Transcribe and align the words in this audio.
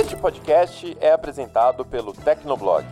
Este 0.00 0.16
podcast 0.16 0.96
é 0.98 1.12
apresentado 1.12 1.84
pelo 1.84 2.14
Tecnoblog. 2.14 2.86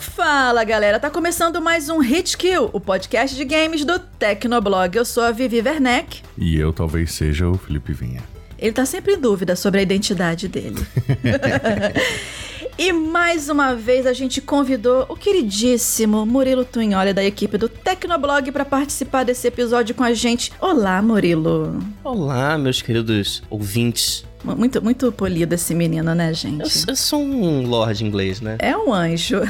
Fala 0.00 0.64
galera, 0.64 0.98
tá 0.98 1.10
começando 1.10 1.60
mais 1.60 1.90
um 1.90 1.98
Hit 1.98 2.38
Kill, 2.38 2.70
o 2.72 2.80
podcast 2.80 3.36
de 3.36 3.44
games 3.44 3.84
do 3.84 3.98
Tecnoblog. 3.98 4.96
Eu 4.96 5.04
sou 5.04 5.22
a 5.22 5.30
Vivi 5.30 5.60
Werneck. 5.60 6.22
E 6.38 6.58
eu 6.58 6.72
talvez 6.72 7.12
seja 7.12 7.46
o 7.46 7.58
Felipe 7.58 7.92
Vinha. 7.92 8.22
Ele 8.58 8.72
tá 8.72 8.86
sempre 8.86 9.12
em 9.12 9.20
dúvida 9.20 9.54
sobre 9.54 9.80
a 9.80 9.82
identidade 9.82 10.48
dele. 10.48 10.82
e 12.78 12.92
mais 12.92 13.48
uma 13.48 13.74
vez 13.74 14.06
a 14.06 14.12
gente 14.12 14.40
convidou 14.40 15.06
o 15.08 15.16
queridíssimo 15.16 16.24
Murilo 16.26 16.64
Tunholi 16.64 17.12
da 17.12 17.24
equipe 17.24 17.56
do 17.56 17.68
Tecnoblog 17.68 18.50
para 18.52 18.64
participar 18.64 19.24
desse 19.24 19.46
episódio 19.46 19.94
com 19.94 20.04
a 20.04 20.12
gente. 20.12 20.52
Olá, 20.60 21.00
Murilo. 21.00 21.78
Olá, 22.02 22.58
meus 22.58 22.82
queridos 22.82 23.42
ouvintes 23.48 24.24
muito, 24.44 24.82
muito 24.82 25.10
polido 25.10 25.54
esse 25.54 25.74
menino, 25.74 26.14
né, 26.14 26.32
gente? 26.34 26.60
Eu, 26.60 26.92
eu 26.92 26.96
sou 26.96 27.20
um 27.20 27.66
lord 27.66 28.04
inglês, 28.04 28.40
né? 28.40 28.56
É 28.58 28.76
um 28.76 28.92
anjo. 28.92 29.40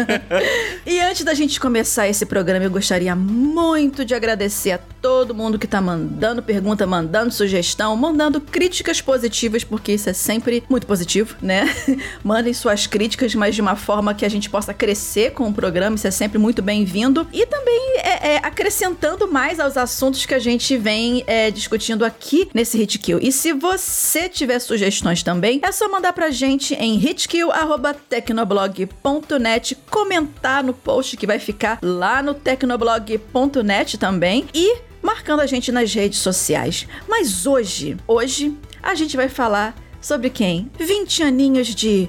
e 0.86 1.00
antes 1.00 1.24
da 1.24 1.34
gente 1.34 1.60
começar 1.60 2.08
esse 2.08 2.24
programa, 2.24 2.64
eu 2.64 2.70
gostaria 2.70 3.14
muito 3.14 4.04
de 4.04 4.14
agradecer 4.14 4.72
a 4.72 4.78
todo 4.78 5.34
mundo 5.34 5.58
que 5.58 5.66
tá 5.66 5.80
mandando 5.80 6.42
pergunta, 6.42 6.86
mandando 6.86 7.32
sugestão, 7.32 7.94
mandando 7.96 8.40
críticas 8.40 9.00
positivas, 9.00 9.62
porque 9.62 9.92
isso 9.92 10.08
é 10.08 10.12
sempre 10.12 10.64
muito 10.68 10.86
positivo, 10.86 11.36
né? 11.42 11.68
Mandem 12.24 12.54
suas 12.54 12.86
críticas, 12.86 13.34
mas 13.34 13.54
de 13.54 13.60
uma 13.60 13.76
forma 13.76 14.14
que 14.14 14.24
a 14.24 14.28
gente 14.28 14.48
possa 14.48 14.72
crescer 14.72 15.32
com 15.32 15.48
o 15.48 15.52
programa, 15.52 15.96
isso 15.96 16.06
é 16.06 16.10
sempre 16.10 16.38
muito 16.38 16.62
bem-vindo. 16.62 17.26
E 17.32 17.44
também 17.46 17.98
é, 17.98 18.34
é, 18.34 18.36
acrescentando 18.38 19.30
mais 19.30 19.60
aos 19.60 19.76
assuntos 19.76 20.24
que 20.24 20.34
a 20.34 20.38
gente 20.38 20.76
vem 20.76 21.22
é, 21.26 21.50
discutindo 21.50 22.04
aqui 22.04 22.48
nesse 22.54 22.78
Hit 22.78 22.98
Kill. 22.98 23.18
E 23.20 23.30
se 23.30 23.52
você 23.52 24.13
tiver 24.28 24.58
sugestões 24.58 25.22
também, 25.22 25.60
é 25.62 25.72
só 25.72 25.88
mandar 25.88 26.12
pra 26.12 26.30
gente 26.30 26.74
em 26.74 26.96
hitkill.tecnoblog.net 26.96 28.84
tecnoblog.net, 28.94 29.76
comentar 29.90 30.62
no 30.62 30.72
post 30.72 31.16
que 31.16 31.26
vai 31.26 31.38
ficar 31.38 31.78
lá 31.82 32.22
no 32.22 32.34
tecnoblog.net 32.34 33.98
também 33.98 34.46
e 34.54 34.78
marcando 35.02 35.40
a 35.40 35.46
gente 35.46 35.70
nas 35.70 35.92
redes 35.92 36.18
sociais. 36.18 36.86
Mas 37.08 37.46
hoje, 37.46 37.96
hoje 38.06 38.56
a 38.82 38.94
gente 38.94 39.16
vai 39.16 39.28
falar 39.28 39.74
sobre 40.00 40.30
quem? 40.30 40.70
20 40.78 41.22
aninhos 41.22 41.74
de 41.74 42.08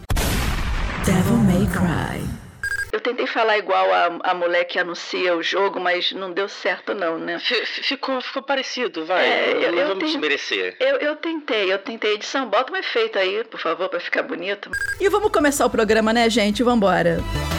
tentei 3.06 3.28
falar 3.28 3.60
igual 3.60 3.94
a, 3.94 4.32
a 4.32 4.34
mulher 4.34 4.64
que 4.66 4.80
anuncia 4.80 5.36
o 5.36 5.44
jogo, 5.44 5.80
mas 5.80 6.12
não 6.12 6.32
deu 6.32 6.50
certo 6.50 6.96
não, 6.96 7.20
né? 7.20 7.38
Ficou, 7.40 8.20
ficou 8.20 8.42
parecido, 8.42 9.06
vai. 9.06 9.24
É, 9.24 9.52
eu, 9.68 9.72
não 9.72 9.80
eu 9.80 9.88
vamos 9.90 10.06
desmerecer. 10.06 10.76
Eu, 10.80 10.98
eu 10.98 11.16
tentei, 11.16 11.72
eu 11.72 11.78
tentei 11.78 12.16
edição. 12.16 12.50
Bota 12.50 12.74
um 12.74 12.76
efeito 12.76 13.20
aí, 13.20 13.44
por 13.44 13.60
favor, 13.60 13.90
para 13.90 14.00
ficar 14.00 14.24
bonito. 14.24 14.72
E 15.00 15.08
vamos 15.08 15.32
começar 15.32 15.66
o 15.66 15.70
programa, 15.70 16.12
né, 16.12 16.28
gente? 16.30 16.64
Vambora. 16.64 17.20
embora. 17.20 17.55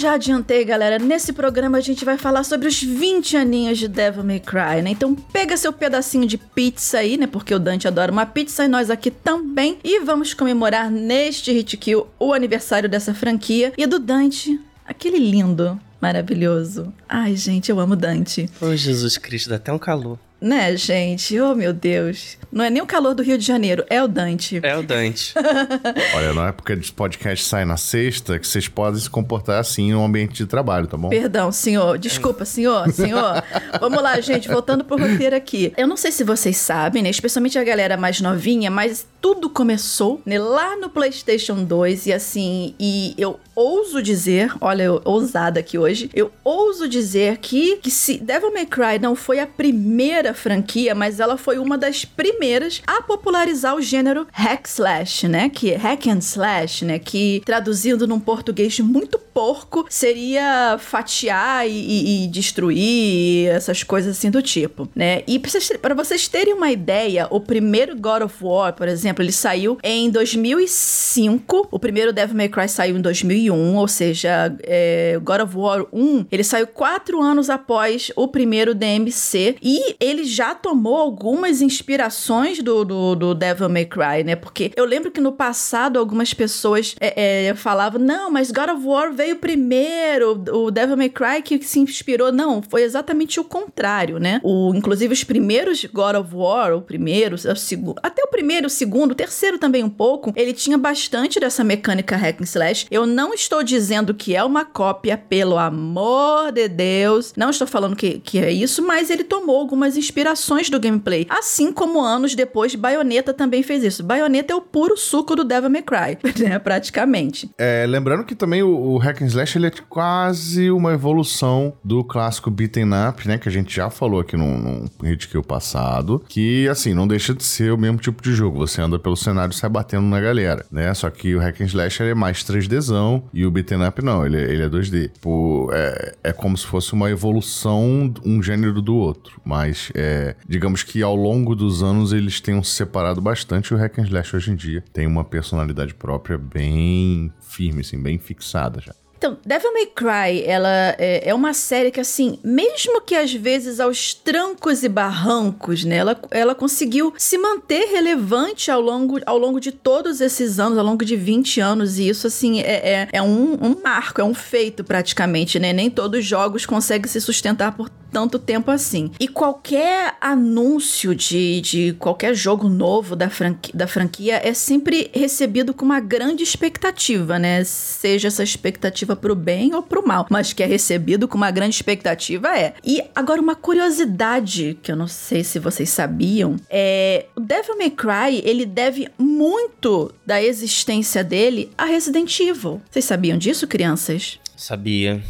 Já 0.00 0.14
adiantei, 0.14 0.64
galera, 0.64 0.98
nesse 0.98 1.30
programa 1.30 1.76
a 1.76 1.80
gente 1.82 2.06
vai 2.06 2.16
falar 2.16 2.42
sobre 2.42 2.66
os 2.66 2.82
20 2.82 3.36
aninhos 3.36 3.78
de 3.78 3.86
Devil 3.86 4.24
May 4.24 4.40
Cry, 4.40 4.80
né? 4.82 4.90
Então 4.90 5.14
pega 5.14 5.58
seu 5.58 5.74
pedacinho 5.74 6.26
de 6.26 6.38
pizza 6.38 6.98
aí, 6.98 7.18
né? 7.18 7.26
Porque 7.26 7.54
o 7.54 7.58
Dante 7.58 7.86
adora 7.86 8.10
uma 8.10 8.24
pizza 8.24 8.64
e 8.64 8.68
nós 8.68 8.88
aqui 8.88 9.10
também. 9.10 9.78
E 9.84 10.00
vamos 10.00 10.32
comemorar 10.32 10.90
neste 10.90 11.52
Hit 11.52 11.76
Kill 11.76 12.06
o 12.18 12.32
aniversário 12.32 12.88
dessa 12.88 13.12
franquia 13.12 13.74
e 13.76 13.86
do 13.86 13.98
Dante, 13.98 14.58
aquele 14.86 15.18
lindo, 15.18 15.78
maravilhoso. 16.00 16.90
Ai, 17.06 17.36
gente, 17.36 17.70
eu 17.70 17.78
amo 17.78 17.94
Dante. 17.94 18.48
Oh, 18.58 18.74
Jesus 18.74 19.18
Cristo, 19.18 19.50
dá 19.50 19.56
até 19.56 19.70
um 19.70 19.78
calor. 19.78 20.18
Né, 20.40 20.74
gente? 20.76 21.38
Oh, 21.38 21.54
meu 21.54 21.72
Deus. 21.72 22.38
Não 22.50 22.64
é 22.64 22.70
nem 22.70 22.82
o 22.82 22.86
calor 22.86 23.14
do 23.14 23.22
Rio 23.22 23.38
de 23.38 23.44
Janeiro, 23.44 23.84
é 23.88 24.02
o 24.02 24.08
Dante. 24.08 24.58
É 24.62 24.76
o 24.76 24.82
Dante. 24.82 25.34
Olha, 26.16 26.32
na 26.32 26.48
época 26.48 26.74
de 26.74 26.90
podcast 26.90 27.44
sai 27.44 27.64
na 27.64 27.76
sexta, 27.76 28.38
que 28.38 28.48
vocês 28.48 28.66
podem 28.66 28.98
se 28.98 29.08
comportar 29.08 29.60
assim 29.60 29.92
no 29.92 30.04
ambiente 30.04 30.34
de 30.34 30.46
trabalho, 30.46 30.86
tá 30.86 30.96
bom? 30.96 31.10
Perdão, 31.10 31.52
senhor. 31.52 31.98
Desculpa, 31.98 32.44
senhor. 32.44 32.90
Senhor. 32.90 33.42
Vamos 33.78 34.02
lá, 34.02 34.20
gente. 34.20 34.48
Voltando 34.48 34.82
pro 34.84 34.98
roteiro 34.98 35.36
aqui. 35.36 35.72
Eu 35.76 35.86
não 35.86 35.96
sei 35.96 36.10
se 36.10 36.24
vocês 36.24 36.56
sabem, 36.56 37.02
né? 37.02 37.10
Especialmente 37.10 37.58
a 37.58 37.62
galera 37.62 37.96
mais 37.96 38.20
novinha, 38.20 38.70
mas 38.70 39.06
tudo 39.20 39.50
começou 39.50 40.20
né, 40.24 40.38
lá 40.38 40.76
no 40.76 40.88
PlayStation 40.88 41.62
2 41.62 42.06
e 42.06 42.12
assim, 42.12 42.74
e 42.80 43.14
eu 43.18 43.38
ouso 43.54 44.02
dizer, 44.02 44.52
olha, 44.60 44.84
eu, 44.84 45.02
ousada 45.04 45.60
aqui 45.60 45.76
hoje, 45.76 46.08
eu 46.14 46.32
ouso 46.42 46.88
dizer 46.88 47.36
que, 47.36 47.76
que 47.76 47.90
se 47.90 48.16
Devil 48.16 48.52
May 48.52 48.64
Cry 48.64 48.98
não 49.00 49.14
foi 49.14 49.38
a 49.38 49.46
primeira 49.46 50.29
franquia, 50.34 50.94
mas 50.94 51.20
ela 51.20 51.36
foi 51.36 51.58
uma 51.58 51.76
das 51.76 52.04
primeiras 52.04 52.82
a 52.86 53.02
popularizar 53.02 53.74
o 53.74 53.80
gênero 53.80 54.26
hack 54.32 54.66
slash, 54.66 55.28
né? 55.28 55.48
Que 55.48 55.72
é 55.72 55.76
hack 55.76 56.06
and 56.06 56.18
slash, 56.18 56.84
né? 56.84 56.98
Que 56.98 57.42
traduzindo 57.44 58.06
num 58.06 58.20
português 58.20 58.78
muito 58.80 59.18
porco 59.18 59.86
seria 59.88 60.76
fatiar 60.78 61.68
e, 61.68 61.72
e, 61.72 62.24
e 62.24 62.28
destruir 62.28 63.48
essas 63.48 63.82
coisas 63.82 64.16
assim 64.16 64.30
do 64.30 64.42
tipo, 64.42 64.88
né? 64.94 65.22
E 65.26 65.38
para 65.80 65.94
vocês 65.94 66.28
terem 66.28 66.54
uma 66.54 66.70
ideia, 66.70 67.26
o 67.30 67.40
primeiro 67.40 67.96
God 67.96 68.22
of 68.22 68.36
War, 68.40 68.72
por 68.74 68.88
exemplo, 68.88 69.22
ele 69.24 69.32
saiu 69.32 69.78
em 69.82 70.10
2005. 70.10 71.68
O 71.70 71.78
primeiro 71.78 72.12
Devil 72.12 72.36
May 72.36 72.48
Cry 72.48 72.68
saiu 72.68 72.96
em 72.96 73.00
2001, 73.00 73.76
ou 73.76 73.88
seja, 73.88 74.54
é, 74.62 75.18
God 75.22 75.40
of 75.40 75.56
War 75.56 75.86
1, 75.92 76.26
ele 76.30 76.44
saiu 76.44 76.66
quatro 76.66 77.20
anos 77.22 77.48
após 77.48 78.10
o 78.16 78.28
primeiro 78.28 78.74
DMC 78.74 79.56
e 79.62 79.96
ele 80.00 80.19
já 80.24 80.54
tomou 80.54 80.96
algumas 80.96 81.60
inspirações 81.60 82.62
do, 82.62 82.84
do, 82.84 83.14
do 83.14 83.34
Devil 83.34 83.68
May 83.68 83.86
Cry, 83.86 84.24
né? 84.24 84.36
Porque 84.36 84.72
eu 84.76 84.84
lembro 84.84 85.10
que 85.10 85.20
no 85.20 85.32
passado 85.32 85.98
algumas 85.98 86.34
pessoas 86.34 86.94
é, 87.00 87.48
é, 87.48 87.54
falavam, 87.54 88.00
não, 88.00 88.30
mas 88.30 88.50
God 88.50 88.70
of 88.70 88.86
War 88.86 89.12
veio 89.12 89.36
primeiro, 89.36 90.42
o 90.52 90.70
Devil 90.70 90.96
May 90.96 91.08
Cry 91.08 91.42
que 91.42 91.62
se 91.62 91.78
inspirou. 91.78 92.32
Não, 92.32 92.62
foi 92.62 92.82
exatamente 92.82 93.40
o 93.40 93.44
contrário, 93.44 94.18
né? 94.18 94.40
O, 94.42 94.72
inclusive 94.74 95.12
os 95.12 95.24
primeiros 95.24 95.84
God 95.84 96.16
of 96.16 96.34
War, 96.34 96.76
o 96.76 96.82
primeiro, 96.82 97.36
o 97.36 97.56
segundo, 97.56 97.98
até 98.02 98.22
o 98.22 98.28
primeiro, 98.28 98.66
o 98.66 98.70
segundo, 98.70 99.12
o 99.12 99.14
terceiro 99.14 99.58
também 99.58 99.82
um 99.82 99.90
pouco, 99.90 100.32
ele 100.36 100.52
tinha 100.52 100.78
bastante 100.78 101.38
dessa 101.40 101.64
mecânica 101.64 102.16
hack 102.16 102.40
and 102.40 102.44
slash. 102.44 102.86
Eu 102.90 103.06
não 103.06 103.32
estou 103.34 103.62
dizendo 103.62 104.14
que 104.14 104.34
é 104.34 104.42
uma 104.42 104.64
cópia, 104.64 105.16
pelo 105.16 105.58
amor 105.58 106.52
de 106.52 106.68
Deus. 106.68 107.32
Não 107.36 107.50
estou 107.50 107.66
falando 107.66 107.96
que, 107.96 108.18
que 108.18 108.38
é 108.38 108.50
isso, 108.50 108.82
mas 108.82 109.10
ele 109.10 109.24
tomou 109.24 109.56
algumas 109.56 109.96
inspirações 109.96 110.09
inspirações 110.10 110.68
do 110.68 110.80
gameplay. 110.80 111.26
Assim 111.30 111.72
como 111.72 112.00
anos 112.00 112.34
depois, 112.34 112.74
Bayonetta 112.74 113.32
também 113.32 113.62
fez 113.62 113.84
isso. 113.84 114.02
Bayonetta 114.02 114.52
é 114.52 114.56
o 114.56 114.60
puro 114.60 114.96
suco 114.96 115.36
do 115.36 115.44
Devil 115.44 115.70
May 115.70 115.82
Cry, 115.82 116.18
né? 116.42 116.58
Praticamente. 116.58 117.50
É, 117.56 117.86
lembrando 117.86 118.24
que 118.24 118.34
também 118.34 118.62
o, 118.62 118.68
o 118.68 118.98
Hack 118.98 119.22
and 119.22 119.26
Slash 119.26 119.56
ele 119.56 119.66
é 119.68 119.72
quase 119.88 120.70
uma 120.70 120.92
evolução 120.92 121.72
do 121.84 122.02
clássico 122.02 122.50
beaten 122.50 122.90
up, 123.08 123.26
né? 123.26 123.38
Que 123.38 123.48
a 123.48 123.52
gente 123.52 123.74
já 123.74 123.88
falou 123.88 124.20
aqui 124.20 124.36
no, 124.36 124.58
no 124.58 124.90
Hit 125.02 125.28
Kill 125.28 125.42
passado. 125.42 126.22
Que, 126.28 126.68
assim, 126.68 126.92
não 126.92 127.06
deixa 127.06 127.32
de 127.32 127.44
ser 127.44 127.72
o 127.72 127.78
mesmo 127.78 127.98
tipo 127.98 128.22
de 128.22 128.32
jogo. 128.32 128.58
Você 128.58 128.82
anda 128.82 128.98
pelo 128.98 129.16
cenário 129.16 129.54
sai 129.54 129.70
batendo 129.70 130.06
na 130.06 130.20
galera, 130.20 130.66
né? 130.70 130.92
Só 130.92 131.08
que 131.08 131.34
o 131.34 131.38
Hack 131.38 131.60
and 131.60 131.66
Slash 131.66 132.02
é 132.02 132.14
mais 132.14 132.42
3Dzão 132.42 133.22
e 133.32 133.46
o 133.46 133.50
beaten 133.50 133.86
up 133.86 134.02
não, 134.02 134.26
ele, 134.26 134.38
ele 134.38 134.62
é 134.62 134.68
2D. 134.68 135.12
Tipo, 135.12 135.70
é, 135.72 136.14
é 136.24 136.32
como 136.32 136.56
se 136.56 136.66
fosse 136.66 136.92
uma 136.92 137.10
evolução, 137.10 138.12
um 138.24 138.42
gênero 138.42 138.82
do 138.82 138.96
outro. 138.96 139.40
Mas 139.44 139.92
é, 140.00 140.36
digamos 140.48 140.82
que 140.82 141.02
ao 141.02 141.14
longo 141.14 141.54
dos 141.54 141.82
anos 141.82 142.12
eles 142.12 142.40
tenham 142.40 142.62
se 142.62 142.72
separado 142.72 143.20
bastante. 143.20 143.74
O 143.74 143.76
Hack 143.76 143.98
and 143.98 144.04
Slash 144.04 144.36
hoje 144.36 144.50
em 144.50 144.56
dia 144.56 144.82
tem 144.92 145.06
uma 145.06 145.24
personalidade 145.24 145.94
própria 145.94 146.38
bem 146.38 147.32
firme, 147.40 147.80
assim, 147.80 148.02
bem 148.02 148.18
fixada 148.18 148.80
já. 148.80 148.94
Então, 149.20 149.36
Devil 149.44 149.74
May 149.74 149.84
Cry, 149.84 150.44
ela 150.46 150.96
é, 150.96 151.28
é, 151.28 151.34
uma 151.34 151.52
série 151.52 151.90
que, 151.90 152.00
assim, 152.00 152.38
mesmo 152.42 153.02
que 153.02 153.14
às 153.14 153.30
vezes 153.30 153.78
aos 153.78 154.14
trancos 154.14 154.82
e 154.82 154.88
barrancos, 154.88 155.84
né, 155.84 155.96
ela, 155.96 156.18
ela 156.30 156.54
conseguiu 156.54 157.12
se 157.18 157.36
manter 157.36 157.84
relevante 157.92 158.70
ao 158.70 158.80
longo, 158.80 159.20
ao 159.26 159.36
longo 159.36 159.60
de 159.60 159.72
todos 159.72 160.22
esses 160.22 160.58
anos, 160.58 160.78
ao 160.78 160.84
longo 160.86 161.04
de 161.04 161.16
20 161.16 161.60
anos, 161.60 161.98
e 161.98 162.08
isso, 162.08 162.26
assim, 162.26 162.60
é, 162.62 162.72
é, 162.72 163.08
é 163.12 163.20
um, 163.20 163.58
um 163.60 163.76
marco, 163.84 164.22
é 164.22 164.24
um 164.24 164.32
feito 164.32 164.82
praticamente, 164.82 165.58
né? 165.58 165.70
Nem 165.70 165.90
todos 165.90 166.20
os 166.20 166.24
jogos 166.24 166.64
conseguem 166.64 167.06
se 167.06 167.20
sustentar 167.20 167.76
por 167.76 167.90
tanto 168.10 168.38
tempo 168.38 168.70
assim. 168.70 169.10
E 169.18 169.28
qualquer 169.28 170.16
anúncio 170.20 171.14
de, 171.14 171.60
de 171.60 171.92
qualquer 171.98 172.34
jogo 172.34 172.68
novo 172.68 173.14
da, 173.14 173.30
franquia, 173.30 173.72
da 173.74 173.86
franquia 173.86 174.40
é 174.42 174.52
sempre 174.52 175.10
recebido 175.14 175.72
com 175.72 175.84
uma 175.84 176.00
grande 176.00 176.42
expectativa, 176.42 177.38
né? 177.38 177.64
Seja 177.64 178.28
essa 178.28 178.42
expectativa 178.42 179.14
pro 179.16 179.34
bem 179.34 179.74
ou 179.74 179.82
pro 179.82 180.06
mal, 180.06 180.26
mas 180.30 180.52
que 180.52 180.62
é 180.62 180.66
recebido 180.66 181.28
com 181.28 181.36
uma 181.36 181.50
grande 181.50 181.74
expectativa 181.74 182.56
é. 182.56 182.74
E 182.84 183.02
agora 183.14 183.40
uma 183.40 183.54
curiosidade 183.54 184.78
que 184.82 184.92
eu 184.92 184.96
não 184.96 185.06
sei 185.06 185.44
se 185.44 185.58
vocês 185.58 185.90
sabiam 185.90 186.56
é 186.68 187.26
o 187.36 187.40
Devil 187.40 187.78
May 187.78 187.90
Cry, 187.90 188.42
ele 188.44 188.66
deve 188.66 189.08
muito 189.18 190.12
da 190.24 190.42
existência 190.42 191.22
dele 191.22 191.70
a 191.76 191.84
Resident 191.84 192.38
Evil. 192.40 192.80
Vocês 192.90 193.04
sabiam 193.04 193.38
disso, 193.38 193.66
crianças? 193.66 194.38
Sabia. 194.56 195.22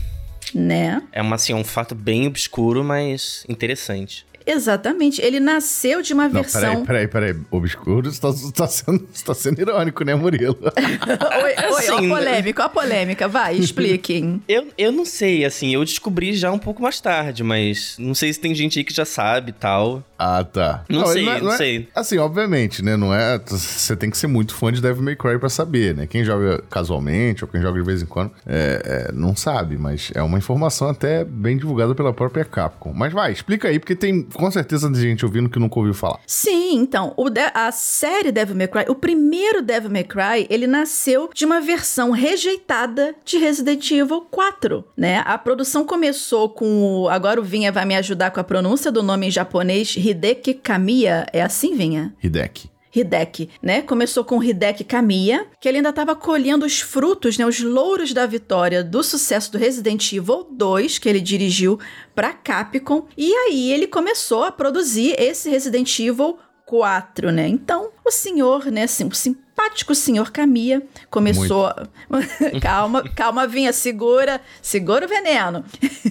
Né? 0.54 1.02
É 1.12 1.22
uma, 1.22 1.36
assim, 1.36 1.54
um 1.54 1.64
fato 1.64 1.94
bem 1.94 2.26
obscuro, 2.26 2.82
mas 2.82 3.44
interessante. 3.48 4.26
Exatamente. 4.50 5.20
Ele 5.22 5.40
nasceu 5.40 6.02
de 6.02 6.12
uma 6.12 6.24
Não, 6.24 6.30
versão. 6.42 6.84
peraí, 6.84 7.06
peraí, 7.06 7.32
peraí. 7.34 7.44
Obscuro, 7.50 8.10
você 8.10 8.20
tá, 8.20 8.28
você 8.28 8.52
tá 8.52 8.66
sendo, 8.66 9.08
você 9.12 9.24
tá 9.24 9.34
sendo 9.34 9.60
irônico, 9.60 10.04
né, 10.04 10.14
Murilo? 10.14 10.58
oi, 10.62 11.42
oi, 11.44 11.54
ó 11.58 11.74
a 11.76 11.78
Assim, 11.78 12.08
polêmica, 12.08 12.62
ó 12.62 12.66
a 12.66 12.68
polêmica. 12.68 13.28
Vai, 13.28 13.56
expliquem. 13.56 14.42
Eu, 14.48 14.68
eu 14.76 14.92
não 14.92 15.04
sei, 15.04 15.44
assim, 15.44 15.72
eu 15.74 15.84
descobri 15.84 16.34
já 16.34 16.50
um 16.52 16.58
pouco 16.58 16.82
mais 16.82 17.00
tarde, 17.00 17.42
mas 17.42 17.96
não 17.98 18.14
sei 18.14 18.32
se 18.32 18.40
tem 18.40 18.54
gente 18.54 18.78
aí 18.78 18.84
que 18.84 18.92
já 18.94 19.04
sabe 19.04 19.50
e 19.50 19.52
tal. 19.54 20.02
Ah, 20.18 20.44
tá. 20.44 20.84
Não 20.88 21.06
sei, 21.06 21.26
é- 21.28 21.40
não 21.40 21.52
é- 21.52 21.56
sei. 21.56 21.88
Assim, 21.94 22.18
obviamente, 22.18 22.82
né? 22.84 22.96
Não 22.96 23.14
é. 23.14 23.38
Você 23.46 23.96
tem 23.96 24.10
que 24.10 24.18
ser 24.18 24.26
muito 24.26 24.54
fã 24.54 24.70
de 24.72 24.80
Devil 24.82 25.02
May 25.02 25.16
Cry 25.16 25.38
pra 25.38 25.48
saber, 25.48 25.94
né? 25.94 26.06
Quem 26.06 26.24
joga 26.24 26.62
casualmente 26.70 27.44
ou 27.44 27.48
quem 27.50 27.60
joga 27.62 27.78
de 27.80 27.84
vez 27.86 28.02
em 28.02 28.06
quando 28.06 28.30
é, 28.46 29.06
é, 29.08 29.12
não 29.12 29.34
sabe, 29.34 29.78
mas 29.78 30.10
é 30.14 30.22
uma 30.22 30.36
informação 30.38 30.88
até 30.90 31.24
bem 31.24 31.56
divulgada 31.56 31.94
pela 31.94 32.12
própria 32.12 32.44
Capcom. 32.44 32.92
Mas 32.94 33.12
vai, 33.12 33.32
explica 33.32 33.68
aí, 33.68 33.78
porque 33.78 33.96
tem 33.96 34.22
com 34.40 34.50
certeza 34.50 34.90
tem 34.90 35.00
gente 35.00 35.24
ouvindo 35.24 35.48
que 35.48 35.58
nunca 35.58 35.78
ouviu 35.78 35.94
falar. 35.94 36.18
Sim, 36.26 36.76
então, 36.78 37.12
o 37.16 37.28
de- 37.30 37.50
a 37.54 37.70
série 37.70 38.32
Devil 38.32 38.56
May 38.56 38.68
Cry, 38.68 38.84
o 38.88 38.94
primeiro 38.94 39.62
Devil 39.62 39.90
May 39.90 40.04
Cry, 40.04 40.46
ele 40.48 40.66
nasceu 40.66 41.28
de 41.34 41.44
uma 41.44 41.60
versão 41.60 42.10
rejeitada 42.10 43.14
de 43.24 43.36
Resident 43.38 43.90
Evil 43.90 44.22
4, 44.30 44.84
né? 44.96 45.22
A 45.26 45.36
produção 45.36 45.84
começou 45.84 46.48
com 46.48 47.02
o... 47.02 47.08
Agora 47.08 47.40
o 47.40 47.44
Vinha 47.44 47.70
vai 47.70 47.84
me 47.84 47.94
ajudar 47.96 48.30
com 48.30 48.40
a 48.40 48.44
pronúncia 48.44 48.90
do 48.90 49.02
nome 49.02 49.26
em 49.26 49.30
japonês, 49.30 49.94
Hideki 49.96 50.54
Kamiya. 50.54 51.26
É 51.32 51.42
assim, 51.42 51.74
Vinha? 51.76 52.14
Hideki. 52.22 52.69
Hideki, 52.94 53.50
né? 53.62 53.82
Começou 53.82 54.24
com 54.24 54.42
Hideki 54.42 54.84
Kamiya, 54.84 55.46
que 55.60 55.68
ele 55.68 55.78
ainda 55.78 55.90
estava 55.90 56.14
colhendo 56.14 56.66
os 56.66 56.80
frutos, 56.80 57.38
né, 57.38 57.46
os 57.46 57.60
louros 57.60 58.12
da 58.12 58.26
vitória 58.26 58.82
do 58.82 59.02
sucesso 59.02 59.52
do 59.52 59.58
Resident 59.58 60.12
Evil 60.12 60.46
2, 60.50 60.98
que 60.98 61.08
ele 61.08 61.20
dirigiu 61.20 61.78
para 62.14 62.32
Capcom, 62.32 63.06
e 63.16 63.32
aí 63.32 63.72
ele 63.72 63.86
começou 63.86 64.44
a 64.44 64.52
produzir 64.52 65.14
esse 65.18 65.48
Resident 65.48 65.98
Evil 65.98 66.38
4, 66.66 67.32
né? 67.32 67.48
Então, 67.48 67.90
o 68.04 68.10
senhor, 68.12 68.66
né, 68.66 68.84
assim, 68.84 69.04
o 69.04 69.14
simpático 69.14 69.94
senhor 69.94 70.30
Kamiya 70.30 70.82
começou. 71.10 71.68
calma, 72.62 73.02
calma, 73.14 73.46
vinha, 73.46 73.72
segura, 73.72 74.40
segura 74.62 75.04
o 75.04 75.08
veneno. 75.08 75.64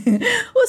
o 0.53 0.67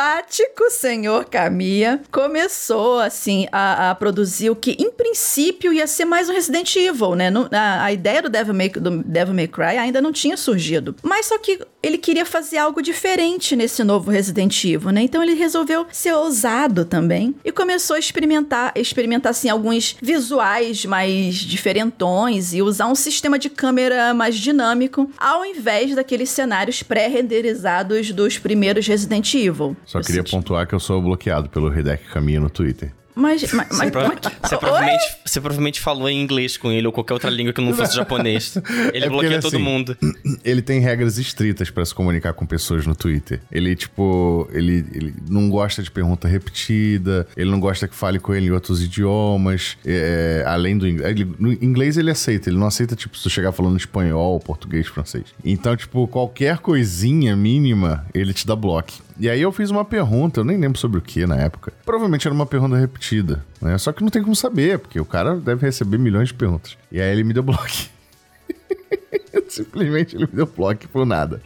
simpático 0.00 0.70
senhor 0.70 1.24
Kamiya 1.24 2.02
começou, 2.12 2.98
assim, 2.98 3.46
a, 3.50 3.90
a 3.90 3.94
produzir 3.94 4.50
o 4.50 4.54
que, 4.56 4.72
em 4.78 4.90
princípio, 4.90 5.72
ia 5.72 5.86
ser 5.86 6.04
mais 6.04 6.28
um 6.28 6.34
Resident 6.34 6.76
Evil, 6.76 7.14
né? 7.14 7.30
No- 7.30 7.48
a, 7.50 7.84
a 7.84 7.92
ideia 7.92 8.20
do 8.20 8.28
Devil, 8.28 8.52
May, 8.52 8.68
do 8.68 9.02
Devil 9.02 9.34
May 9.34 9.48
Cry 9.48 9.78
ainda 9.78 10.02
não 10.02 10.12
tinha 10.12 10.36
surgido. 10.36 10.94
Mas 11.02 11.26
só 11.26 11.38
que 11.38 11.58
ele 11.86 11.98
queria 11.98 12.24
fazer 12.26 12.58
algo 12.58 12.82
diferente 12.82 13.54
nesse 13.54 13.82
novo 13.84 14.10
Resident 14.10 14.64
Evil, 14.64 14.90
né? 14.90 15.02
Então 15.02 15.22
ele 15.22 15.34
resolveu 15.34 15.86
ser 15.92 16.12
ousado 16.14 16.84
também 16.84 17.34
e 17.44 17.52
começou 17.52 17.96
a 17.96 17.98
experimentar, 17.98 18.72
experimentar 18.74 19.30
assim 19.30 19.48
alguns 19.48 19.96
visuais 20.02 20.84
mais 20.84 21.36
diferentões 21.36 22.52
e 22.54 22.62
usar 22.62 22.86
um 22.86 22.94
sistema 22.94 23.38
de 23.38 23.48
câmera 23.50 24.12
mais 24.14 24.36
dinâmico, 24.36 25.10
ao 25.18 25.44
invés 25.44 25.94
daqueles 25.94 26.28
cenários 26.30 26.82
pré-renderizados 26.82 28.10
dos 28.12 28.38
primeiros 28.38 28.86
Resident 28.86 29.32
Evil. 29.34 29.76
Só 29.84 30.00
queria 30.00 30.24
pontuar 30.24 30.66
que 30.66 30.74
eu 30.74 30.80
sou 30.80 31.00
bloqueado 31.00 31.48
pelo 31.48 31.72
Hideki 31.76 32.04
Kamiya 32.12 32.40
no 32.40 32.50
Twitter. 32.50 32.92
Mas, 33.14 33.50
mas, 33.52 33.68
mas, 33.70 33.90
mas- 33.90 34.50
provavelmente, 34.58 35.15
você 35.26 35.40
provavelmente 35.40 35.80
falou 35.80 36.08
em 36.08 36.22
inglês 36.22 36.56
com 36.56 36.70
ele 36.72 36.86
ou 36.86 36.92
qualquer 36.92 37.14
outra 37.14 37.30
língua 37.30 37.52
que 37.52 37.60
não 37.60 37.72
fosse 37.74 37.94
japonês. 37.96 38.56
Ele 38.92 39.04
É 39.04 39.08
bloqueia 39.08 39.32
ele, 39.34 39.42
todo 39.42 39.54
assim, 39.54 39.62
mundo. 39.62 39.96
Ele 40.44 40.62
tem 40.62 40.80
regras 40.80 41.18
estritas 41.18 41.70
pra 41.70 41.84
se 41.84 41.92
comunicar 41.94 42.32
com 42.32 42.46
pessoas 42.46 42.86
no 42.86 42.94
Twitter. 42.94 43.40
Ele, 43.50 43.74
tipo, 43.74 44.48
ele, 44.52 44.84
ele 44.92 45.14
não 45.28 45.50
gosta 45.50 45.82
de 45.82 45.90
pergunta 45.90 46.28
repetida, 46.28 47.26
ele 47.36 47.50
não 47.50 47.58
gosta 47.58 47.88
que 47.88 47.94
fale 47.94 48.18
com 48.18 48.32
ele 48.34 48.46
em 48.46 48.50
outros 48.50 48.82
idiomas, 48.82 49.76
é, 49.84 50.44
além 50.46 50.76
do 50.78 50.86
inglês. 50.86 51.10
Ele- 51.10 51.34
No 51.38 51.52
inglês 51.52 51.96
ele 51.96 52.10
aceita, 52.10 52.48
ele 52.48 52.58
não 52.58 52.66
aceita, 52.66 52.94
tipo, 52.94 53.16
se 53.16 53.22
tu 53.24 53.30
chegar 53.30 53.52
falando 53.52 53.76
espanhol, 53.76 54.38
português, 54.40 54.86
francês. 54.86 55.24
Então, 55.44 55.76
tipo, 55.76 56.06
qualquer 56.08 56.58
coisinha 56.58 57.34
mínima, 57.36 58.06
ele 58.14 58.32
te 58.32 58.46
dá 58.46 58.54
bloco. 58.54 58.92
E 59.18 59.30
aí 59.30 59.40
eu 59.40 59.50
fiz 59.50 59.70
uma 59.70 59.82
pergunta, 59.84 60.40
eu 60.40 60.44
nem 60.44 60.58
lembro 60.58 60.78
sobre 60.78 60.98
o 60.98 61.00
que 61.00 61.24
na 61.26 61.36
época. 61.36 61.72
Provavelmente 61.86 62.28
era 62.28 62.34
uma 62.34 62.44
pergunta 62.44 62.76
repetida, 62.76 63.42
né? 63.62 63.78
Só 63.78 63.90
que 63.90 64.02
não 64.02 64.10
tem 64.10 64.22
como 64.22 64.36
saber, 64.36 64.78
porque 64.78 65.00
o 65.00 65.06
cara 65.06 65.15
deve 65.24 65.66
receber 65.66 65.98
milhões 65.98 66.28
de 66.28 66.34
perguntas. 66.34 66.76
E 66.90 67.00
aí 67.00 67.10
ele 67.10 67.24
me 67.24 67.32
deu 67.32 67.42
bloco. 67.42 67.64
Simplesmente 69.48 70.16
ele 70.16 70.26
me 70.26 70.32
deu 70.32 70.46
bloco 70.46 70.88
por 70.88 71.06
nada. 71.06 71.40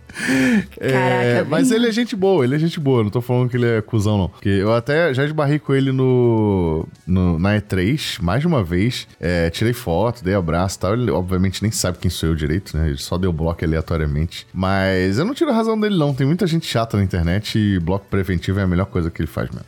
Caraca, 0.78 0.78
É, 0.80 1.44
mas 1.44 1.70
ele 1.70 1.86
é 1.88 1.92
gente 1.92 2.16
boa, 2.16 2.44
ele 2.44 2.54
é 2.54 2.58
gente 2.58 2.80
boa. 2.80 3.02
Não 3.02 3.10
tô 3.10 3.20
falando 3.20 3.48
que 3.48 3.56
ele 3.56 3.66
é 3.66 3.80
cuzão, 3.82 4.16
não. 4.18 4.28
Porque 4.28 4.48
eu 4.48 4.72
até 4.72 5.12
já 5.14 5.24
esbarrei 5.24 5.58
com 5.58 5.74
ele 5.74 5.92
no, 5.92 6.86
no- 7.06 7.38
na 7.38 7.56
E3 7.60 8.20
mais 8.20 8.44
uma 8.44 8.62
vez. 8.64 9.06
É, 9.20 9.50
tirei 9.50 9.72
foto, 9.72 10.24
dei 10.24 10.34
abraço 10.34 10.76
e 10.76 10.80
tal. 10.80 10.94
Ele 10.94 11.10
obviamente 11.10 11.62
nem 11.62 11.70
sabe 11.70 11.98
quem 11.98 12.10
sou 12.10 12.30
eu 12.30 12.34
direito, 12.34 12.76
né? 12.76 12.88
Ele 12.88 12.98
só 12.98 13.18
deu 13.18 13.32
bloco 13.32 13.64
aleatoriamente. 13.64 14.46
Mas 14.52 15.18
eu 15.18 15.24
não 15.24 15.34
tiro 15.34 15.50
a 15.50 15.54
razão 15.54 15.78
dele, 15.78 15.96
não. 15.96 16.14
Tem 16.14 16.26
muita 16.26 16.46
gente 16.46 16.66
chata 16.66 16.96
na 16.96 17.02
internet 17.04 17.58
e 17.58 17.78
bloco 17.78 18.06
preventivo 18.08 18.58
é 18.60 18.62
a 18.62 18.66
melhor 18.66 18.86
coisa 18.86 19.10
que 19.10 19.20
ele 19.20 19.28
faz 19.28 19.50
mesmo. 19.50 19.66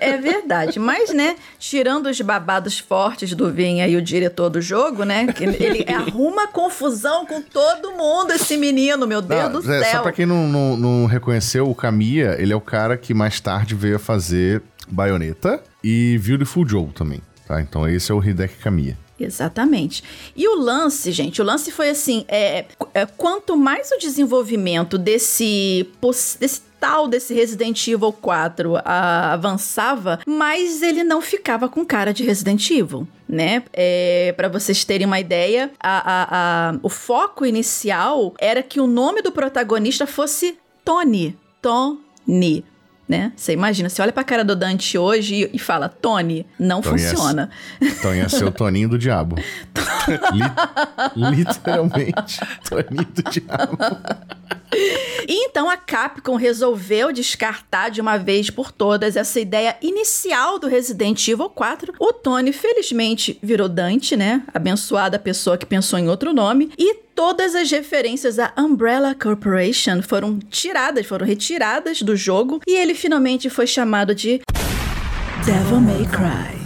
É 0.00 0.16
verdade. 0.18 0.78
Mas, 0.78 1.12
né, 1.12 1.36
tirando 1.58 2.06
os 2.08 2.20
babados 2.20 2.78
fortes 2.78 3.34
do 3.34 3.50
Vinha 3.50 3.86
e 3.88 3.96
o 3.96 4.02
diretor 4.02 4.50
do 4.50 4.60
jogo, 4.60 5.04
né? 5.04 5.26
Ele 5.40 5.84
arruma 5.92 6.46
confusão 6.48 6.95
com 7.26 7.42
todo 7.42 7.92
mundo, 7.92 8.32
esse 8.32 8.56
menino, 8.56 9.06
meu 9.06 9.20
Deus 9.20 9.52
Não, 9.52 9.60
do 9.60 9.72
é, 9.72 9.84
céu. 9.84 9.92
Só 9.92 10.02
pra 10.02 10.12
quem 10.12 10.26
não, 10.26 10.46
não, 10.48 10.76
não 10.76 11.06
reconheceu, 11.06 11.68
o 11.68 11.74
Kamiya, 11.74 12.36
ele 12.38 12.52
é 12.52 12.56
o 12.56 12.60
cara 12.60 12.96
que 12.96 13.12
mais 13.12 13.40
tarde 13.40 13.74
veio 13.74 13.96
a 13.96 13.98
fazer 13.98 14.62
Bayonetta 14.88 15.62
e 15.82 16.18
Beautiful 16.24 16.66
Joe 16.66 16.88
também, 16.88 17.20
tá? 17.46 17.60
Então 17.60 17.88
esse 17.88 18.10
é 18.10 18.14
o 18.14 18.22
Hideki 18.22 18.56
Kamiya. 18.56 18.96
Exatamente. 19.18 20.04
E 20.36 20.46
o 20.46 20.54
lance, 20.54 21.10
gente, 21.10 21.40
o 21.40 21.44
lance 21.44 21.72
foi 21.72 21.88
assim: 21.88 22.24
é, 22.28 22.66
é, 22.92 23.06
quanto 23.06 23.56
mais 23.56 23.90
o 23.90 23.98
desenvolvimento 23.98 24.98
desse, 24.98 25.88
desse 26.38 26.60
tal 26.80 27.08
desse 27.08 27.32
Resident 27.34 27.86
Evil 27.88 28.12
4 28.12 28.76
a- 28.84 29.32
avançava, 29.32 30.18
mais 30.26 30.82
ele 30.82 31.02
não 31.04 31.20
ficava 31.20 31.68
com 31.68 31.84
cara 31.84 32.12
de 32.12 32.22
Resident 32.24 32.70
Evil. 32.70 33.06
Né? 33.28 33.62
É, 33.72 34.32
para 34.36 34.48
vocês 34.48 34.84
terem 34.84 35.06
uma 35.06 35.18
ideia, 35.18 35.70
a- 35.80 35.98
a- 35.98 36.28
a- 36.70 36.78
o 36.82 36.88
foco 36.88 37.44
inicial 37.44 38.32
era 38.38 38.62
que 38.62 38.78
o 38.80 38.86
nome 38.86 39.20
do 39.22 39.32
protagonista 39.32 40.06
fosse 40.06 40.56
Tony. 40.84 41.36
Tony. 41.60 42.64
Né? 43.08 43.32
Você 43.36 43.52
imagina, 43.52 43.88
você 43.88 44.02
olha 44.02 44.10
pra 44.12 44.24
cara 44.24 44.44
do 44.44 44.56
Dante 44.56 44.98
hoje 44.98 45.48
e, 45.52 45.56
e 45.56 45.58
fala, 45.60 45.88
Tony, 45.88 46.44
não 46.58 46.80
Então, 46.80 46.96
yes. 46.96 47.10
funciona. 47.10 47.50
Então 47.80 48.12
ia 48.12 48.28
ser 48.28 48.44
o 48.44 48.50
Toninho 48.50 48.88
do 48.88 48.98
Diabo. 48.98 49.36
Li- 51.14 51.36
literalmente, 51.36 52.40
Toninho 52.68 53.06
do 53.06 53.22
Diabo. 53.30 53.78
E 55.28 55.46
então 55.46 55.70
a 55.70 55.76
Capcom 55.76 56.36
resolveu 56.36 57.12
descartar 57.12 57.90
de 57.90 58.00
uma 58.00 58.16
vez 58.16 58.50
por 58.50 58.72
todas 58.72 59.16
essa 59.16 59.38
ideia 59.38 59.76
inicial 59.80 60.58
do 60.58 60.66
Resident 60.66 61.26
Evil 61.28 61.48
4. 61.48 61.94
O 62.00 62.12
Tony, 62.12 62.52
felizmente, 62.52 63.38
virou 63.42 63.68
Dante, 63.68 64.16
né? 64.16 64.42
Abençoada 64.52 65.18
pessoa 65.18 65.56
que 65.56 65.64
pensou 65.66 65.98
em 65.98 66.08
outro 66.08 66.32
nome. 66.34 66.72
E 66.76 67.05
todas 67.16 67.54
as 67.54 67.70
referências 67.70 68.38
à 68.38 68.52
Umbrella 68.58 69.14
Corporation 69.14 70.02
foram 70.02 70.38
tiradas, 70.38 71.06
foram 71.06 71.26
retiradas 71.26 72.02
do 72.02 72.14
jogo. 72.14 72.60
E 72.66 72.76
ele 72.76 72.94
finalmente 72.94 73.48
foi 73.48 73.66
chamado 73.66 74.14
de 74.14 74.42
Devil 75.44 75.80
May 75.80 76.06
Cry. 76.06 76.65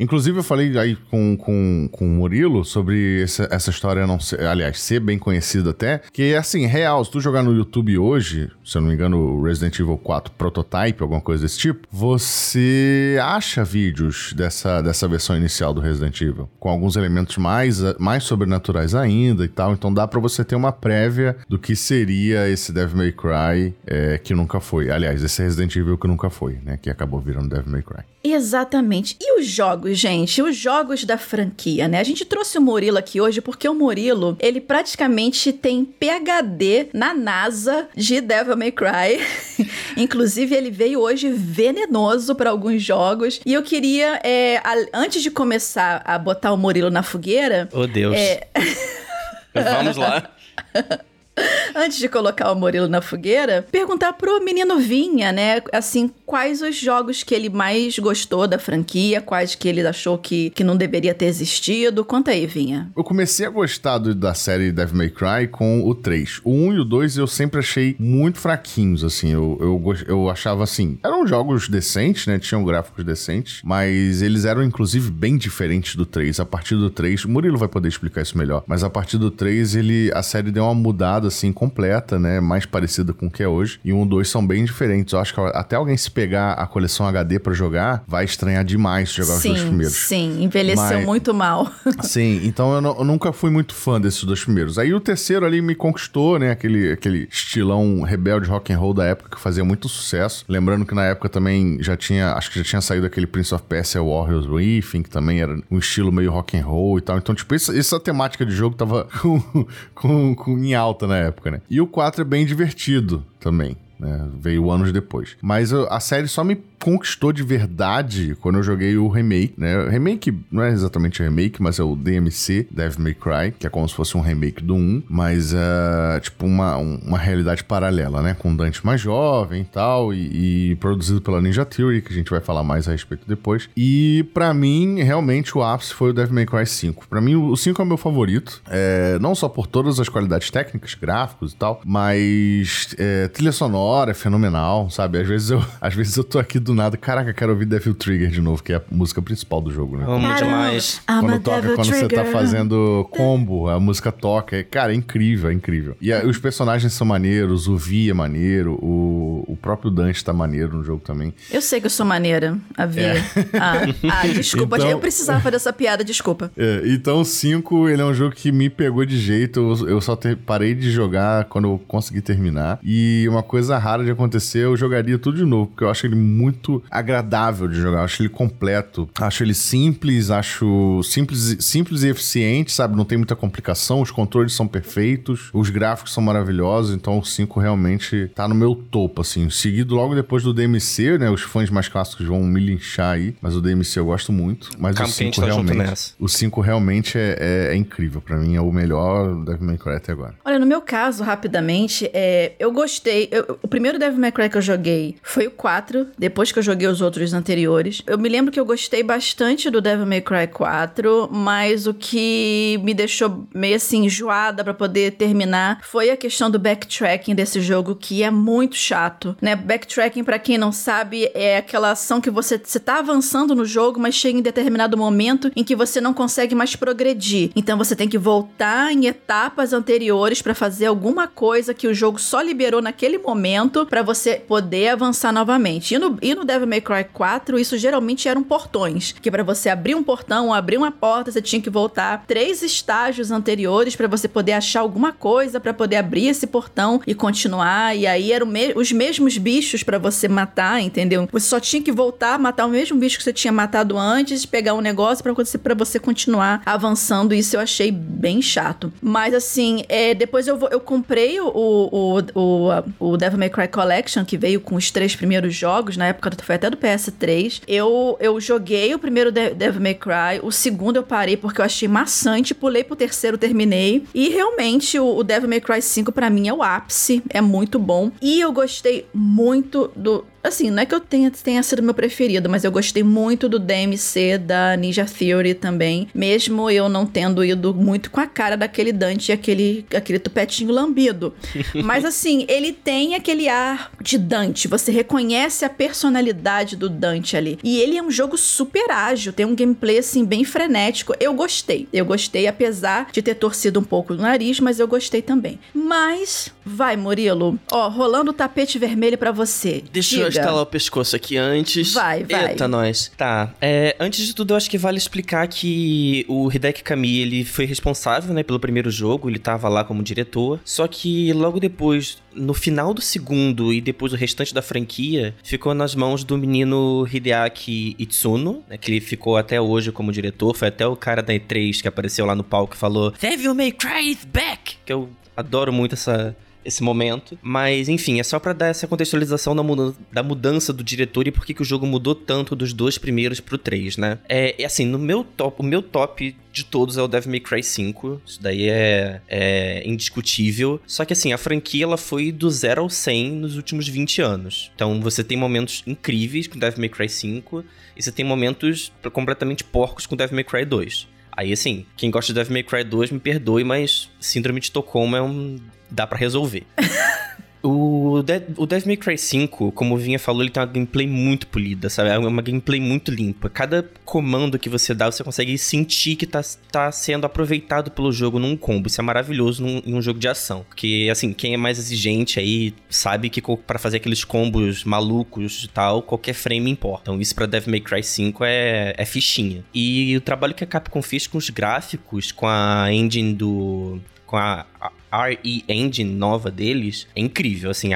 Inclusive, 0.00 0.38
eu 0.38 0.42
falei 0.42 0.78
aí 0.78 0.96
com, 1.10 1.36
com, 1.36 1.86
com 1.92 2.06
o 2.06 2.08
Murilo 2.08 2.64
sobre 2.64 3.22
essa, 3.22 3.46
essa 3.50 3.68
história 3.68 4.06
não 4.06 4.18
ser, 4.18 4.40
aliás, 4.40 4.80
ser 4.80 4.98
bem 4.98 5.18
conhecida 5.18 5.70
até, 5.70 6.00
que 6.10 6.32
é 6.32 6.38
assim, 6.38 6.64
real, 6.64 7.04
se 7.04 7.10
tu 7.10 7.20
jogar 7.20 7.42
no 7.42 7.52
YouTube 7.52 7.98
hoje, 7.98 8.50
se 8.64 8.78
eu 8.78 8.80
não 8.80 8.88
me 8.88 8.94
engano, 8.94 9.42
Resident 9.42 9.78
Evil 9.78 9.98
4 9.98 10.32
Prototype, 10.32 11.02
alguma 11.02 11.20
coisa 11.20 11.42
desse 11.42 11.58
tipo, 11.58 11.86
você 11.92 13.18
acha 13.22 13.62
vídeos 13.62 14.32
dessa, 14.32 14.80
dessa 14.80 15.06
versão 15.06 15.36
inicial 15.36 15.74
do 15.74 15.82
Resident 15.82 16.18
Evil, 16.22 16.48
com 16.58 16.70
alguns 16.70 16.96
elementos 16.96 17.36
mais, 17.36 17.82
mais 17.98 18.24
sobrenaturais 18.24 18.94
ainda 18.94 19.44
e 19.44 19.48
tal, 19.48 19.74
então 19.74 19.92
dá 19.92 20.08
para 20.08 20.18
você 20.18 20.42
ter 20.42 20.54
uma 20.54 20.72
prévia 20.72 21.36
do 21.46 21.58
que 21.58 21.76
seria 21.76 22.48
esse 22.48 22.72
Devil 22.72 22.96
May 22.96 23.12
Cry 23.12 23.74
é, 23.86 24.16
que 24.16 24.34
nunca 24.34 24.60
foi. 24.60 24.90
Aliás, 24.90 25.22
esse 25.22 25.42
Resident 25.42 25.76
Evil 25.76 25.98
que 25.98 26.08
nunca 26.08 26.30
foi, 26.30 26.58
né, 26.64 26.78
que 26.80 26.88
acabou 26.88 27.20
virando 27.20 27.50
Devil 27.50 27.70
May 27.70 27.82
Cry. 27.82 28.02
Exatamente. 28.22 29.16
E 29.20 29.40
os 29.40 29.46
jogos, 29.46 29.98
gente? 29.98 30.42
Os 30.42 30.54
jogos 30.56 31.04
da 31.04 31.16
franquia, 31.16 31.88
né? 31.88 31.98
A 31.98 32.04
gente 32.04 32.24
trouxe 32.24 32.58
o 32.58 32.60
Murilo 32.60 32.98
aqui 32.98 33.20
hoje 33.20 33.40
porque 33.40 33.68
o 33.68 33.74
Murilo, 33.74 34.36
ele 34.38 34.60
praticamente 34.60 35.52
tem 35.52 35.84
PhD 35.84 36.88
na 36.92 37.14
NASA 37.14 37.88
de 37.96 38.20
Devil 38.20 38.56
May 38.56 38.72
Cry. 38.72 39.20
Inclusive, 39.96 40.54
ele 40.54 40.70
veio 40.70 41.00
hoje 41.00 41.30
venenoso 41.30 42.34
para 42.34 42.50
alguns 42.50 42.82
jogos. 42.82 43.40
E 43.44 43.54
eu 43.54 43.62
queria, 43.62 44.20
é, 44.22 44.58
a, 44.58 44.74
antes 44.94 45.22
de 45.22 45.30
começar 45.30 46.02
a 46.04 46.18
botar 46.18 46.52
o 46.52 46.56
Murilo 46.56 46.90
na 46.90 47.02
fogueira. 47.02 47.68
Oh, 47.72 47.86
Deus. 47.86 48.14
É... 48.14 48.48
Vamos 49.54 49.96
lá. 49.96 50.30
antes 51.74 51.98
de 51.98 52.08
colocar 52.08 52.50
o 52.52 52.54
Murilo 52.54 52.88
na 52.88 53.00
fogueira, 53.00 53.66
perguntar 53.70 54.12
pro 54.14 54.42
menino 54.44 54.78
Vinha, 54.78 55.32
né? 55.32 55.62
Assim, 55.72 56.10
quais 56.26 56.62
os 56.62 56.76
jogos 56.76 57.22
que 57.22 57.34
ele 57.34 57.48
mais 57.48 57.98
gostou 57.98 58.46
da 58.46 58.58
franquia, 58.58 59.20
quais 59.20 59.54
que 59.54 59.68
ele 59.68 59.86
achou 59.86 60.18
que, 60.18 60.50
que 60.50 60.64
não 60.64 60.76
deveria 60.76 61.14
ter 61.14 61.26
existido. 61.26 62.04
Conta 62.04 62.30
aí, 62.30 62.46
Vinha. 62.46 62.90
Eu 62.96 63.04
comecei 63.04 63.46
a 63.46 63.50
gostar 63.50 63.98
do, 63.98 64.14
da 64.14 64.34
série 64.34 64.72
Devil 64.72 64.96
May 64.96 65.10
Cry 65.10 65.48
com 65.50 65.86
o 65.86 65.94
3. 65.94 66.40
O 66.44 66.52
1 66.52 66.72
e 66.74 66.80
o 66.80 66.84
2 66.84 67.16
eu 67.16 67.26
sempre 67.26 67.60
achei 67.60 67.96
muito 67.98 68.38
fraquinhos, 68.38 69.04
assim. 69.04 69.32
Eu, 69.32 69.58
eu, 69.60 69.94
eu 70.06 70.30
achava 70.30 70.64
assim. 70.64 70.98
Eram 71.02 71.26
jogos 71.26 71.68
decentes, 71.68 72.26
né? 72.26 72.38
Tinham 72.38 72.64
gráficos 72.64 73.04
decentes, 73.04 73.60
mas 73.64 74.22
eles 74.22 74.44
eram 74.44 74.62
inclusive 74.62 75.10
bem 75.10 75.36
diferentes 75.36 75.96
do 75.96 76.06
3. 76.06 76.40
A 76.40 76.44
partir 76.44 76.76
do 76.76 76.90
3, 76.90 77.24
o 77.24 77.28
Murilo 77.28 77.58
vai 77.58 77.68
poder 77.68 77.88
explicar 77.88 78.22
isso 78.22 78.36
melhor, 78.36 78.62
mas 78.66 78.84
a 78.84 78.90
partir 78.90 79.18
do 79.18 79.30
3 79.30 79.74
ele, 79.74 80.10
a 80.14 80.22
série 80.22 80.50
deu 80.50 80.64
uma 80.64 80.74
mudada 80.74 81.29
assim 81.30 81.52
completa, 81.52 82.18
né? 82.18 82.40
Mais 82.40 82.66
parecida 82.66 83.12
com 83.12 83.26
o 83.26 83.30
que 83.30 83.42
é 83.42 83.48
hoje. 83.48 83.80
E 83.84 83.92
um 83.92 84.04
e 84.04 84.08
dois 84.08 84.28
são 84.28 84.46
bem 84.46 84.64
diferentes. 84.64 85.12
Eu 85.12 85.20
acho 85.20 85.34
que 85.34 85.40
até 85.40 85.76
alguém 85.76 85.96
se 85.96 86.10
pegar 86.10 86.52
a 86.52 86.66
coleção 86.66 87.06
HD 87.06 87.38
para 87.38 87.52
jogar, 87.52 88.04
vai 88.06 88.24
estranhar 88.24 88.64
demais 88.64 89.10
jogar 89.10 89.34
sim, 89.34 89.50
os 89.50 89.54
dois 89.54 89.68
primeiros. 89.68 89.94
Sim, 89.94 90.42
envelheceu 90.42 90.98
Mas, 90.98 91.06
muito 91.06 91.32
mal. 91.32 91.70
sim, 92.02 92.40
então 92.44 92.72
eu, 92.74 92.96
eu, 92.98 93.04
nunca 93.04 93.32
fui 93.32 93.50
muito 93.50 93.74
fã 93.74 94.00
desses 94.00 94.24
dois 94.24 94.44
primeiros. 94.44 94.78
Aí 94.78 94.92
o 94.92 95.00
terceiro 95.00 95.46
ali 95.46 95.62
me 95.62 95.74
conquistou, 95.74 96.38
né? 96.38 96.50
Aquele, 96.50 96.92
aquele 96.92 97.28
estilão 97.30 98.02
rebelde 98.02 98.48
rock 98.48 98.72
and 98.72 98.78
roll 98.78 98.94
da 98.94 99.04
época 99.04 99.36
que 99.36 99.40
fazia 99.40 99.64
muito 99.64 99.88
sucesso. 99.88 100.44
Lembrando 100.48 100.84
que 100.84 100.94
na 100.94 101.04
época 101.06 101.28
também 101.28 101.78
já 101.80 101.96
tinha, 101.96 102.34
acho 102.34 102.50
que 102.50 102.58
já 102.58 102.64
tinha 102.64 102.80
saído 102.80 103.06
aquele 103.06 103.26
Prince 103.26 103.54
of 103.54 103.64
Persia 103.68 104.02
Warriors 104.02 104.46
Riffing, 104.46 105.02
que 105.02 105.10
também 105.10 105.40
era 105.40 105.58
um 105.70 105.78
estilo 105.78 106.10
meio 106.10 106.30
rock 106.30 106.56
and 106.56 106.64
roll 106.64 106.98
e 106.98 107.00
tal. 107.00 107.18
Então, 107.18 107.34
tipo, 107.34 107.54
essa, 107.54 107.76
essa 107.76 108.00
temática 108.00 108.44
de 108.44 108.52
jogo 108.52 108.76
tava 108.76 109.08
com, 109.20 109.66
com, 109.94 110.34
com, 110.34 110.58
em 110.58 110.74
alta 110.74 111.06
na 111.06 111.16
época, 111.20 111.50
né? 111.50 111.60
E 111.70 111.80
o 111.80 111.86
4 111.86 112.22
é 112.22 112.24
bem 112.24 112.44
divertido 112.44 113.24
também. 113.38 113.76
Né? 113.98 114.28
Veio 114.40 114.70
anos 114.70 114.92
depois. 114.92 115.36
Mas 115.42 115.72
a 115.72 116.00
série 116.00 116.26
só 116.28 116.42
me 116.42 116.56
conquistou 116.82 117.32
de 117.32 117.42
verdade 117.42 118.36
quando 118.40 118.56
eu 118.56 118.62
joguei 118.62 118.96
o 118.96 119.08
remake, 119.08 119.54
né? 119.56 119.88
Remake 119.88 120.36
não 120.50 120.62
é 120.62 120.70
exatamente 120.70 121.22
remake, 121.22 121.62
mas 121.62 121.78
é 121.78 121.82
o 121.82 121.94
DMC, 121.94 122.68
Devil 122.70 123.00
May 123.00 123.14
Cry, 123.14 123.54
que 123.58 123.66
é 123.66 123.70
como 123.70 123.88
se 123.88 123.94
fosse 123.94 124.16
um 124.16 124.20
remake 124.20 124.62
do 124.62 124.74
1, 124.74 125.02
mas 125.08 125.54
é 125.54 126.20
tipo 126.20 126.46
uma, 126.46 126.76
uma 126.76 127.18
realidade 127.18 127.64
paralela, 127.64 128.22
né? 128.22 128.34
Com 128.38 128.54
Dante 128.54 128.84
mais 128.84 129.00
jovem 129.00 129.62
e 129.62 129.64
tal, 129.64 130.12
e, 130.12 130.70
e 130.70 130.76
produzido 130.76 131.20
pela 131.20 131.40
Ninja 131.40 131.64
Theory, 131.64 132.02
que 132.02 132.12
a 132.12 132.16
gente 132.16 132.30
vai 132.30 132.40
falar 132.40 132.62
mais 132.62 132.88
a 132.88 132.92
respeito 132.92 133.24
depois. 133.26 133.68
E 133.76 134.24
para 134.34 134.52
mim, 134.54 135.02
realmente, 135.02 135.56
o 135.56 135.62
ápice 135.62 135.92
foi 135.92 136.10
o 136.10 136.12
Devil 136.12 136.34
May 136.34 136.46
Cry 136.46 136.66
5. 136.66 137.08
Para 137.08 137.20
mim, 137.20 137.36
o 137.36 137.56
5 137.56 137.80
é 137.80 137.84
o 137.84 137.88
meu 137.88 137.96
favorito, 137.96 138.62
é, 138.68 139.18
não 139.20 139.34
só 139.34 139.48
por 139.48 139.66
todas 139.66 140.00
as 140.00 140.08
qualidades 140.08 140.50
técnicas, 140.50 140.94
gráficos 140.94 141.52
e 141.52 141.56
tal, 141.56 141.80
mas 141.84 142.94
é, 142.98 143.28
trilha 143.28 143.52
sonora 143.52 144.12
é 144.12 144.14
fenomenal, 144.14 144.88
sabe? 144.90 145.18
Às 145.18 145.28
vezes 145.28 145.50
eu, 145.50 145.64
às 145.80 145.94
vezes 145.94 146.16
eu 146.16 146.24
tô 146.24 146.38
aqui 146.38 146.58
do 146.58 146.69
do 146.70 146.74
nada, 146.74 146.96
caraca, 146.96 147.32
quero 147.32 147.52
ouvir 147.52 147.66
Devil 147.66 147.94
Trigger 147.94 148.30
de 148.30 148.40
novo, 148.40 148.62
que 148.62 148.72
é 148.72 148.76
a 148.76 148.82
música 148.90 149.20
principal 149.20 149.60
do 149.60 149.70
jogo, 149.70 149.96
né? 149.96 150.04
Amo 150.06 150.34
demais. 150.34 151.02
Quando 151.06 151.40
toca, 151.40 151.74
quando 151.74 151.84
você 151.84 152.08
tá 152.08 152.24
fazendo 152.26 153.06
combo, 153.10 153.68
a 153.68 153.78
música 153.80 154.12
toca. 154.12 154.62
Cara, 154.64 154.92
é 154.92 154.94
incrível, 154.94 155.50
é 155.50 155.52
incrível. 155.52 155.96
E 156.00 156.12
a, 156.12 156.24
os 156.24 156.38
personagens 156.38 156.92
são 156.92 157.06
maneiros, 157.06 157.66
o 157.66 157.76
Vi 157.76 158.10
é 158.10 158.14
maneiro, 158.14 158.74
o, 158.74 159.44
o 159.46 159.56
próprio 159.56 159.90
Dante 159.90 160.24
tá 160.24 160.32
maneiro 160.32 160.76
no 160.76 160.84
jogo 160.84 161.02
também. 161.04 161.34
Eu 161.50 161.60
sei 161.60 161.80
que 161.80 161.86
eu 161.86 161.90
sou 161.90 162.06
maneira, 162.06 162.56
a 162.76 162.86
Vi. 162.86 163.00
É. 163.00 163.24
Ah, 163.58 163.72
ah, 164.10 164.26
desculpa, 164.32 164.76
então, 164.76 164.88
eu 164.88 164.98
precisava 164.98 165.40
fazer 165.40 165.56
essa 165.56 165.72
piada, 165.72 166.04
desculpa. 166.04 166.50
É, 166.56 166.82
então, 166.86 167.24
5, 167.24 167.88
ele 167.88 168.02
é 168.02 168.04
um 168.04 168.14
jogo 168.14 168.34
que 168.34 168.52
me 168.52 168.70
pegou 168.70 169.04
de 169.04 169.18
jeito. 169.18 169.60
Eu, 169.60 169.88
eu 169.88 170.00
só 170.00 170.14
ter, 170.14 170.36
parei 170.36 170.74
de 170.74 170.90
jogar 170.90 171.44
quando 171.46 171.68
eu 171.68 171.80
consegui 171.88 172.20
terminar. 172.20 172.78
E 172.82 173.26
uma 173.28 173.42
coisa 173.42 173.76
rara 173.78 174.04
de 174.04 174.10
acontecer, 174.10 174.64
eu 174.64 174.76
jogaria 174.76 175.18
tudo 175.18 175.36
de 175.38 175.44
novo, 175.44 175.68
porque 175.68 175.84
eu 175.84 175.90
acho 175.90 176.06
ele 176.06 176.14
muito 176.14 176.59
muito 176.60 176.82
agradável 176.90 177.66
de 177.66 177.76
jogar. 177.76 177.98
Eu 177.98 178.04
acho 178.04 178.22
ele 178.22 178.28
completo. 178.28 179.08
Acho 179.18 179.42
ele 179.42 179.54
simples, 179.54 180.30
acho 180.30 181.02
simples, 181.02 181.56
simples 181.60 182.02
e 182.02 182.08
eficiente, 182.08 182.72
sabe? 182.72 182.96
Não 182.96 183.04
tem 183.04 183.16
muita 183.16 183.34
complicação, 183.34 184.00
os 184.00 184.10
controles 184.10 184.52
são 184.52 184.68
perfeitos, 184.68 185.50
os 185.52 185.70
gráficos 185.70 186.12
são 186.12 186.22
maravilhosos, 186.22 186.94
então 186.94 187.18
o 187.18 187.24
5 187.24 187.58
realmente 187.58 188.30
tá 188.34 188.46
no 188.46 188.54
meu 188.54 188.74
topo, 188.74 189.22
assim. 189.22 189.48
Seguido 189.48 189.94
logo 189.94 190.14
depois 190.14 190.42
do 190.42 190.52
DMC, 190.52 191.18
né? 191.18 191.30
Os 191.30 191.42
fãs 191.42 191.70
mais 191.70 191.88
clássicos 191.88 192.26
vão 192.26 192.42
me 192.42 192.60
linchar 192.60 193.14
aí, 193.14 193.34
mas 193.40 193.56
o 193.56 193.60
DMC 193.60 193.98
eu 193.98 194.06
gosto 194.06 194.32
muito. 194.32 194.70
Mas 194.78 194.98
o 194.98 195.06
5 195.06 195.40
tá 195.40 195.46
realmente. 195.46 196.14
O 196.18 196.28
5 196.28 196.60
realmente 196.60 197.18
é, 197.18 197.36
é, 197.40 197.72
é 197.72 197.76
incrível. 197.76 198.20
para 198.20 198.36
mim 198.36 198.56
é 198.56 198.60
o 198.60 198.70
melhor 198.70 199.44
Devil 199.44 199.66
May 199.66 199.78
Cry 199.78 199.94
até 199.94 200.12
agora. 200.12 200.34
Olha, 200.44 200.58
no 200.58 200.66
meu 200.66 200.82
caso, 200.82 201.22
rapidamente, 201.22 202.10
é, 202.12 202.52
eu 202.58 202.70
gostei. 202.72 203.28
Eu, 203.30 203.58
o 203.62 203.68
primeiro 203.68 203.98
Devil 203.98 204.20
May 204.20 204.32
Cry 204.32 204.48
que 204.48 204.58
eu 204.58 204.62
joguei 204.62 205.16
foi 205.22 205.46
o 205.46 205.50
4, 205.50 206.08
depois 206.18 206.49
que 206.52 206.58
eu 206.58 206.62
joguei 206.62 206.88
os 206.88 207.00
outros 207.00 207.32
anteriores. 207.32 208.02
Eu 208.06 208.18
me 208.18 208.28
lembro 208.28 208.52
que 208.52 208.58
eu 208.58 208.64
gostei 208.64 209.02
bastante 209.02 209.70
do 209.70 209.80
Devil 209.80 210.06
May 210.06 210.20
Cry 210.20 210.46
4, 210.46 211.28
mas 211.30 211.86
o 211.86 211.94
que 211.94 212.80
me 212.82 212.94
deixou 212.94 213.46
meio 213.54 213.76
assim 213.76 214.04
enjoada 214.04 214.62
para 214.62 214.74
poder 214.74 215.12
terminar 215.12 215.80
foi 215.82 216.10
a 216.10 216.16
questão 216.16 216.50
do 216.50 216.58
backtracking 216.58 217.34
desse 217.34 217.60
jogo, 217.60 217.94
que 217.94 218.22
é 218.22 218.30
muito 218.30 218.76
chato, 218.76 219.36
né? 219.40 219.54
Backtracking, 219.56 220.24
para 220.24 220.38
quem 220.38 220.58
não 220.58 220.72
sabe, 220.72 221.30
é 221.34 221.58
aquela 221.58 221.90
ação 221.90 222.20
que 222.20 222.30
você, 222.30 222.60
você 222.62 222.80
tá 222.80 222.98
avançando 222.98 223.54
no 223.54 223.64
jogo, 223.64 224.00
mas 224.00 224.14
chega 224.14 224.38
em 224.38 224.42
determinado 224.42 224.96
momento 224.96 225.50
em 225.54 225.64
que 225.64 225.76
você 225.76 226.00
não 226.00 226.14
consegue 226.14 226.54
mais 226.54 226.76
progredir. 226.76 227.50
Então 227.54 227.76
você 227.76 227.94
tem 227.94 228.08
que 228.08 228.18
voltar 228.18 228.92
em 228.92 229.06
etapas 229.06 229.72
anteriores 229.72 230.42
para 230.42 230.54
fazer 230.54 230.86
alguma 230.86 231.26
coisa 231.26 231.74
que 231.74 231.86
o 231.86 231.94
jogo 231.94 232.20
só 232.20 232.40
liberou 232.40 232.82
naquele 232.82 233.18
momento 233.18 233.86
para 233.86 234.02
você 234.02 234.34
poder 234.36 234.88
avançar 234.88 235.32
novamente. 235.32 235.94
E 235.94 235.98
no, 235.98 236.18
e 236.20 236.34
no 236.34 236.39
no 236.40 236.46
Devil 236.46 236.66
May 236.66 236.80
Cry 236.80 237.04
4, 237.12 237.58
isso 237.58 237.76
geralmente 237.76 238.26
eram 238.26 238.42
portões, 238.42 239.12
que 239.12 239.30
para 239.30 239.44
você 239.44 239.68
abrir 239.68 239.94
um 239.94 240.02
portão 240.02 240.46
ou 240.46 240.54
abrir 240.54 240.78
uma 240.78 240.90
porta, 240.90 241.30
você 241.30 241.42
tinha 241.42 241.60
que 241.60 241.68
voltar 241.68 242.24
três 242.26 242.62
estágios 242.62 243.30
anteriores 243.30 243.94
para 243.94 244.08
você 244.08 244.26
poder 244.26 244.52
achar 244.52 244.80
alguma 244.80 245.12
coisa 245.12 245.60
para 245.60 245.74
poder 245.74 245.96
abrir 245.96 246.28
esse 246.28 246.46
portão 246.46 247.00
e 247.06 247.14
continuar. 247.14 247.94
E 247.94 248.06
aí 248.06 248.32
eram 248.32 248.46
me 248.46 248.72
os 248.74 248.90
mesmos 248.90 249.36
bichos 249.36 249.82
para 249.82 249.98
você 249.98 250.28
matar, 250.28 250.80
entendeu? 250.80 251.28
Você 251.30 251.46
só 251.46 251.60
tinha 251.60 251.82
que 251.82 251.92
voltar, 251.92 252.38
matar 252.38 252.66
o 252.66 252.70
mesmo 252.70 252.98
bicho 252.98 253.18
que 253.18 253.24
você 253.24 253.32
tinha 253.32 253.52
matado 253.52 253.98
antes, 253.98 254.46
pegar 254.46 254.74
um 254.74 254.80
negócio 254.80 255.22
para 255.22 255.32
você, 255.32 255.58
pra 255.58 255.74
você 255.74 255.98
continuar 255.98 256.62
avançando. 256.64 257.34
Isso 257.34 257.56
eu 257.56 257.60
achei 257.60 257.90
bem 257.90 258.40
chato. 258.40 258.90
Mas 259.02 259.34
assim, 259.34 259.84
é, 259.88 260.14
depois 260.14 260.48
eu, 260.48 260.58
eu 260.70 260.80
comprei 260.80 261.38
o, 261.40 261.48
o, 261.48 262.18
o, 262.34 262.70
o, 262.98 263.16
Devil 263.16 263.38
May 263.38 263.50
Cry 263.50 263.68
Collection, 263.68 264.24
que 264.24 264.38
veio 264.38 264.60
com 264.60 264.76
os 264.76 264.90
três 264.90 265.14
primeiros 265.14 265.54
jogos 265.54 265.96
na 265.96 266.06
época 266.06 266.29
foi 266.38 266.54
até 266.54 266.70
do 266.70 266.76
PS3. 266.76 267.62
Eu, 267.66 268.16
eu 268.20 268.40
joguei 268.40 268.94
o 268.94 268.98
primeiro 268.98 269.32
Devil 269.32 269.80
May 269.80 269.94
Cry, 269.94 270.40
o 270.42 270.50
segundo 270.50 270.96
eu 270.96 271.02
parei 271.02 271.36
porque 271.36 271.60
eu 271.60 271.64
achei 271.64 271.88
maçante, 271.88 272.54
pulei 272.54 272.84
pro 272.84 272.96
terceiro, 272.96 273.38
terminei. 273.38 274.04
E 274.14 274.28
realmente 274.28 274.98
o, 274.98 275.16
o 275.16 275.24
Devil 275.24 275.48
May 275.48 275.60
Cry 275.60 275.82
5 275.82 276.12
para 276.12 276.30
mim 276.30 276.48
é 276.48 276.52
o 276.52 276.62
ápice, 276.62 277.22
é 277.30 277.40
muito 277.40 277.78
bom. 277.78 278.10
E 278.20 278.40
eu 278.40 278.52
gostei 278.52 279.06
muito 279.12 279.90
do 279.96 280.24
assim, 280.42 280.70
não 280.70 280.82
é 280.82 280.86
que 280.86 280.94
eu 280.94 281.00
tenha, 281.00 281.30
tenha 281.30 281.62
sido 281.62 281.82
meu 281.82 281.94
preferido, 281.94 282.48
mas 282.48 282.64
eu 282.64 282.72
gostei 282.72 283.02
muito 283.02 283.48
do 283.48 283.58
DMC 283.58 284.38
da 284.38 284.76
Ninja 284.76 285.04
Theory 285.04 285.54
também, 285.54 286.08
mesmo 286.14 286.70
eu 286.70 286.88
não 286.88 287.06
tendo 287.06 287.44
ido 287.44 287.74
muito 287.74 288.10
com 288.10 288.20
a 288.20 288.26
cara 288.26 288.56
daquele 288.56 288.92
Dante 288.92 289.30
e 289.30 289.32
aquele, 289.32 289.86
aquele 289.94 290.18
tupetinho 290.18 290.72
lambido. 290.72 291.34
mas 291.84 292.04
assim, 292.04 292.44
ele 292.48 292.72
tem 292.72 293.14
aquele 293.14 293.48
ar 293.48 293.90
de 294.00 294.18
Dante, 294.18 294.68
você 294.68 294.90
reconhece 294.90 295.64
a 295.64 295.68
personalidade 295.68 296.76
do 296.76 296.88
Dante 296.88 297.36
ali. 297.36 297.58
E 297.62 297.80
ele 297.80 297.96
é 297.96 298.02
um 298.02 298.10
jogo 298.10 298.36
super 298.36 298.90
ágil, 298.90 299.32
tem 299.32 299.46
um 299.46 299.54
gameplay 299.54 299.98
assim 299.98 300.24
bem 300.24 300.44
frenético. 300.44 301.14
Eu 301.20 301.34
gostei, 301.34 301.88
eu 301.92 302.04
gostei, 302.04 302.46
apesar 302.46 303.08
de 303.12 303.22
ter 303.22 303.34
torcido 303.34 303.80
um 303.80 303.84
pouco 303.84 304.14
o 304.14 304.16
nariz, 304.16 304.60
mas 304.60 304.80
eu 304.80 304.88
gostei 304.88 305.22
também. 305.22 305.58
Mas, 305.74 306.52
vai, 306.70 306.96
Murilo, 306.96 307.58
ó, 307.70 307.88
rolando 307.88 308.30
o 308.30 308.34
tapete 308.34 308.78
vermelho 308.78 309.18
para 309.18 309.32
você. 309.32 309.82
Deixa 309.92 310.10
Diga. 310.10 310.22
eu 310.22 310.28
estalar 310.28 310.62
o 310.62 310.66
pescoço 310.66 311.16
aqui 311.16 311.36
antes. 311.36 311.92
Vai, 311.92 312.24
vai. 312.24 312.50
Eita, 312.50 312.68
nós. 312.68 313.10
Tá. 313.16 313.52
É, 313.60 313.96
antes 313.98 314.26
de 314.26 314.34
tudo, 314.34 314.52
eu 314.52 314.56
acho 314.56 314.70
que 314.70 314.78
vale 314.78 314.98
explicar 314.98 315.46
que 315.48 316.24
o 316.28 316.50
Hideki 316.50 316.82
Kamiya, 316.82 317.22
ele 317.22 317.44
foi 317.44 317.64
responsável, 317.64 318.32
né, 318.32 318.42
pelo 318.42 318.60
primeiro 318.60 318.90
jogo, 318.90 319.28
ele 319.28 319.38
tava 319.38 319.68
lá 319.68 319.84
como 319.84 320.02
diretor, 320.02 320.60
só 320.64 320.86
que 320.86 321.32
logo 321.32 321.58
depois, 321.58 322.18
no 322.34 322.54
final 322.54 322.94
do 322.94 323.00
segundo 323.00 323.72
e 323.72 323.80
depois 323.80 324.12
o 324.12 324.16
restante 324.16 324.54
da 324.54 324.62
franquia, 324.62 325.34
ficou 325.42 325.74
nas 325.74 325.94
mãos 325.94 326.24
do 326.24 326.38
menino 326.38 327.06
Hideaki 327.10 327.96
Itsuno, 327.98 328.62
né, 328.68 328.78
que 328.78 328.90
ele 328.90 329.00
ficou 329.00 329.36
até 329.36 329.60
hoje 329.60 329.90
como 329.92 330.12
diretor, 330.12 330.54
foi 330.56 330.68
até 330.68 330.86
o 330.86 330.96
cara 330.96 331.22
da 331.22 331.32
E3 331.32 331.80
que 331.82 331.88
apareceu 331.88 332.24
lá 332.24 332.34
no 332.34 332.44
palco 332.44 332.74
e 332.74 332.78
falou 332.78 333.12
Devil 333.20 333.54
May 333.54 333.72
Cry 333.72 334.10
is 334.10 334.24
back! 334.24 334.76
Que 334.84 334.92
eu 334.92 335.08
adoro 335.36 335.72
muito 335.72 335.94
essa 335.94 336.36
esse 336.64 336.82
momento. 336.82 337.38
Mas, 337.42 337.88
enfim, 337.88 338.20
é 338.20 338.22
só 338.22 338.38
para 338.38 338.52
dar 338.52 338.66
essa 338.68 338.86
contextualização 338.86 339.54
da, 339.54 339.62
mudança, 339.62 339.98
da 340.12 340.22
mudança 340.22 340.72
do 340.72 340.84
diretor 340.84 341.26
e 341.26 341.30
por 341.30 341.44
que, 341.44 341.60
o 341.60 341.64
jogo 341.64 341.86
mudou 341.86 342.14
tanto 342.14 342.56
dos 342.56 342.72
dois 342.72 342.96
primeiros 342.96 343.40
pro 343.40 343.58
3, 343.58 343.96
né? 343.96 344.18
É, 344.28 344.60
é 344.62 344.64
assim, 344.64 344.86
no 344.86 344.98
meu 344.98 345.22
top, 345.24 345.60
o 345.60 345.64
meu 345.64 345.82
top 345.82 346.34
de 346.52 346.64
todos 346.64 346.96
é 346.96 347.02
o 347.02 347.08
Devil 347.08 347.30
May 347.30 347.40
Cry 347.40 347.62
5. 347.62 348.22
Isso 348.24 348.42
daí 348.42 348.68
é, 348.68 349.20
é, 349.28 349.82
indiscutível. 349.86 350.80
Só 350.86 351.04
que 351.04 351.12
assim, 351.12 351.32
a 351.32 351.38
franquia 351.38 351.84
ela 351.84 351.96
foi 351.96 352.32
do 352.32 352.50
0 352.50 352.82
ao 352.82 352.90
100 352.90 353.32
nos 353.32 353.56
últimos 353.56 353.88
20 353.88 354.22
anos. 354.22 354.70
Então 354.74 355.00
você 355.00 355.22
tem 355.22 355.36
momentos 355.36 355.82
incríveis 355.86 356.46
com 356.46 356.58
Devil 356.58 356.80
May 356.80 356.88
Cry 356.88 357.08
5 357.08 357.64
e 357.96 358.02
você 358.02 358.12
tem 358.12 358.24
momentos 358.24 358.92
completamente 359.12 359.64
porcos 359.64 360.06
com 360.06 360.16
Devil 360.16 360.34
May 360.34 360.44
Cry 360.44 360.64
2. 360.64 361.08
Aí 361.32 361.52
assim, 361.52 361.86
quem 361.96 362.10
gosta 362.10 362.32
de 362.32 362.38
Devil 362.38 362.52
May 362.52 362.62
Cry 362.62 362.84
2 362.84 363.12
me 363.12 363.20
perdoe, 363.20 363.64
mas 363.64 364.10
Síndrome 364.18 364.60
de 364.60 364.66
Estocolmo 364.66 365.16
é 365.16 365.22
um 365.22 365.58
dá 365.90 366.06
para 366.06 366.18
resolver. 366.18 366.64
O, 367.62 368.22
De 368.22 368.42
o 368.56 368.66
Devil 368.66 368.86
May 368.86 368.96
Cry 368.96 369.18
5, 369.18 369.72
como 369.72 369.94
o 369.94 369.98
Vinha 369.98 370.18
falou, 370.18 370.42
ele 370.42 370.50
tem 370.50 370.62
uma 370.62 370.66
gameplay 370.66 371.06
muito 371.06 371.46
polida, 371.46 371.90
sabe? 371.90 372.08
É 372.08 372.18
uma 372.18 372.42
gameplay 372.42 372.80
muito 372.80 373.10
limpa. 373.10 373.50
Cada 373.50 373.88
comando 374.04 374.58
que 374.58 374.68
você 374.68 374.94
dá, 374.94 375.10
você 375.10 375.22
consegue 375.22 375.56
sentir 375.58 376.16
que 376.16 376.26
tá, 376.26 376.40
tá 376.72 376.90
sendo 376.90 377.26
aproveitado 377.26 377.90
pelo 377.90 378.10
jogo 378.12 378.38
num 378.38 378.56
combo. 378.56 378.88
Isso 378.88 379.00
é 379.00 379.04
maravilhoso 379.04 379.62
num, 379.62 379.82
em 379.84 379.94
um 379.94 380.00
jogo 380.00 380.18
de 380.18 380.28
ação. 380.28 380.64
Porque, 380.68 381.08
assim, 381.10 381.32
quem 381.32 381.52
é 381.52 381.56
mais 381.56 381.78
exigente 381.78 382.40
aí 382.40 382.74
sabe 382.88 383.28
que 383.28 383.42
para 383.66 383.78
fazer 383.78 383.98
aqueles 383.98 384.24
combos 384.24 384.84
malucos 384.84 385.64
e 385.64 385.68
tal, 385.68 386.02
qualquer 386.02 386.34
frame 386.34 386.70
importa. 386.70 387.02
Então, 387.02 387.20
isso 387.20 387.34
pra 387.34 387.46
Devil 387.46 387.70
May 387.70 387.80
Cry 387.80 388.02
5 388.02 388.44
é, 388.44 388.94
é 388.96 389.04
fichinha. 389.04 389.62
E 389.74 390.16
o 390.16 390.20
trabalho 390.20 390.54
que 390.54 390.64
a 390.64 390.66
Capcom 390.66 391.02
fez 391.02 391.26
com 391.26 391.36
os 391.36 391.50
gráficos, 391.50 392.32
com 392.32 392.46
a 392.46 392.92
engine 392.92 393.34
do. 393.34 394.00
com 394.26 394.36
a, 394.36 394.64
a 394.80 394.90
RE 395.12 395.64
Engine 395.68 396.10
nova 396.10 396.50
deles 396.50 397.06
é 397.14 397.20
incrível. 397.20 397.70
Assim, 397.70 397.90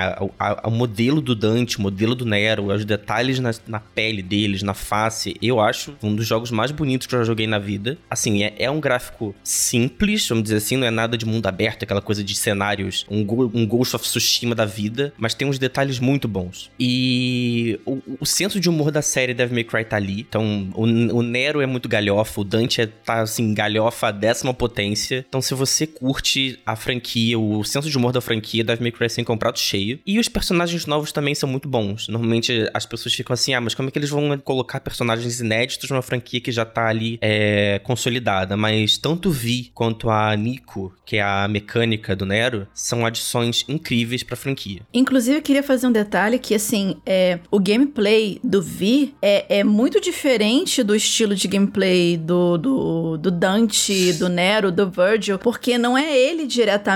o 0.65 0.71
modelo 0.71 1.21
do 1.21 1.35
Dante, 1.35 1.79
o 1.79 1.83
modelo 1.83 2.15
do 2.15 2.25
Nero, 2.25 2.73
os 2.73 2.85
detalhes 2.85 3.39
na, 3.39 3.53
na, 3.67 3.81
pele 3.81 4.23
deles, 4.23 4.63
na 4.63 4.75
face, 4.75 5.37
eu 5.41 5.61
acho 5.61 5.95
um 6.03 6.15
dos 6.15 6.27
jogos 6.27 6.51
mais 6.51 6.71
bonitos 6.71 7.07
que 7.07 7.15
eu 7.15 7.21
já 7.21 7.25
joguei 7.25 7.47
na 7.47 7.59
vida. 7.59 7.97
Assim, 8.11 8.43
é, 8.43 8.55
é 8.59 8.71
um 8.71 8.81
gráfico 8.81 9.35
simples, 9.43 10.29
vamos 10.29 10.45
dizer 10.45 10.57
assim, 10.57 10.77
não 10.77 10.87
é 10.87 10.91
nada 10.91 11.17
de 11.17 11.25
mundo 11.25 11.47
aberto, 11.47 11.85
aquela 11.85 12.03
coisa 12.03 12.25
de 12.25 12.35
cenários, 12.35 13.07
um, 13.11 13.21
um 13.55 13.67
Ghost 13.67 13.95
of 13.95 14.05
Tsushima 14.05 14.55
da 14.55 14.65
vida, 14.65 15.13
mas 15.17 15.35
tem 15.35 15.47
uns 15.47 15.59
detalhes 15.59 15.99
muito 15.99 16.27
bons. 16.27 16.71
E 16.79 17.79
o, 17.85 18.01
o 18.21 18.27
senso 18.27 18.59
de 18.59 18.69
humor 18.69 18.91
da 18.91 19.03
série 19.03 19.35
Devil 19.35 19.55
May 19.55 19.65
Cry 19.65 19.85
tá 19.85 19.97
ali. 19.97 20.21
Então, 20.21 20.71
o, 20.75 20.83
o 20.83 21.23
Nero 21.23 21.61
é 21.61 21.67
muito 21.67 21.89
galhofa, 21.89 22.41
o 22.41 22.45
Dante 22.45 22.81
é, 22.81 22.87
tá, 22.87 23.23
assim, 23.23 23.55
galhofa 23.55 24.09
a 24.09 24.11
décima 24.11 24.53
potência. 24.53 25.25
Então, 25.29 25.41
se 25.41 25.55
você 25.55 25.87
curte 25.87 26.59
a 26.67 26.75
franquia 26.75 27.04
franquia, 27.05 27.39
o 27.39 27.63
senso 27.63 27.91
de 27.91 27.99
humor 27.99 28.13
da 28.13 28.21
franquia, 28.21 28.65
Devil 28.65 28.83
May 28.83 28.93
Cry 28.93 29.11
5 29.11 29.31
é 29.31 29.37
prato 29.37 29.59
cheio. 29.59 30.01
E 30.07 30.19
os 30.19 30.29
personagens 30.29 30.87
novos 30.87 31.13
também 31.13 31.35
são 31.35 31.49
muito 31.49 31.69
bons. 31.69 32.09
Normalmente 32.09 32.69
as 32.73 32.87
pessoas 32.87 33.15
ficam 33.15 33.35
assim, 33.35 33.53
ah, 33.53 33.61
mas 33.61 33.75
como 33.75 33.89
é 33.89 33.93
que 33.93 33.99
eles 33.99 34.11
vão 34.11 34.37
colocar 34.39 34.81
personagens 34.81 35.41
inéditos 35.41 35.91
numa 35.91 36.03
franquia 36.03 36.41
que 36.41 36.51
já 36.51 36.65
tá 36.65 36.89
ali 36.89 37.19
é, 37.21 37.79
consolidada? 37.85 38.57
Mas 38.57 38.97
tanto 38.97 39.31
Vi 39.31 39.71
quanto 39.75 40.09
a 40.09 40.35
Nico, 40.35 40.95
que 41.05 41.17
é 41.17 41.23
a 41.23 41.47
mecânica 41.47 42.17
do 42.17 42.25
Nero, 42.25 42.67
são 42.73 43.05
adições 43.05 43.65
incríveis 43.69 44.23
pra 44.23 44.37
franquia. 44.37 44.81
Inclusive, 44.93 45.39
eu 45.39 45.43
queria 45.43 45.63
fazer 45.63 45.87
um 45.87 45.93
detalhe 45.93 46.39
que, 46.39 46.55
assim, 46.55 46.97
é, 47.05 47.39
o 47.51 47.61
gameplay 47.61 48.41
do 48.43 48.63
Vi 48.63 49.15
é, 49.21 49.59
é 49.59 49.65
muito 49.65 50.01
diferente 50.01 50.83
do 50.83 50.95
estilo 50.95 51.35
de 51.35 51.47
gameplay 51.49 52.17
do, 52.17 52.57
do, 52.57 53.17
do 53.19 53.31
Dante, 53.31 54.13
do 54.15 54.29
Nero, 54.29 54.73
do 54.73 54.89
Virgil, 54.89 55.39
porque 55.39 55.77
não 55.77 55.99
é 55.99 56.17
ele 56.17 56.47
diretamente 56.47 56.94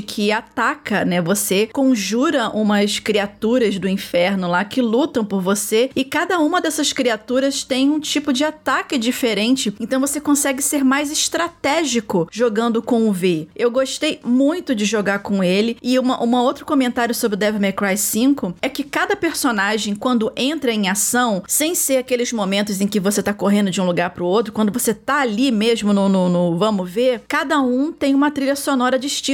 que 0.00 0.32
ataca, 0.32 1.04
né? 1.04 1.20
Você 1.20 1.68
conjura 1.72 2.48
umas 2.48 2.98
criaturas 2.98 3.78
do 3.78 3.88
inferno 3.88 4.48
lá 4.48 4.64
que 4.64 4.80
lutam 4.80 5.24
por 5.24 5.40
você 5.40 5.90
e 5.94 6.04
cada 6.04 6.38
uma 6.38 6.60
dessas 6.60 6.92
criaturas 6.92 7.64
tem 7.64 7.90
um 7.90 8.00
tipo 8.00 8.32
de 8.32 8.44
ataque 8.44 8.96
diferente. 8.96 9.74
Então 9.78 10.00
você 10.00 10.20
consegue 10.20 10.62
ser 10.62 10.84
mais 10.84 11.10
estratégico 11.10 12.28
jogando 12.30 12.82
com 12.82 13.08
o 13.08 13.12
V. 13.12 13.48
Eu 13.54 13.70
gostei 13.70 14.20
muito 14.24 14.74
de 14.74 14.84
jogar 14.84 15.18
com 15.20 15.42
ele 15.42 15.76
e 15.82 15.98
uma, 15.98 16.22
uma 16.22 16.42
outro 16.42 16.64
comentário 16.64 17.14
sobre 17.14 17.36
o 17.36 17.38
Devil 17.38 17.60
May 17.60 17.72
Cry 17.72 17.96
5 17.96 18.54
é 18.62 18.68
que 18.68 18.84
cada 18.84 19.14
personagem 19.14 19.94
quando 19.94 20.32
entra 20.36 20.72
em 20.72 20.88
ação, 20.88 21.42
sem 21.46 21.74
ser 21.74 21.98
aqueles 21.98 22.32
momentos 22.32 22.80
em 22.80 22.86
que 22.86 23.00
você 23.00 23.22
tá 23.22 23.34
correndo 23.34 23.70
de 23.70 23.80
um 23.80 23.86
lugar 23.86 24.10
pro 24.10 24.26
outro, 24.26 24.52
quando 24.52 24.72
você 24.72 24.94
tá 24.94 25.20
ali 25.20 25.50
mesmo 25.50 25.92
no, 25.92 26.08
no, 26.08 26.28
no 26.28 26.56
vamos 26.56 26.90
ver, 26.90 27.22
cada 27.28 27.60
um 27.60 27.92
tem 27.92 28.14
uma 28.14 28.30
trilha 28.30 28.56
sonora 28.56 28.98
distinta 28.98 29.33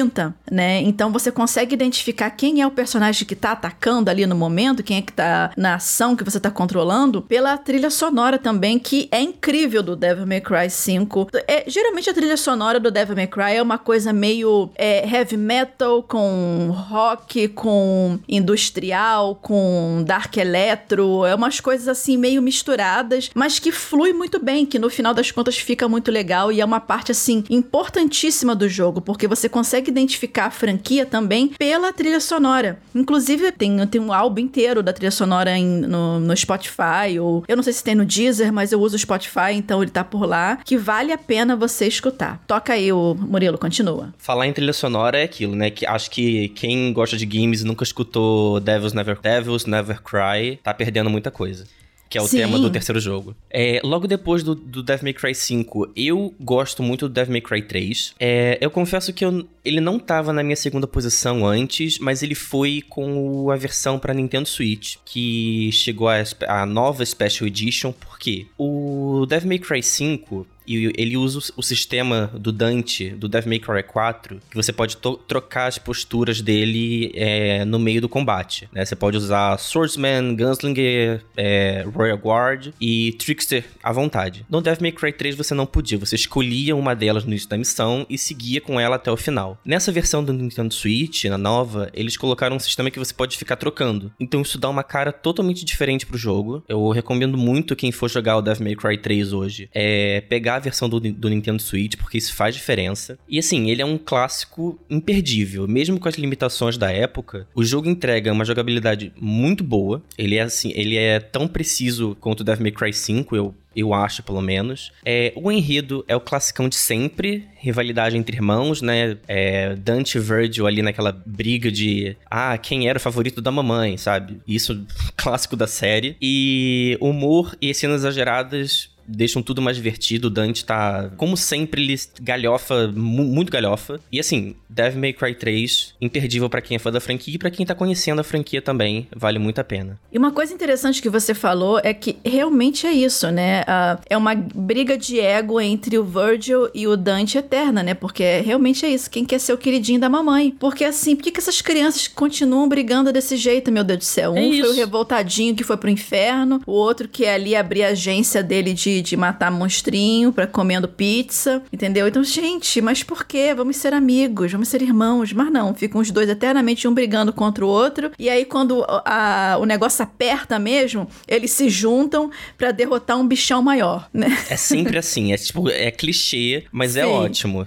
né? 0.50 0.80
Então 0.82 1.12
você 1.12 1.30
consegue 1.30 1.74
identificar 1.74 2.30
quem 2.30 2.60
é 2.60 2.66
o 2.66 2.70
personagem 2.70 3.26
que 3.26 3.34
tá 3.34 3.52
atacando 3.52 4.10
ali 4.10 4.26
no 4.26 4.34
momento, 4.34 4.82
quem 4.82 4.98
é 4.98 5.02
que 5.02 5.12
tá 5.12 5.52
na 5.56 5.74
ação 5.74 6.16
que 6.16 6.24
você 6.24 6.38
tá 6.38 6.50
controlando, 6.50 7.22
pela 7.22 7.56
trilha 7.58 7.90
sonora 7.90 8.38
também, 8.38 8.78
que 8.78 9.08
é 9.10 9.20
incrível 9.20 9.82
do 9.82 9.96
Devil 9.96 10.26
May 10.26 10.40
Cry 10.40 10.70
5. 10.70 11.28
É, 11.46 11.64
geralmente 11.66 12.08
a 12.10 12.14
trilha 12.14 12.36
sonora 12.36 12.78
do 12.78 12.90
Devil 12.90 13.16
May 13.16 13.26
Cry 13.26 13.56
é 13.56 13.62
uma 13.62 13.78
coisa 13.78 14.12
meio 14.12 14.70
é, 14.76 15.08
heavy 15.08 15.36
metal, 15.36 16.02
com 16.02 16.70
rock, 16.70 17.48
com 17.48 18.18
industrial, 18.28 19.34
com 19.36 20.02
dark 20.06 20.36
electro, 20.36 21.24
é 21.24 21.34
umas 21.34 21.60
coisas 21.60 21.88
assim 21.88 22.16
meio 22.16 22.42
misturadas, 22.42 23.30
mas 23.34 23.58
que 23.58 23.72
flui 23.72 24.12
muito 24.12 24.42
bem, 24.42 24.66
que 24.66 24.78
no 24.78 24.90
final 24.90 25.14
das 25.14 25.30
contas 25.30 25.56
fica 25.56 25.88
muito 25.88 26.10
legal 26.10 26.52
e 26.52 26.60
é 26.60 26.64
uma 26.64 26.80
parte 26.80 27.12
assim 27.12 27.44
importantíssima 27.50 28.54
do 28.54 28.68
jogo, 28.68 29.00
porque 29.00 29.26
você 29.26 29.48
consegue 29.48 29.89
identificar 29.90 30.46
a 30.46 30.50
franquia 30.50 31.04
também 31.04 31.48
pela 31.48 31.92
trilha 31.92 32.20
sonora. 32.20 32.78
Inclusive, 32.94 33.52
tem, 33.52 33.86
tem 33.86 34.00
um 34.00 34.12
álbum 34.12 34.40
inteiro 34.40 34.82
da 34.82 34.92
trilha 34.92 35.10
sonora 35.10 35.56
em, 35.56 35.66
no, 35.66 36.20
no 36.20 36.36
Spotify, 36.36 37.18
ou 37.20 37.44
eu 37.46 37.56
não 37.56 37.62
sei 37.62 37.72
se 37.72 37.84
tem 37.84 37.94
no 37.94 38.04
Deezer, 38.04 38.52
mas 38.52 38.72
eu 38.72 38.80
uso 38.80 38.96
o 38.96 38.98
Spotify, 38.98 39.52
então 39.54 39.82
ele 39.82 39.90
tá 39.90 40.02
por 40.02 40.26
lá, 40.26 40.56
que 40.64 40.76
vale 40.76 41.12
a 41.12 41.18
pena 41.18 41.54
você 41.54 41.86
escutar. 41.86 42.42
Toca 42.46 42.72
aí, 42.72 42.92
o 42.92 43.14
Murilo, 43.14 43.58
continua. 43.58 44.12
Falar 44.18 44.46
em 44.46 44.52
trilha 44.52 44.72
sonora 44.72 45.18
é 45.18 45.24
aquilo, 45.24 45.54
né? 45.54 45.70
Que 45.70 45.86
acho 45.86 46.10
que 46.10 46.48
quem 46.50 46.92
gosta 46.92 47.16
de 47.16 47.26
games 47.26 47.62
e 47.62 47.64
nunca 47.64 47.84
escutou 47.84 48.60
Devils 48.60 48.92
Never, 48.92 49.18
Devils 49.20 49.66
Never 49.66 50.00
Cry, 50.02 50.58
tá 50.62 50.72
perdendo 50.72 51.10
muita 51.10 51.30
coisa 51.30 51.64
que 52.10 52.18
é 52.18 52.20
o 52.20 52.26
Sim. 52.26 52.38
tema 52.38 52.58
do 52.58 52.68
terceiro 52.68 52.98
jogo. 52.98 53.36
É, 53.48 53.80
logo 53.84 54.08
depois 54.08 54.42
do, 54.42 54.52
do 54.52 54.82
Devil 54.82 55.04
May 55.04 55.12
Cry 55.14 55.32
5, 55.32 55.92
eu 55.94 56.34
gosto 56.40 56.82
muito 56.82 57.08
do 57.08 57.14
Devil 57.14 57.32
May 57.32 57.40
Cry 57.40 57.62
3. 57.62 58.16
É, 58.18 58.58
eu 58.60 58.68
confesso 58.68 59.12
que 59.12 59.24
eu, 59.24 59.48
ele 59.64 59.80
não 59.80 59.96
tava 59.96 60.32
na 60.32 60.42
minha 60.42 60.56
segunda 60.56 60.88
posição 60.88 61.46
antes, 61.46 62.00
mas 62.00 62.24
ele 62.24 62.34
foi 62.34 62.82
com 62.88 63.48
a 63.48 63.54
versão 63.54 63.96
para 63.96 64.12
Nintendo 64.12 64.48
Switch, 64.48 64.96
que 65.04 65.70
chegou 65.72 66.08
a, 66.08 66.24
a 66.48 66.66
nova 66.66 67.06
Special 67.06 67.46
Edition, 67.46 67.92
porque 67.92 68.48
o 68.58 69.24
Devil 69.28 69.48
May 69.48 69.58
Cry 69.60 69.80
5 69.80 70.44
e 70.70 70.92
ele 70.96 71.16
usa 71.16 71.52
o 71.56 71.62
sistema 71.62 72.30
do 72.32 72.52
Dante, 72.52 73.10
do 73.10 73.28
Devil 73.28 73.48
May 73.48 73.58
Cry 73.58 73.82
4, 73.82 74.40
que 74.48 74.56
você 74.56 74.72
pode 74.72 74.96
trocar 75.26 75.66
as 75.66 75.78
posturas 75.78 76.40
dele 76.40 77.10
é, 77.14 77.64
no 77.64 77.76
meio 77.78 78.00
do 78.00 78.08
combate. 78.08 78.68
Né? 78.72 78.84
Você 78.84 78.94
pode 78.94 79.16
usar 79.16 79.58
Swordsman, 79.58 80.36
Gunslinger, 80.36 81.24
é, 81.36 81.84
Royal 81.92 82.16
Guard 82.16 82.68
e 82.80 83.12
Trickster 83.18 83.64
à 83.82 83.92
vontade. 83.92 84.46
No 84.48 84.60
Devil 84.60 84.82
May 84.82 84.92
Cry 84.92 85.12
3 85.12 85.34
você 85.34 85.54
não 85.54 85.66
podia, 85.66 85.98
você 85.98 86.14
escolhia 86.14 86.76
uma 86.76 86.94
delas 86.94 87.24
no 87.24 87.30
início 87.30 87.48
da 87.48 87.58
missão 87.58 88.06
e 88.08 88.16
seguia 88.16 88.60
com 88.60 88.78
ela 88.78 88.94
até 88.94 89.10
o 89.10 89.16
final. 89.16 89.58
Nessa 89.64 89.90
versão 89.90 90.22
do 90.22 90.32
Nintendo 90.32 90.72
Switch, 90.72 91.24
na 91.24 91.38
nova, 91.38 91.90
eles 91.92 92.16
colocaram 92.16 92.54
um 92.54 92.60
sistema 92.60 92.92
que 92.92 92.98
você 92.98 93.12
pode 93.12 93.36
ficar 93.36 93.56
trocando. 93.56 94.12
Então 94.20 94.42
isso 94.42 94.58
dá 94.58 94.68
uma 94.68 94.84
cara 94.84 95.12
totalmente 95.12 95.64
diferente 95.64 96.06
pro 96.06 96.16
jogo. 96.16 96.62
Eu 96.68 96.90
recomendo 96.90 97.36
muito 97.36 97.74
quem 97.74 97.90
for 97.90 98.08
jogar 98.08 98.36
o 98.36 98.42
Devil 98.42 98.64
May 98.64 98.76
Cry 98.76 98.98
3 98.98 99.32
hoje 99.32 99.68
é 99.74 100.20
pegar 100.20 100.59
versão 100.60 100.88
do, 100.88 101.00
do 101.00 101.28
Nintendo 101.28 101.60
Switch, 101.60 101.96
porque 101.96 102.18
isso 102.18 102.34
faz 102.34 102.54
diferença. 102.54 103.18
E 103.28 103.38
assim, 103.38 103.70
ele 103.70 103.82
é 103.82 103.84
um 103.84 103.98
clássico 103.98 104.78
imperdível. 104.88 105.66
Mesmo 105.66 105.98
com 105.98 106.08
as 106.08 106.16
limitações 106.16 106.76
da 106.76 106.90
época, 106.90 107.46
o 107.54 107.64
jogo 107.64 107.88
entrega 107.88 108.32
uma 108.32 108.44
jogabilidade 108.44 109.12
muito 109.20 109.64
boa. 109.64 110.02
Ele 110.16 110.36
é 110.36 110.42
assim, 110.42 110.72
ele 110.74 110.96
é 110.96 111.18
tão 111.18 111.48
preciso 111.48 112.16
quanto 112.20 112.40
o 112.40 112.44
Devil 112.44 112.62
May 112.62 112.72
Cry 112.72 112.92
5, 112.92 113.36
eu 113.36 113.54
eu 113.74 113.94
acho, 113.94 114.22
pelo 114.22 114.40
menos. 114.40 114.92
É, 115.04 115.32
o 115.36 115.50
enredo 115.50 116.04
é 116.08 116.16
o 116.16 116.20
classicão 116.20 116.68
de 116.68 116.76
sempre, 116.76 117.46
rivalidade 117.56 118.16
entre 118.16 118.36
irmãos, 118.36 118.82
né? 118.82 119.16
É, 119.28 119.74
Dante 119.76 120.18
e 120.18 120.20
Virgil 120.20 120.66
ali 120.66 120.82
naquela 120.82 121.12
briga 121.12 121.70
de 121.70 122.16
ah, 122.28 122.56
quem 122.58 122.88
era 122.88 122.98
o 122.98 123.00
favorito 123.00 123.40
da 123.40 123.50
mamãe, 123.50 123.96
sabe? 123.96 124.40
Isso 124.46 124.84
clássico 125.16 125.56
da 125.56 125.66
série. 125.66 126.16
E 126.20 126.98
humor 127.00 127.56
e 127.60 127.72
cenas 127.72 128.00
exageradas 128.00 128.90
deixam 129.10 129.42
tudo 129.42 129.60
mais 129.60 129.76
divertido. 129.76 130.28
O 130.28 130.30
Dante 130.30 130.64
tá, 130.64 131.10
como 131.16 131.36
sempre, 131.36 131.82
ele 131.82 132.00
galhofa, 132.20 132.88
muito 132.88 133.50
galhofa. 133.50 134.00
E 134.10 134.20
assim, 134.20 134.54
Devil 134.68 135.00
May 135.00 135.12
Cry 135.12 135.34
3, 135.34 135.94
imperdível 136.00 136.48
para 136.48 136.60
quem 136.60 136.76
é 136.76 136.78
fã 136.78 136.90
da 136.90 137.00
franquia 137.00 137.34
e 137.34 137.38
pra 137.38 137.50
quem 137.50 137.66
tá 137.66 137.74
conhecendo 137.74 138.20
a 138.20 138.24
franquia 138.24 138.62
também, 138.62 139.08
vale 139.14 139.38
muito 139.38 139.60
a 139.60 139.64
pena. 139.64 139.98
E 140.12 140.18
uma 140.18 140.30
coisa 140.30 140.54
interessante 140.54 141.02
que 141.02 141.08
você 141.08 141.34
falou 141.34 141.80
é 141.82 141.92
que 141.92 142.16
realmente 142.24 142.86
é 142.86 142.92
isso, 142.92 143.30
né? 143.30 143.62
Uh, 143.62 144.02
é 144.08 144.16
uma 144.16 144.34
briga 144.34 144.96
de 144.96 145.18
ego 145.18 145.60
entre 145.60 145.98
o 145.98 146.04
Virgil 146.04 146.68
e 146.74 146.86
o 146.86 146.96
Dante 146.96 147.38
eterna, 147.38 147.82
né? 147.82 147.94
Porque 147.94 148.40
realmente 148.40 148.86
é 148.86 148.88
isso, 148.88 149.10
quem 149.10 149.24
quer 149.24 149.40
ser 149.40 149.52
o 149.52 149.58
queridinho 149.58 150.00
da 150.00 150.08
mamãe. 150.08 150.54
Porque 150.58 150.84
assim, 150.84 151.16
por 151.16 151.24
que, 151.24 151.32
que 151.32 151.40
essas 151.40 151.60
crianças 151.60 152.06
continuam 152.06 152.68
brigando 152.68 153.12
desse 153.12 153.36
jeito, 153.36 153.72
meu 153.72 153.84
Deus 153.84 153.98
do 153.98 154.04
céu? 154.04 154.36
É 154.36 154.40
um 154.40 154.60
foi 154.60 154.70
o 154.70 154.74
revoltadinho 154.74 155.54
que 155.54 155.64
foi 155.64 155.76
pro 155.76 155.90
inferno, 155.90 156.60
o 156.66 156.72
outro 156.72 157.08
que 157.08 157.24
é 157.24 157.34
ali 157.34 157.56
abrir 157.56 157.82
a 157.82 157.88
agência 157.88 158.42
dele 158.42 158.72
de 158.72 158.99
de, 159.02 159.16
matar 159.16 159.50
monstrinho 159.50 160.32
pra 160.32 160.46
comendo 160.46 160.88
pizza, 160.88 161.62
entendeu? 161.72 162.08
Então, 162.08 162.22
gente, 162.24 162.80
mas 162.80 163.02
por 163.02 163.24
quê? 163.24 163.54
Vamos 163.54 163.76
ser 163.76 163.92
amigos, 163.92 164.52
vamos 164.52 164.68
ser 164.68 164.82
irmãos. 164.82 165.32
Mas 165.32 165.50
não, 165.52 165.74
ficam 165.74 166.00
os 166.00 166.10
dois 166.10 166.28
eternamente 166.28 166.86
um 166.88 166.94
brigando 166.94 167.32
contra 167.32 167.64
o 167.64 167.68
outro. 167.68 168.10
E 168.18 168.28
aí, 168.28 168.44
quando 168.44 168.84
a, 169.04 169.58
o 169.60 169.64
negócio 169.64 170.02
aperta 170.02 170.58
mesmo, 170.58 171.08
eles 171.28 171.50
se 171.50 171.68
juntam 171.68 172.30
para 172.56 172.72
derrotar 172.72 173.18
um 173.18 173.26
bichão 173.26 173.62
maior, 173.62 174.08
né? 174.12 174.28
É 174.48 174.56
sempre 174.56 174.98
assim, 174.98 175.32
é 175.32 175.36
tipo, 175.36 175.68
é 175.68 175.90
clichê, 175.90 176.64
mas 176.72 176.96
é 176.96 177.02
Sim. 177.04 177.08
é 177.08 177.12
ótimo. 177.12 177.66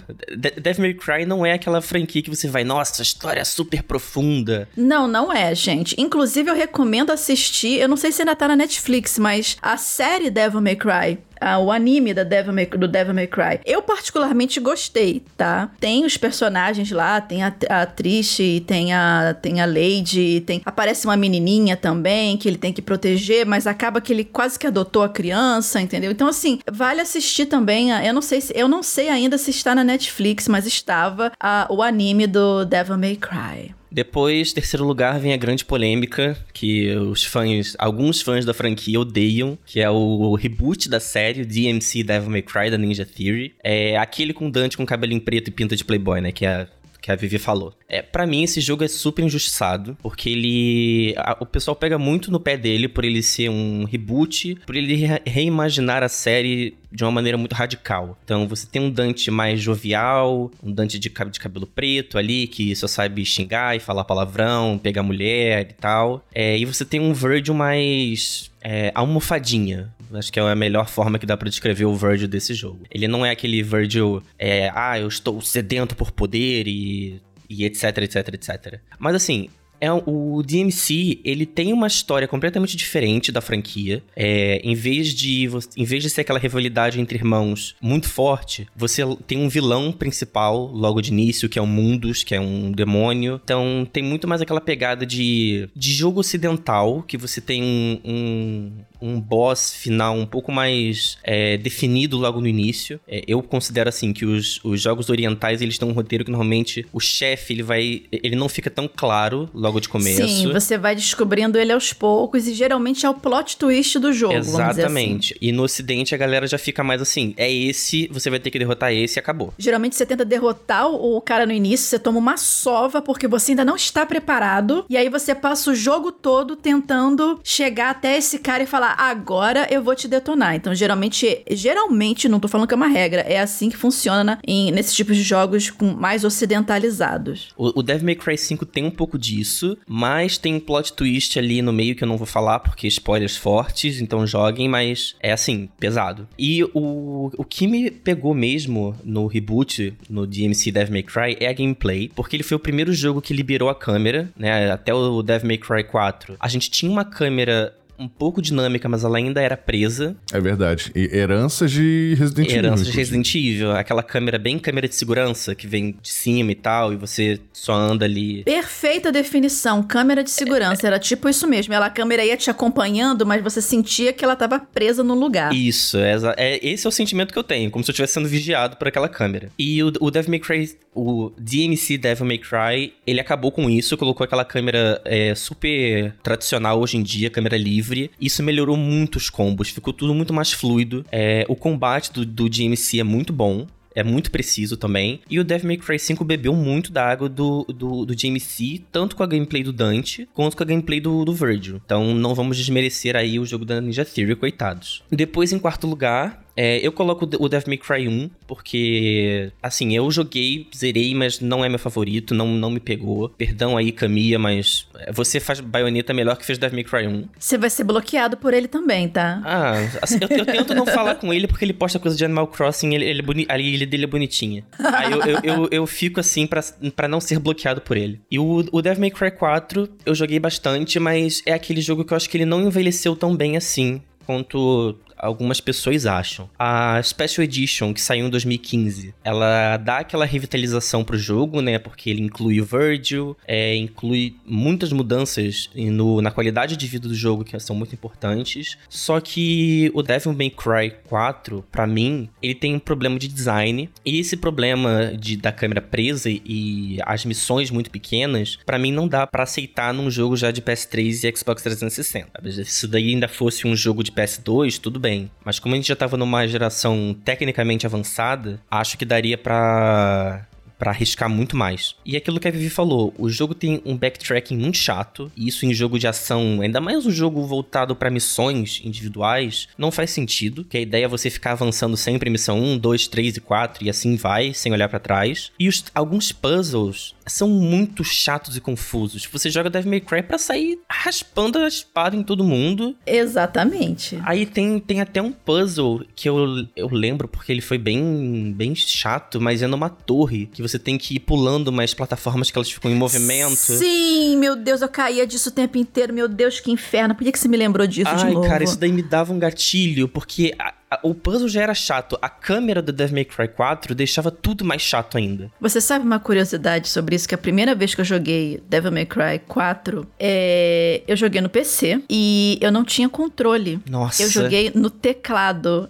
Devil 0.60 0.82
May 0.82 0.94
Cry 0.94 1.26
não 1.26 1.44
é 1.44 1.52
aquela 1.52 1.80
franquia 1.80 2.22
que 2.22 2.30
você 2.30 2.48
vai, 2.48 2.64
nossa, 2.64 3.02
história 3.02 3.40
é 3.40 3.44
super 3.44 3.82
profunda. 3.82 4.68
Não, 4.76 5.06
não 5.06 5.32
é, 5.32 5.54
gente. 5.54 5.94
Inclusive, 5.98 6.50
eu 6.50 6.54
recomendo 6.54 7.10
assistir, 7.10 7.80
eu 7.80 7.88
não 7.88 7.96
sei 7.96 8.12
se 8.12 8.22
ainda 8.22 8.34
tá 8.34 8.48
na 8.48 8.56
Netflix, 8.56 9.18
mas 9.18 9.56
a 9.62 9.76
série 9.76 10.30
Devil 10.30 10.60
May 10.60 10.76
Cry 10.76 11.18
ah, 11.44 11.58
o 11.58 11.70
anime 11.70 12.14
da 12.14 12.24
Devil 12.24 12.52
May, 12.54 12.66
do 12.66 12.88
Devil 12.88 13.12
May 13.12 13.26
Cry. 13.26 13.60
Eu 13.66 13.82
particularmente 13.82 14.58
gostei, 14.58 15.22
tá? 15.36 15.70
Tem 15.78 16.04
os 16.06 16.16
personagens 16.16 16.90
lá, 16.90 17.20
tem 17.20 17.42
a, 17.42 17.52
a 17.68 17.84
Trish, 17.84 18.62
tem 18.66 18.94
a, 18.94 19.36
tem 19.40 19.60
a 19.60 19.66
Lady, 19.66 20.40
tem 20.40 20.62
aparece 20.64 21.06
uma 21.06 21.16
menininha 21.16 21.76
também 21.76 22.38
que 22.38 22.48
ele 22.48 22.56
tem 22.56 22.72
que 22.72 22.80
proteger, 22.80 23.44
mas 23.44 23.66
acaba 23.66 24.00
que 24.00 24.12
ele 24.12 24.24
quase 24.24 24.58
que 24.58 24.66
adotou 24.66 25.02
a 25.02 25.08
criança, 25.08 25.80
entendeu? 25.80 26.10
Então 26.10 26.28
assim, 26.28 26.60
vale 26.70 27.02
assistir 27.02 27.46
também, 27.46 27.92
a, 27.92 28.04
eu 28.04 28.14
não 28.14 28.22
sei 28.22 28.40
se 28.40 28.52
eu 28.56 28.66
não 28.66 28.82
sei 28.82 29.10
ainda 29.10 29.36
se 29.36 29.50
está 29.50 29.74
na 29.74 29.84
Netflix, 29.84 30.48
mas 30.48 30.66
estava 30.66 31.30
a, 31.38 31.66
o 31.68 31.82
anime 31.82 32.26
do 32.26 32.64
Devil 32.64 32.96
May 32.96 33.16
Cry. 33.16 33.74
Depois, 33.94 34.52
terceiro 34.52 34.84
lugar, 34.84 35.20
vem 35.20 35.32
a 35.32 35.36
grande 35.36 35.64
polêmica 35.64 36.36
que 36.52 36.92
os 36.96 37.24
fãs, 37.24 37.76
alguns 37.78 38.20
fãs 38.20 38.44
da 38.44 38.52
franquia 38.52 38.98
odeiam, 38.98 39.56
que 39.64 39.78
é 39.78 39.88
o 39.88 40.34
reboot 40.34 40.88
da 40.88 40.98
série, 40.98 41.44
DMC 41.44 42.02
Devil 42.02 42.28
May 42.28 42.42
Cry 42.42 42.72
da 42.72 42.76
Ninja 42.76 43.06
Theory. 43.06 43.54
É 43.62 43.96
aquele 43.96 44.32
com 44.32 44.50
Dante 44.50 44.76
com 44.76 44.84
cabelinho 44.84 45.20
preto 45.20 45.46
e 45.46 45.52
pinta 45.52 45.76
de 45.76 45.84
playboy, 45.84 46.20
né, 46.20 46.32
que 46.32 46.44
é 46.44 46.66
que 47.04 47.12
a 47.12 47.16
Vivi 47.16 47.38
falou. 47.38 47.74
É, 47.86 48.00
para 48.00 48.26
mim 48.26 48.44
esse 48.44 48.62
jogo 48.62 48.82
é 48.82 48.88
super 48.88 49.22
injustiçado, 49.22 49.94
porque 50.02 50.30
ele 50.30 51.14
a, 51.18 51.36
o 51.38 51.44
pessoal 51.44 51.76
pega 51.76 51.98
muito 51.98 52.32
no 52.32 52.40
pé 52.40 52.56
dele 52.56 52.88
por 52.88 53.04
ele 53.04 53.22
ser 53.22 53.50
um 53.50 53.84
reboot, 53.84 54.54
por 54.64 54.74
ele 54.74 54.94
re 54.94 55.20
reimaginar 55.26 56.02
a 56.02 56.08
série 56.08 56.74
de 56.90 57.04
uma 57.04 57.10
maneira 57.10 57.36
muito 57.36 57.52
radical. 57.54 58.18
Então 58.24 58.48
você 58.48 58.66
tem 58.66 58.80
um 58.80 58.90
Dante 58.90 59.30
mais 59.30 59.60
jovial, 59.60 60.50
um 60.62 60.72
Dante 60.72 60.98
de, 60.98 61.10
de 61.10 61.40
cabelo 61.40 61.66
preto 61.66 62.16
ali, 62.16 62.46
que 62.46 62.74
só 62.74 62.86
sabe 62.86 63.22
xingar 63.26 63.76
e 63.76 63.80
falar 63.80 64.04
palavrão, 64.04 64.78
pegar 64.78 65.02
mulher 65.02 65.68
e 65.70 65.74
tal. 65.74 66.24
É, 66.34 66.56
e 66.56 66.64
você 66.64 66.86
tem 66.86 67.00
um 67.00 67.12
Virgil 67.12 67.52
mais 67.52 68.50
é, 68.62 68.90
almofadinha. 68.94 69.93
Acho 70.12 70.32
que 70.32 70.38
é 70.38 70.42
a 70.42 70.54
melhor 70.54 70.88
forma 70.88 71.18
que 71.18 71.26
dá 71.26 71.36
para 71.36 71.48
descrever 71.48 71.84
o 71.84 71.94
Virgil 71.94 72.28
desse 72.28 72.54
jogo. 72.54 72.80
Ele 72.90 73.08
não 73.08 73.24
é 73.24 73.30
aquele 73.30 73.62
Virgil, 73.62 74.22
é, 74.38 74.70
ah, 74.74 74.98
eu 74.98 75.08
estou 75.08 75.40
sedento 75.40 75.94
por 75.94 76.10
poder 76.10 76.66
e, 76.66 77.20
e 77.48 77.64
etc, 77.64 77.98
etc, 77.98 78.28
etc. 78.34 78.80
Mas 78.98 79.14
assim, 79.14 79.48
é 79.84 79.92
o 79.92 80.42
DMC, 80.42 81.20
ele 81.24 81.44
tem 81.44 81.72
uma 81.72 81.86
história 81.86 82.26
completamente 82.26 82.76
diferente 82.76 83.30
da 83.30 83.40
franquia. 83.40 84.02
É, 84.16 84.60
em 84.64 84.74
vez 84.74 85.14
de 85.14 85.48
em 85.76 85.84
vez 85.84 86.02
de 86.02 86.08
ser 86.08 86.22
aquela 86.22 86.38
rivalidade 86.38 87.00
entre 87.00 87.18
irmãos 87.18 87.76
muito 87.80 88.08
forte, 88.08 88.66
você 88.74 89.02
tem 89.26 89.38
um 89.38 89.48
vilão 89.48 89.92
principal 89.92 90.66
logo 90.72 91.02
de 91.02 91.10
início, 91.10 91.48
que 91.48 91.58
é 91.58 91.62
o 91.62 91.66
Mundus, 91.66 92.22
que 92.22 92.34
é 92.34 92.40
um 92.40 92.72
demônio. 92.72 93.40
Então 93.44 93.86
tem 93.92 94.02
muito 94.02 94.26
mais 94.26 94.40
aquela 94.40 94.60
pegada 94.60 95.04
de, 95.04 95.68
de 95.74 95.92
jogo 95.92 96.20
ocidental, 96.20 97.02
que 97.02 97.18
você 97.18 97.40
tem 97.40 97.62
um, 97.62 98.00
um 98.04 98.72
um 99.04 99.20
boss 99.20 99.74
final 99.74 100.16
um 100.16 100.24
pouco 100.24 100.50
mais 100.50 101.18
é, 101.22 101.58
definido 101.58 102.16
logo 102.16 102.40
no 102.40 102.48
início. 102.48 102.98
É, 103.06 103.22
eu 103.26 103.42
considero 103.42 103.88
assim 103.88 104.12
que 104.12 104.24
os, 104.24 104.60
os 104.64 104.80
jogos 104.80 105.10
orientais 105.10 105.60
eles 105.60 105.76
têm 105.76 105.86
um 105.86 105.92
roteiro 105.92 106.24
que 106.24 106.30
normalmente 106.30 106.86
o 106.92 106.98
chefe 106.98 107.52
ele 107.52 107.62
vai 107.62 108.02
ele 108.10 108.34
não 108.34 108.48
fica 108.48 108.70
tão 108.70 108.88
claro 108.88 109.48
logo 109.52 109.78
de 109.80 109.88
começo. 109.88 110.26
Sim, 110.26 110.52
você 110.52 110.78
vai 110.78 110.94
descobrindo 110.94 111.58
ele 111.58 111.72
aos 111.72 111.92
poucos 111.92 112.46
e 112.46 112.54
geralmente 112.54 113.04
é 113.04 113.10
o 113.10 113.14
plot 113.14 113.56
twist 113.56 113.98
do 113.98 114.12
jogo. 114.12 114.34
Assim. 114.36 114.50
Exatamente. 114.50 115.34
Assim. 115.34 115.38
E 115.48 115.52
no 115.52 115.64
Ocidente 115.64 116.14
a 116.14 116.18
galera 116.18 116.46
já 116.46 116.58
fica 116.58 116.82
mais 116.82 117.02
assim: 117.02 117.34
é 117.36 117.52
esse, 117.52 118.08
você 118.10 118.30
vai 118.30 118.38
ter 118.38 118.50
que 118.50 118.58
derrotar 118.58 118.92
esse 118.92 119.18
e 119.18 119.20
acabou. 119.20 119.52
Geralmente 119.58 119.96
você 119.96 120.06
tenta 120.06 120.24
derrotar 120.24 120.88
o 120.88 121.20
cara 121.20 121.44
no 121.44 121.52
início, 121.52 121.86
você 121.86 121.98
toma 121.98 122.18
uma 122.18 122.36
sova 122.36 123.02
porque 123.02 123.28
você 123.28 123.52
ainda 123.52 123.64
não 123.64 123.76
está 123.76 124.06
preparado 124.06 124.84
e 124.88 124.96
aí 124.96 125.08
você 125.08 125.34
passa 125.34 125.70
o 125.70 125.74
jogo 125.74 126.10
todo 126.10 126.56
tentando 126.56 127.38
chegar 127.42 127.90
até 127.90 128.16
esse 128.16 128.38
cara 128.38 128.62
e 128.62 128.66
falar: 128.66 128.93
agora 128.96 129.66
eu 129.70 129.82
vou 129.82 129.94
te 129.94 130.08
detonar. 130.08 130.54
Então, 130.54 130.74
geralmente, 130.74 131.42
geralmente, 131.50 132.28
não 132.28 132.40
tô 132.40 132.48
falando 132.48 132.66
que 132.66 132.74
é 132.74 132.76
uma 132.76 132.88
regra, 132.88 133.20
é 133.22 133.40
assim 133.40 133.68
que 133.70 133.76
funciona 133.76 134.38
em, 134.46 134.70
nesses 134.70 134.94
tipos 134.94 135.16
de 135.16 135.22
jogos 135.22 135.70
com 135.70 135.92
mais 135.92 136.24
ocidentalizados. 136.24 137.48
O, 137.56 137.80
o 137.80 137.82
Devil 137.82 138.06
May 138.06 138.14
Cry 138.14 138.38
5 138.38 138.66
tem 138.66 138.84
um 138.84 138.90
pouco 138.90 139.18
disso, 139.18 139.76
mas 139.86 140.38
tem 140.38 140.54
um 140.54 140.60
plot 140.60 140.92
twist 140.92 141.38
ali 141.38 141.62
no 141.62 141.72
meio 141.72 141.94
que 141.94 142.04
eu 142.04 142.08
não 142.08 142.16
vou 142.16 142.26
falar 142.26 142.60
porque 142.60 142.86
spoilers 142.86 143.36
fortes, 143.36 144.00
então 144.00 144.26
joguem, 144.26 144.68
mas 144.68 145.14
é 145.20 145.32
assim, 145.32 145.68
pesado. 145.78 146.28
E 146.38 146.62
o, 146.74 147.30
o 147.36 147.44
que 147.44 147.66
me 147.66 147.90
pegou 147.90 148.34
mesmo 148.34 148.94
no 149.04 149.26
reboot, 149.26 149.94
no 150.08 150.26
DMC 150.26 150.70
Devil 150.70 150.92
May 150.92 151.02
Cry, 151.02 151.36
é 151.40 151.48
a 151.48 151.52
gameplay, 151.52 152.10
porque 152.14 152.36
ele 152.36 152.42
foi 152.42 152.56
o 152.56 152.60
primeiro 152.60 152.92
jogo 152.92 153.20
que 153.20 153.34
liberou 153.34 153.68
a 153.68 153.74
câmera, 153.74 154.30
né? 154.36 154.70
Até 154.70 154.92
o 154.94 155.22
Devil 155.22 155.48
May 155.48 155.58
Cry 155.58 155.84
4. 155.84 156.36
A 156.38 156.48
gente 156.48 156.70
tinha 156.70 156.90
uma 156.90 157.04
câmera 157.04 157.74
um 158.04 158.08
pouco 158.08 158.42
dinâmica, 158.42 158.88
mas 158.88 159.02
ela 159.02 159.16
ainda 159.16 159.40
era 159.40 159.56
presa. 159.56 160.16
É 160.32 160.40
verdade. 160.40 160.92
E 160.94 161.16
heranças 161.16 161.70
de 161.70 162.14
Resident 162.18 162.48
Evil. 162.48 162.58
Heranças 162.58 162.86
de 162.86 162.92
Resident 162.92 163.34
Evil. 163.34 163.72
Aquela 163.72 164.02
câmera 164.02 164.38
bem 164.38 164.58
câmera 164.58 164.86
de 164.86 164.94
segurança 164.94 165.54
que 165.54 165.66
vem 165.66 165.96
de 166.00 166.08
cima 166.08 166.52
e 166.52 166.54
tal, 166.54 166.92
e 166.92 166.96
você 166.96 167.40
só 167.52 167.74
anda 167.74 168.04
ali. 168.04 168.44
Perfeita 168.44 169.10
definição. 169.10 169.82
Câmera 169.82 170.22
de 170.22 170.30
segurança. 170.30 170.86
É, 170.86 170.88
era 170.88 170.98
tipo 170.98 171.28
isso 171.28 171.46
mesmo. 171.46 171.72
Ela, 171.72 171.86
a 171.86 171.90
câmera 171.90 172.24
ia 172.24 172.36
te 172.36 172.50
acompanhando, 172.50 173.24
mas 173.24 173.42
você 173.42 173.62
sentia 173.62 174.12
que 174.12 174.24
ela 174.24 174.36
tava 174.36 174.58
presa 174.58 175.02
no 175.02 175.14
lugar. 175.14 175.54
Isso. 175.54 175.98
É, 175.98 176.16
é, 176.36 176.66
esse 176.66 176.86
é 176.86 176.88
o 176.88 176.92
sentimento 176.92 177.32
que 177.32 177.38
eu 177.38 177.44
tenho. 177.44 177.70
Como 177.70 177.82
se 177.82 177.90
eu 177.90 177.92
estivesse 177.92 178.14
sendo 178.14 178.28
vigiado 178.28 178.76
por 178.76 178.88
aquela 178.88 179.08
câmera. 179.08 179.48
E 179.58 179.82
o, 179.82 179.92
o 180.00 180.10
Devil 180.10 180.30
May 180.30 180.40
Cry 180.40 180.76
o 180.94 181.32
DMC 181.38 181.98
Devil 181.98 182.26
May 182.26 182.38
Cry, 182.38 182.92
ele 183.06 183.20
acabou 183.20 183.50
com 183.50 183.68
isso, 183.68 183.96
colocou 183.96 184.24
aquela 184.24 184.44
câmera 184.44 185.00
é, 185.04 185.34
super 185.34 186.14
tradicional 186.22 186.80
hoje 186.80 186.96
em 186.96 187.02
dia, 187.02 187.30
câmera 187.30 187.56
livre. 187.56 188.10
Isso 188.20 188.42
melhorou 188.42 188.76
muito 188.76 189.16
os 189.16 189.28
combos, 189.28 189.68
ficou 189.68 189.92
tudo 189.92 190.14
muito 190.14 190.32
mais 190.32 190.52
fluido. 190.52 191.04
É, 191.10 191.44
o 191.48 191.56
combate 191.56 192.12
do, 192.12 192.24
do 192.24 192.48
DMC 192.48 193.00
é 193.00 193.04
muito 193.04 193.32
bom 193.32 193.66
é 193.94 194.02
muito 194.02 194.30
preciso 194.30 194.76
também. 194.76 195.20
E 195.30 195.38
o 195.38 195.44
Devil 195.44 195.68
May 195.68 195.76
Cry 195.76 195.98
5 195.98 196.24
bebeu 196.24 196.52
muito 196.54 196.92
da 196.92 197.06
água 197.06 197.28
do, 197.28 197.64
do, 197.64 198.04
do 198.04 198.14
JMC, 198.14 198.82
tanto 198.90 199.14
com 199.14 199.22
a 199.22 199.26
gameplay 199.26 199.62
do 199.62 199.72
Dante, 199.72 200.28
quanto 200.34 200.56
com 200.56 200.62
a 200.62 200.66
gameplay 200.66 201.00
do, 201.00 201.24
do 201.24 201.32
Virgil. 201.32 201.80
Então 201.84 202.12
não 202.14 202.34
vamos 202.34 202.56
desmerecer 202.56 203.14
aí 203.14 203.38
o 203.38 203.46
jogo 203.46 203.64
da 203.64 203.80
Ninja 203.80 204.04
Theory, 204.04 204.34
coitados. 204.34 205.02
Depois, 205.10 205.52
em 205.52 205.58
quarto 205.58 205.86
lugar, 205.86 206.43
é, 206.56 206.78
eu 206.86 206.92
coloco 206.92 207.28
o 207.38 207.48
Devil 207.48 207.68
May 207.68 207.78
Cry 207.78 208.08
1, 208.08 208.30
porque, 208.46 209.50
assim, 209.62 209.94
eu 209.94 210.10
joguei, 210.10 210.68
zerei, 210.74 211.14
mas 211.14 211.40
não 211.40 211.64
é 211.64 211.68
meu 211.68 211.78
favorito, 211.78 212.34
não, 212.34 212.48
não 212.48 212.70
me 212.70 212.80
pegou. 212.80 213.28
Perdão 213.28 213.76
aí, 213.76 213.90
Camilla, 213.90 214.38
mas 214.38 214.86
é, 214.96 215.12
você 215.12 215.40
faz 215.40 215.60
baioneta 215.60 216.14
melhor 216.14 216.36
que 216.36 216.44
fez 216.44 216.58
Devil 216.58 216.76
May 216.76 216.84
Cry 216.84 217.06
1. 217.08 217.28
Você 217.38 217.58
vai 217.58 217.70
ser 217.70 217.84
bloqueado 217.84 218.36
por 218.36 218.54
ele 218.54 218.68
também, 218.68 219.08
tá? 219.08 219.42
Ah, 219.44 219.74
assim, 220.00 220.18
eu, 220.20 220.28
eu, 220.36 220.46
tento 220.46 220.74
não 220.74 220.86
falar 220.86 221.16
com 221.16 221.32
ele 221.32 221.46
porque 221.46 221.64
ele 221.64 221.72
posta 221.72 221.98
coisa 221.98 222.16
de 222.16 222.24
Animal 222.24 222.46
Crossing, 222.46 222.94
ele, 222.94 223.04
ele 223.04 223.20
é 223.20 223.22
boni, 223.22 223.46
a 223.48 223.58
ilha 223.58 223.86
dele 223.86 224.04
é 224.04 224.08
bonitinha. 224.08 224.64
Aí 224.78 225.10
eu, 225.10 225.20
eu, 225.22 225.40
eu, 225.42 225.68
eu, 225.70 225.86
fico 225.86 226.20
assim 226.20 226.46
pra, 226.46 226.62
pra 226.94 227.08
não 227.08 227.20
ser 227.20 227.38
bloqueado 227.38 227.80
por 227.80 227.96
ele. 227.96 228.20
E 228.30 228.38
o, 228.38 228.64
o 228.70 228.82
Devil 228.82 229.00
May 229.00 229.10
Cry 229.10 229.30
4 229.30 229.88
eu 230.06 230.14
joguei 230.14 230.38
bastante, 230.38 230.98
mas 231.00 231.42
é 231.46 231.52
aquele 231.52 231.80
jogo 231.80 232.04
que 232.04 232.12
eu 232.12 232.16
acho 232.16 232.28
que 232.28 232.36
ele 232.36 232.44
não 232.44 232.62
envelheceu 232.62 233.16
tão 233.16 233.36
bem 233.36 233.56
assim 233.56 234.00
quanto 234.26 234.96
algumas 235.24 235.60
pessoas 235.60 236.06
acham. 236.06 236.48
A 236.58 237.02
Special 237.02 237.44
Edition, 237.44 237.92
que 237.94 238.00
saiu 238.00 238.26
em 238.26 238.30
2015, 238.30 239.14
ela 239.24 239.76
dá 239.78 239.98
aquela 239.98 240.24
revitalização 240.24 241.02
pro 241.02 241.16
jogo, 241.16 241.60
né? 241.60 241.78
Porque 241.78 242.10
ele 242.10 242.22
inclui 242.22 242.60
o 242.60 242.64
Virgil, 242.64 243.36
é, 243.46 243.74
inclui 243.74 244.36
muitas 244.46 244.92
mudanças 244.92 245.70
no, 245.74 246.20
na 246.20 246.30
qualidade 246.30 246.76
de 246.76 246.86
vida 246.86 247.08
do 247.08 247.14
jogo, 247.14 247.44
que 247.44 247.58
são 247.58 247.74
muito 247.74 247.94
importantes. 247.94 248.76
Só 248.88 249.20
que 249.20 249.90
o 249.94 250.02
Devil 250.02 250.34
May 250.34 250.50
Cry 250.50 250.94
4, 251.08 251.64
para 251.70 251.86
mim, 251.86 252.28
ele 252.42 252.54
tem 252.54 252.74
um 252.74 252.78
problema 252.78 253.18
de 253.18 253.28
design. 253.28 253.88
E 254.04 254.18
esse 254.18 254.36
problema 254.36 255.12
de, 255.18 255.36
da 255.36 255.52
câmera 255.52 255.80
presa 255.80 256.28
e 256.30 256.98
as 257.06 257.24
missões 257.24 257.70
muito 257.70 257.90
pequenas, 257.90 258.58
para 258.66 258.78
mim 258.78 258.92
não 258.92 259.08
dá 259.08 259.26
para 259.26 259.44
aceitar 259.44 259.94
num 259.94 260.10
jogo 260.10 260.36
já 260.36 260.50
de 260.50 260.60
PS3 260.60 261.24
e 261.24 261.36
Xbox 261.36 261.62
360. 261.62 262.30
Se 262.52 262.62
isso 262.62 262.88
daí 262.88 263.10
ainda 263.10 263.28
fosse 263.28 263.66
um 263.66 263.74
jogo 263.74 264.02
de 264.02 264.12
PS2, 264.12 264.78
tudo 264.78 264.98
bem. 264.98 265.13
Mas 265.44 265.58
como 265.58 265.74
a 265.74 265.76
gente 265.76 265.88
já 265.88 265.96
tava 265.96 266.16
numa 266.16 266.46
geração 266.46 267.16
tecnicamente 267.24 267.86
avançada, 267.86 268.60
acho 268.70 268.96
que 268.98 269.04
daria 269.04 269.36
para 269.36 270.46
para 270.78 270.90
arriscar 270.90 271.28
muito 271.28 271.56
mais. 271.56 271.94
E 272.04 272.16
aquilo 272.16 272.40
que 272.40 272.48
a 272.48 272.50
Vivi 272.50 272.70
falou, 272.70 273.14
o 273.18 273.28
jogo 273.28 273.54
tem 273.54 273.80
um 273.84 273.96
backtracking 273.96 274.56
muito 274.56 274.78
chato, 274.78 275.30
e 275.36 275.48
isso 275.48 275.66
em 275.66 275.72
jogo 275.72 275.98
de 275.98 276.06
ação, 276.06 276.60
ainda 276.60 276.80
mais 276.80 277.06
um 277.06 277.10
jogo 277.10 277.44
voltado 277.46 277.94
para 277.94 278.10
missões 278.10 278.80
individuais, 278.84 279.68
não 279.78 279.90
faz 279.90 280.10
sentido, 280.10 280.64
que 280.64 280.76
a 280.76 280.80
ideia 280.80 281.04
é 281.04 281.08
você 281.08 281.30
ficar 281.30 281.52
avançando 281.52 281.96
sempre 281.96 282.28
em 282.28 282.32
missão 282.32 282.58
1, 282.58 282.78
2, 282.78 283.08
3 283.08 283.36
e 283.36 283.40
4 283.40 283.84
e 283.84 283.90
assim 283.90 284.16
vai, 284.16 284.52
sem 284.52 284.72
olhar 284.72 284.88
para 284.88 284.98
trás. 284.98 285.52
E 285.58 285.68
os, 285.68 285.84
alguns 285.94 286.32
puzzles 286.32 287.14
são 287.26 287.48
muito 287.48 288.04
chatos 288.04 288.56
e 288.56 288.60
confusos. 288.60 289.26
Você 289.26 289.50
joga 289.50 289.70
Devil 289.70 289.90
May 289.90 290.00
Cry 290.00 290.22
pra 290.22 290.38
sair 290.38 290.78
raspando 290.88 291.58
a 291.58 291.68
espada 291.68 292.16
em 292.16 292.22
todo 292.22 292.44
mundo. 292.44 292.96
Exatamente. 293.06 294.18
Aí 294.24 294.46
tem, 294.46 294.78
tem 294.78 295.00
até 295.00 295.20
um 295.20 295.32
puzzle 295.32 296.04
que 296.14 296.28
eu, 296.28 296.66
eu 296.76 296.88
lembro 296.88 297.28
porque 297.28 297.52
ele 297.52 297.60
foi 297.60 297.78
bem, 297.78 298.52
bem 298.56 298.74
chato, 298.74 299.40
mas 299.40 299.62
é 299.62 299.66
numa 299.66 299.88
torre 299.88 300.46
que 300.46 300.62
você 300.62 300.73
tem 300.78 300.98
que 300.98 301.16
ir 301.16 301.20
pulando 301.20 301.68
umas 301.68 301.94
plataformas 301.94 302.50
que 302.50 302.58
elas 302.58 302.70
ficam 302.70 302.90
em 302.90 302.94
movimento. 302.94 303.56
Sim, 303.56 304.36
meu 304.36 304.56
Deus, 304.56 304.82
eu 304.82 304.88
caía 304.88 305.26
disso 305.26 305.48
o 305.48 305.52
tempo 305.52 305.78
inteiro. 305.78 306.12
Meu 306.12 306.28
Deus, 306.28 306.60
que 306.60 306.70
inferno. 306.70 307.14
Por 307.14 307.24
que, 307.24 307.32
que 307.32 307.38
você 307.38 307.48
me 307.48 307.56
lembrou 307.56 307.86
disso 307.86 308.10
Ai, 308.10 308.16
de 308.16 308.24
novo? 308.26 308.42
Ai, 308.42 308.48
cara, 308.48 308.64
isso 308.64 308.78
daí 308.78 308.92
me 308.92 309.02
dava 309.02 309.32
um 309.32 309.38
gatilho, 309.38 310.08
porque 310.08 310.54
a, 310.58 310.74
a, 310.90 311.00
o 311.02 311.14
puzzle 311.14 311.48
já 311.48 311.62
era 311.62 311.74
chato. 311.74 312.18
A 312.20 312.28
câmera 312.28 312.80
do 312.80 312.92
Devil 312.92 313.14
May 313.14 313.24
Cry 313.24 313.48
4 313.48 313.94
deixava 313.94 314.30
tudo 314.30 314.64
mais 314.64 314.82
chato 314.82 315.16
ainda. 315.16 315.50
Você 315.60 315.80
sabe 315.80 316.04
uma 316.04 316.18
curiosidade 316.18 316.88
sobre 316.88 317.16
isso? 317.16 317.28
Que 317.28 317.34
a 317.34 317.38
primeira 317.38 317.74
vez 317.74 317.94
que 317.94 318.00
eu 318.00 318.04
joguei 318.04 318.62
Devil 318.68 318.92
May 318.92 319.06
Cry 319.06 319.40
4, 319.46 320.06
é... 320.18 321.02
eu 321.06 321.16
joguei 321.16 321.40
no 321.40 321.48
PC 321.48 322.02
e 322.08 322.58
eu 322.60 322.70
não 322.70 322.84
tinha 322.84 323.08
controle. 323.08 323.80
Nossa. 323.88 324.22
Eu 324.22 324.30
joguei 324.30 324.72
no 324.74 324.90
teclado. 324.90 325.88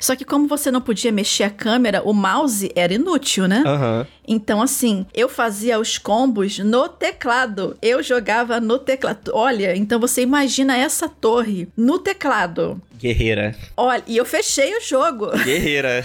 Só 0.00 0.14
que 0.14 0.24
como 0.24 0.46
você 0.46 0.70
não 0.70 0.80
podia 0.80 1.12
mexer 1.12 1.44
a 1.44 1.50
câmera, 1.50 2.02
o 2.04 2.12
mouse 2.12 2.70
era 2.74 2.94
inútil, 2.94 3.46
né? 3.48 3.62
Uhum. 3.66 4.06
Então, 4.28 4.60
assim, 4.60 5.06
eu 5.14 5.28
fazia 5.28 5.80
os 5.80 5.96
combos 5.96 6.58
no 6.58 6.86
teclado. 6.86 7.76
Eu 7.80 8.02
jogava 8.02 8.60
no 8.60 8.78
teclado. 8.78 9.32
Olha, 9.32 9.74
então 9.74 9.98
você 9.98 10.20
imagina 10.20 10.76
essa 10.76 11.08
torre 11.08 11.66
no 11.74 11.98
teclado. 11.98 12.80
Guerreira. 12.98 13.54
Olha, 13.76 14.02
e 14.06 14.16
eu 14.16 14.24
fechei 14.24 14.76
o 14.76 14.80
jogo. 14.80 15.30
Guerreira. 15.44 16.04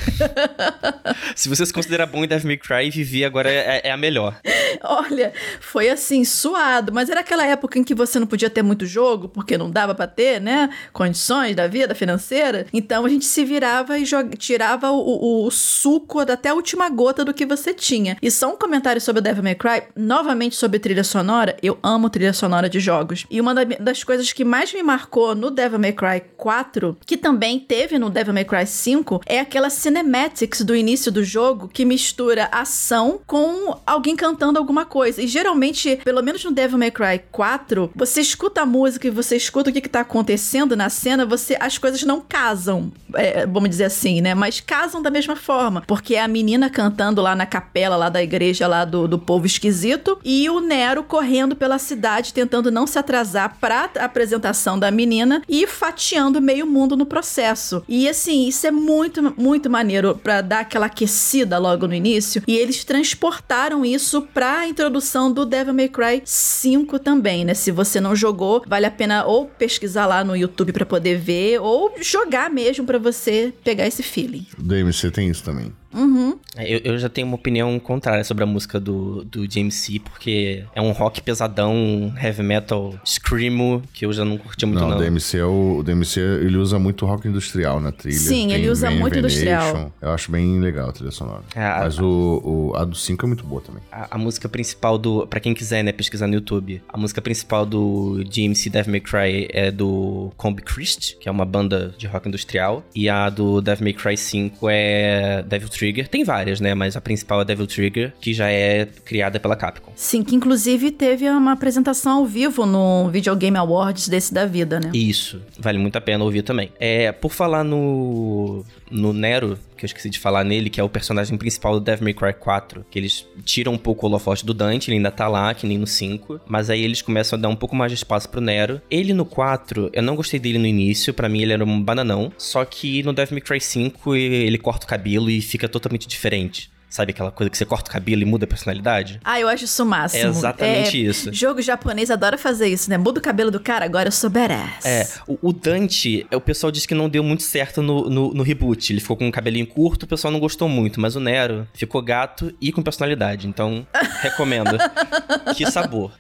se 1.36 1.50
você 1.50 1.66
se 1.66 1.74
considera 1.74 2.06
bom 2.06 2.24
em 2.24 2.28
Devil 2.28 2.48
May 2.48 2.58
Cry, 2.58 2.92
Vivi 2.92 3.26
agora 3.26 3.50
é, 3.50 3.82
é, 3.84 3.92
a 3.92 3.98
melhor. 3.98 4.40
Olha, 4.84 5.34
foi 5.60 5.90
assim, 5.90 6.24
suado. 6.24 6.94
Mas 6.94 7.10
era 7.10 7.22
aquela 7.22 7.46
época 7.46 7.80
em 7.80 7.84
que 7.84 7.96
você 7.96 8.20
não 8.20 8.28
podia 8.28 8.50
ter 8.50 8.62
muito 8.62 8.86
jogo, 8.86 9.28
porque 9.28 9.58
não 9.58 9.72
dava 9.72 9.96
pra 9.96 10.06
ter, 10.06 10.40
né? 10.40 10.70
Condições 10.94 11.56
da 11.56 11.68
vida 11.68 11.96
financeira. 11.96 12.68
Então 12.72 13.06
a 13.06 13.10
gente 13.10 13.26
se 13.26 13.44
virava 13.44 13.98
e 13.98 14.06
tirava 14.38 14.92
o, 14.92 15.00
o, 15.00 15.48
o 15.48 15.52
suco 15.52 16.20
até 16.20 16.50
a 16.50 16.54
última 16.54 16.90
gota 16.90 17.26
do 17.26 17.34
que 17.34 17.46
você 17.46 17.74
tinha. 17.74 18.13
E 18.22 18.32
só 18.32 18.52
um 18.52 18.58
comentário 18.58 19.02
sobre 19.02 19.20
o 19.20 19.24
Devil 19.24 19.44
May 19.44 19.56
Cry, 19.56 19.84
novamente 19.96 20.56
sobre 20.56 20.80
trilha 20.80 21.04
sonora. 21.04 21.56
Eu 21.62 21.78
amo 21.82 22.10
trilha 22.10 22.34
sonora 22.34 22.70
de 22.70 22.80
jogos. 22.80 23.26
E 23.30 23.40
uma 23.40 23.54
das 23.54 24.04
coisas 24.04 24.32
que 24.32 24.44
mais 24.44 24.74
me 24.74 24.84
marcou 24.84 25.36
no 25.36 25.52
Devil 25.52 25.80
May 25.80 25.94
Cry 25.94 26.22
4 26.38 26.98
que 27.06 27.18
também 27.18 27.60
teve 27.60 27.98
no 27.98 28.10
Devil 28.10 28.34
May 28.34 28.46
Cry 28.46 28.66
5, 28.66 29.22
é 29.26 29.40
aquela 29.40 29.70
cinematics 29.70 30.62
do 30.62 30.76
início 30.76 31.12
do 31.12 31.24
jogo 31.24 31.68
que 31.68 31.86
mistura 31.86 32.50
ação 32.52 33.20
com 33.26 33.78
alguém 33.86 34.16
cantando 34.16 34.60
alguma 34.60 34.86
coisa. 34.86 35.22
E 35.22 35.28
geralmente, 35.28 36.00
pelo 36.04 36.22
menos 36.22 36.44
no 36.44 36.52
Devil 36.52 36.78
May 36.78 36.92
Cry 36.92 37.22
4, 37.32 37.92
você 37.96 38.22
escuta 38.22 38.62
a 38.62 38.66
música 38.66 39.08
e 39.08 39.12
você 39.12 39.36
escuta 39.36 39.70
o 39.70 39.74
que, 39.74 39.82
que 39.82 39.90
tá 39.90 40.02
acontecendo 40.02 40.76
na 40.76 40.90
cena, 40.90 41.26
você 41.26 41.58
as 41.60 41.78
coisas 41.78 42.04
não 42.04 42.22
casam, 42.22 42.92
é, 43.16 43.46
vamos 43.46 43.70
dizer 43.70 43.86
assim, 43.86 44.22
né? 44.22 44.34
Mas 44.34 44.60
casam 44.60 45.02
da 45.02 45.10
mesma 45.10 45.36
forma, 45.36 45.84
porque 45.88 46.16
é 46.16 46.22
a 46.22 46.28
menina 46.28 46.70
cantando 46.70 47.22
lá 47.22 47.36
na 47.36 47.46
capela 47.46 47.96
lá 48.04 48.10
da 48.10 48.22
igreja 48.22 48.68
lá 48.68 48.84
do, 48.84 49.08
do 49.08 49.18
povo 49.18 49.46
esquisito 49.46 50.20
e 50.24 50.50
o 50.50 50.60
Nero 50.60 51.04
correndo 51.04 51.56
pela 51.56 51.80
cidade 51.80 52.34
tentando 52.34 52.70
não 52.70 52.86
se 52.86 53.00
atrasar 53.00 53.58
pra 53.60 53.90
apresentação 54.00 54.78
da 54.78 54.92
menina 54.92 55.42
e 55.48 55.66
fatiando 55.66 56.42
meio 56.42 56.68
mundo 56.68 56.98
no 56.98 57.06
processo. 57.06 57.84
E 57.88 58.10
assim, 58.10 58.48
isso 58.48 58.68
é 58.68 58.72
muito, 58.72 59.34
muito 59.38 59.70
maneiro 59.70 60.20
para 60.22 60.42
dar 60.42 60.60
aquela 60.62 60.88
aquecida 60.88 61.58
logo 61.58 61.88
no 61.88 61.94
início. 61.94 62.44
E 62.48 62.58
eles 62.58 62.84
transportaram 62.84 63.86
isso 63.86 64.22
pra 64.34 64.68
introdução 64.68 65.32
do 65.32 65.46
Devil 65.46 65.74
May 65.74 65.88
Cry 65.88 66.22
5 66.26 67.00
também, 67.00 67.46
né? 67.46 67.54
Se 67.54 67.72
você 67.72 68.02
não 68.02 68.16
jogou, 68.16 68.64
vale 68.68 68.86
a 68.86 68.92
pena 68.92 69.26
ou 69.26 69.46
pesquisar 69.46 70.06
lá 70.06 70.24
no 70.24 70.36
YouTube 70.36 70.74
para 70.74 70.86
poder 70.86 71.18
ver, 71.18 71.60
ou 71.60 71.94
jogar 72.02 72.50
mesmo 72.50 72.86
para 72.86 72.98
você 72.98 73.54
pegar 73.64 73.88
esse 73.88 74.04
feeling. 74.04 74.46
O 74.60 74.64
DMC 74.64 75.12
tem 75.12 75.30
isso 75.30 75.44
também. 75.44 75.72
Uhum. 75.94 76.38
Eu, 76.58 76.80
eu, 76.84 76.98
já 76.98 77.10
tenho 77.10 77.28
uma 77.28 77.36
opinião 77.36 77.78
contrária 77.80 78.24
sobre 78.24 78.44
a 78.44 78.48
música 78.48 78.80
do, 78.80 79.24
do 79.24 79.44
C 79.72 80.00
porque 80.00 80.64
é 80.76 80.82
um 80.82 80.92
rock 80.92 81.22
pesadão, 81.22 82.14
heavy 82.22 82.44
metal, 82.44 82.94
screamo, 83.06 83.82
que 83.94 84.06
eu 84.06 84.14
já 84.14 84.24
não 84.24 84.38
curti 84.38 84.66
muito 84.66 84.80
não. 84.80 84.90
Não, 84.90 84.98
o 84.98 85.00
DMC, 85.00 85.38
é 85.38 85.46
o, 85.46 85.78
o 85.80 85.84
DMC 85.84 86.20
ele 86.20 86.58
usa 86.58 86.78
muito 86.78 87.06
rock 87.06 87.28
industrial 87.28 87.80
na 87.80 87.92
trilha. 87.92 88.18
Sim, 88.18 88.48
Tem 88.50 88.54
ele 88.54 88.70
usa 88.70 88.90
muito 88.90 89.18
industrial. 89.18 89.92
Eu 90.02 90.12
acho 90.12 90.32
bem 90.32 90.60
legal 90.60 90.90
a 90.90 90.92
trilha 90.92 91.12
sonora. 91.12 91.44
É, 91.56 91.66
a, 91.66 91.80
Mas 91.82 92.00
o, 92.00 92.72
o, 92.74 92.76
a 92.76 92.86
do 92.86 92.96
5 92.96 93.26
é 93.26 93.28
muito 93.28 93.44
boa 93.44 93.62
também. 93.62 93.82
A, 93.92 94.16
a, 94.16 94.18
música 94.18 94.48
principal 94.48 94.98
do... 94.98 95.28
Pra 95.28 95.40
quem 95.40 95.54
quiser, 95.54 95.84
né, 95.84 95.92
pesquisar 95.92 96.28
no 96.28 96.36
YouTube, 96.36 96.82
a 96.88 96.98
música 96.98 97.22
principal 97.22 97.66
do 97.66 98.24
DMC 98.24 98.70
Devil 98.70 98.92
May 98.92 99.02
Cry 99.02 99.48
é 99.52 99.72
do 99.72 100.32
Combi 100.38 100.62
Christ, 100.62 101.16
que 101.20 101.28
é 101.28 101.32
uma 101.32 101.46
banda 101.46 101.94
de 101.98 102.08
rock 102.08 102.28
industrial, 102.28 102.84
e 102.96 103.10
a 103.10 103.30
do 103.30 103.62
Devil 103.62 103.84
May 103.84 103.94
Cry 103.94 104.18
5 104.18 104.70
é 104.70 105.44
Devil 105.44 105.70
Tree 105.70 105.83
Trigger. 105.84 106.08
Tem 106.08 106.24
várias, 106.24 106.62
né? 106.62 106.74
Mas 106.74 106.96
a 106.96 107.02
principal 107.02 107.42
é 107.42 107.46
Devil 107.46 107.68
Trigger, 107.68 108.14
que 108.22 108.34
já 108.34 108.50
é 108.50 108.86
criada 109.04 109.38
pela 109.38 109.56
Capcom. 109.56 109.92
Sim, 109.96 110.24
que 110.24 110.34
inclusive 110.34 110.92
teve 110.92 111.30
uma 111.30 111.52
apresentação 111.52 112.20
ao 112.20 112.26
vivo 112.26 112.66
no 112.66 113.10
Video 113.10 113.36
Game 113.36 113.58
Awards 113.58 114.08
desse 114.08 114.34
da 114.34 114.46
vida, 114.46 114.80
né? 114.80 114.92
Isso. 114.94 115.42
Vale 115.60 115.78
muito 115.78 115.98
a 115.98 116.02
pena 116.02 116.24
ouvir 116.24 116.44
também. 116.44 116.72
É, 116.80 117.12
por 117.12 117.32
falar 117.34 117.66
no, 117.66 118.64
no 118.90 119.12
Nero, 119.12 119.60
que 119.84 119.86
eu 119.86 119.88
esqueci 119.88 120.10
de 120.10 120.20
falar 120.20 120.44
nele, 120.44 120.70
que 120.70 120.80
é 120.80 120.84
o 120.84 120.90
personagem 120.90 121.38
principal 121.38 121.74
do 121.74 121.82
Devil 121.82 122.06
May 122.06 122.14
Cry 122.14 122.34
4, 122.34 122.86
que 122.90 122.98
eles 122.98 123.28
tiram 123.44 123.74
um 123.74 123.78
pouco 123.78 124.06
o 124.06 124.10
holofote 124.10 124.46
do 124.46 124.54
Dante, 124.54 124.90
ele 124.90 124.98
ainda 124.98 125.12
tá 125.12 125.28
lá, 125.28 125.54
que 125.54 125.68
nem 125.68 125.78
no 125.78 125.88
5, 125.88 126.42
mas 126.48 126.70
aí 126.70 126.84
eles 126.84 127.02
começam 127.02 127.38
a 127.38 127.42
dar 127.42 127.50
um 127.50 127.56
pouco 127.56 127.76
mais 127.76 127.92
de 127.92 127.98
espaço 127.98 128.30
pro 128.30 128.42
Nero. 128.42 128.82
Ele 128.90 129.14
no 129.14 129.26
4, 129.26 129.90
eu 129.94 130.04
não 130.04 130.16
gostei 130.16 130.40
dele 130.40 130.58
no 130.58 130.66
início, 130.66 131.14
para 131.14 131.30
mim 131.30 131.42
ele 131.42 131.54
era 131.54 131.64
um 131.64 131.82
bananão, 131.82 132.32
só 132.38 132.64
que 132.66 133.04
no 133.04 133.14
Devil 133.14 133.36
May 133.36 133.42
Cry 133.42 133.62
5 133.62 134.16
ele 134.16 134.58
corta 134.58 134.86
o 134.86 134.90
cabelo 134.90 135.30
e 135.30 135.42
fica 135.42 135.68
totalmente 135.68 136.08
diferente 136.08 136.73
Sabe 136.94 137.10
aquela 137.10 137.32
coisa 137.32 137.50
que 137.50 137.58
você 137.58 137.66
corta 137.66 137.90
o 137.90 137.92
cabelo 137.92 138.22
e 138.22 138.26
muda 138.26 138.46
a 138.46 138.48
personalidade? 138.48 139.20
Ah, 139.24 139.40
eu 139.40 139.48
acho 139.48 139.66
isso 139.66 139.82
o 139.82 139.86
máximo. 139.86 140.26
É 140.26 140.28
exatamente 140.28 140.96
É, 141.04 141.10
isso. 141.10 141.34
Jogo 141.34 141.60
japonês 141.60 142.12
adora 142.12 142.38
fazer 142.38 142.68
isso, 142.68 142.88
né? 142.88 143.00
Muda 143.00 143.20
o 143.20 143.24
cabelo 143.24 143.50
do 143.50 143.60
cara, 143.60 143.84
agora 143.84 144.10
eu 144.10 144.12
sou 144.12 144.30
badass. 144.30 144.86
É, 144.86 145.10
o, 145.28 145.40
o 145.50 145.52
Dante, 145.52 146.28
é, 146.30 146.38
o 146.38 146.40
pessoal 146.40 146.70
disse 146.70 146.88
que 146.88 146.94
não 146.94 147.10
deu 147.10 147.24
muito 147.24 147.42
certo 147.42 147.82
no, 147.82 148.08
no, 148.12 148.32
no 148.36 148.44
reboot. 148.44 148.94
Ele 148.94 149.02
ficou 149.02 149.18
com 149.18 149.26
um 149.26 149.32
cabelinho 149.32 149.66
curto, 149.66 150.04
o 150.04 150.08
pessoal 150.08 150.32
não 150.32 150.40
gostou 150.40 150.70
muito, 150.70 151.02
mas 151.02 151.16
o 151.16 151.20
Nero 151.20 151.68
ficou 151.74 152.00
gato 152.00 152.54
e 152.62 152.72
com 152.72 152.84
personalidade. 152.84 153.48
Então, 153.48 153.88
recomendo. 154.22 154.78
que 155.58 155.66
sabor. 155.72 156.12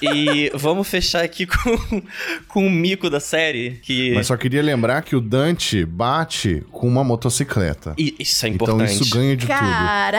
E 0.00 0.50
vamos 0.54 0.88
fechar 0.88 1.22
aqui 1.22 1.44
com, 1.46 2.02
com 2.48 2.66
o 2.66 2.70
mico 2.70 3.10
da 3.10 3.20
série, 3.20 3.80
que. 3.82 4.14
Mas 4.14 4.28
só 4.28 4.36
queria 4.38 4.62
lembrar 4.62 5.02
que 5.02 5.14
o 5.14 5.20
Dante 5.20 5.84
bate 5.84 6.64
com 6.72 6.88
uma 6.88 7.04
motocicleta. 7.04 7.94
E 7.98 8.14
Isso 8.18 8.46
é 8.46 8.48
Então 8.48 8.76
importante. 8.76 8.92
isso 9.02 9.14
ganha 9.14 9.36
de 9.36 9.46
tudo. 9.46 9.58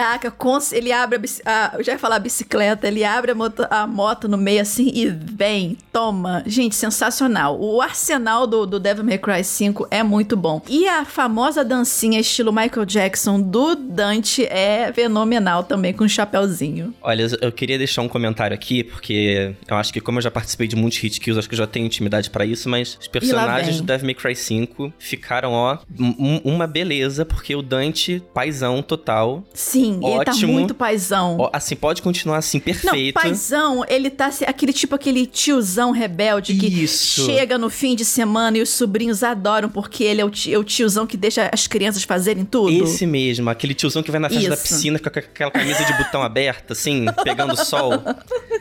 Caraca, 0.04 0.34
ele 0.74 0.92
abre 0.92 1.18
a, 1.46 1.52
a- 1.52 1.78
eu 1.78 1.84
já 1.84 1.94
ia 1.94 2.00
falar 2.00 2.20
bicicleta, 2.20 2.88
ele 2.88 3.04
abre 3.06 3.32
a 3.32 3.36
moto, 3.36 3.66
a 3.70 3.88
moto 3.88 4.28
no 4.28 4.38
meio 4.38 4.62
assim 4.62 4.92
e 4.94 5.08
vem, 5.08 5.78
toma. 5.94 6.44
Gente, 6.46 6.76
sensacional. 6.76 7.58
O 7.60 7.82
arsenal 7.82 8.46
do, 8.46 8.66
do 8.66 8.80
Devil 8.80 9.04
May 9.06 9.18
Cry 9.18 9.44
5 9.44 9.88
é 9.90 10.04
muito 10.04 10.36
bom. 10.36 10.62
E 10.68 10.88
a 10.88 11.06
famosa 11.06 11.64
dancinha 11.64 12.20
estilo 12.20 12.52
Michael 12.52 12.86
Jackson 12.86 13.40
do 13.42 13.76
Dante 13.76 14.46
é 14.46 14.92
fenomenal 14.94 15.64
também, 15.64 15.94
com 15.94 16.04
um 16.04 16.10
chapéuzinho. 16.10 16.94
Olha, 17.02 17.26
eu 17.42 17.52
queria 17.52 17.78
deixar 17.78 18.02
um 18.02 18.10
comentário 18.10 18.54
aqui, 18.54 18.84
porque 18.84 19.56
eu 19.68 19.78
acho 19.78 19.94
que 19.94 20.02
como 20.02 20.18
eu 20.18 20.22
já 20.22 20.32
participei 20.32 20.68
de 20.68 20.76
muitos 20.76 21.00
hit 21.00 21.20
kills, 21.22 21.40
acho 21.40 21.48
que 21.48 21.56
eu 21.56 21.60
já 21.60 21.68
tenho 21.68 21.86
intimidade 21.86 22.30
pra 22.30 22.46
isso, 22.46 22.68
mas 22.68 22.98
os 23.00 23.08
personagens 23.08 23.78
do 23.78 23.84
Devil 23.84 24.06
May 24.08 24.16
Cry 24.16 24.36
5 24.36 24.92
ficaram, 25.00 25.52
ó, 25.54 25.78
um- 25.98 26.42
uma 26.44 26.68
beleza, 26.68 27.24
porque 27.26 27.56
o 27.56 27.62
Dante, 27.62 28.22
paizão 28.34 28.82
total, 28.82 29.44
Sim, 29.54 29.93
ele 30.02 30.26
tá 30.26 30.32
Ótimo. 30.32 30.54
muito 30.54 30.74
paizão. 30.74 31.38
ó, 31.40 31.50
assim, 31.54 31.76
pode 31.76 32.02
continuar 32.02 32.38
assim, 32.38 32.58
Não, 32.58 32.64
perfeito. 32.66 33.14
paizão, 33.14 33.84
ele 33.88 34.10
tá 34.10 34.32
se- 34.32 34.46
aquele 34.46 34.74
tipo, 34.74 34.96
aquele 34.96 35.26
tiozão 35.26 35.92
rebelde 35.92 36.54
que 36.56 36.68
Isso. 36.68 37.26
chega 37.26 37.58
no 37.58 37.70
fim 37.70 37.96
de 37.96 38.06
semana 38.06 38.58
e 38.58 38.62
os 38.62 38.70
sobrinhos 38.70 39.24
adoram 39.24 39.70
porque 39.70 40.04
ele 40.04 40.22
é 40.22 40.26
o, 40.26 40.30
ti- 40.30 40.54
é 40.54 40.58
o 40.58 40.64
tiozão 40.64 41.06
que 41.06 41.18
deixa 41.18 41.50
as 41.54 41.68
crianças 41.68 42.04
fazerem 42.04 42.46
tudo. 42.46 42.72
Esse 42.84 43.06
mesmo, 43.06 43.50
aquele 43.50 43.74
tiozão 43.74 44.02
que 44.04 44.12
vai 44.12 44.20
na 44.20 44.30
festa 44.30 44.50
da 44.50 44.58
piscina, 44.58 44.98
fica 44.98 45.10
com 45.12 45.20
aquela 45.20 45.52
camisa 45.52 45.84
de 45.86 45.94
botão 45.94 46.22
aberta, 46.22 46.74
assim, 46.74 47.06
pegando 47.24 47.56
sol. 47.66 47.92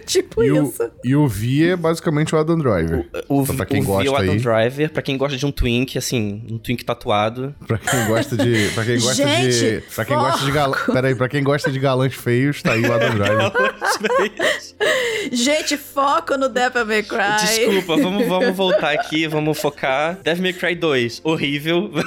tipo 0.06 0.42
E 0.42 0.50
o, 0.52 0.64
isso. 0.68 0.90
e 1.04 1.14
o 1.16 1.26
Vi 1.28 1.68
é 1.68 1.76
basicamente 1.76 2.34
o 2.34 2.38
Adam 2.38 2.58
Driver. 2.58 3.06
O, 3.28 3.42
Então, 3.42 3.56
pra 3.56 3.66
quem 3.66 3.80
o 3.82 3.84
gosta 3.84 4.02
Vio 4.02 4.16
Adam 4.16 4.32
aí. 4.32 4.38
Driver, 4.38 4.90
pra 4.92 5.02
quem 5.02 5.16
gosta 5.16 5.36
de 5.36 5.46
um 5.46 5.52
twink, 5.52 5.96
assim, 5.98 6.42
um 6.50 6.58
twink 6.58 6.84
tatuado. 6.84 7.54
Pra 7.66 7.78
quem 7.78 8.06
gosta 8.06 8.36
de. 8.36 8.68
Pra 8.74 8.84
quem 8.84 8.98
gosta 9.00 9.24
de. 9.24 9.52
Gente, 9.52 9.84
Pra 9.94 10.04
quem 10.04 10.16
gosta 10.16 10.44
de 10.44 10.50
galã. 10.52 10.76
Peraí, 10.92 11.14
pra 11.22 11.28
quem 11.28 11.42
gosta 11.44 11.70
de 11.70 11.78
galãs 11.78 12.12
feios, 12.12 12.60
tá 12.62 12.72
aí 12.72 12.82
o 12.82 12.92
Adam 12.92 13.14
Driver. 13.14 13.52
Gente, 15.30 15.76
foco 15.76 16.36
no 16.36 16.48
Devil 16.48 16.84
May 16.84 17.04
Cry. 17.04 17.46
Desculpa, 17.46 17.96
vamos, 17.96 18.26
vamos 18.26 18.50
voltar 18.56 18.92
aqui, 18.92 19.28
vamos 19.28 19.56
focar. 19.56 20.18
Devil 20.20 20.42
May 20.42 20.52
Cry 20.52 20.74
2, 20.74 21.20
horrível. 21.22 21.90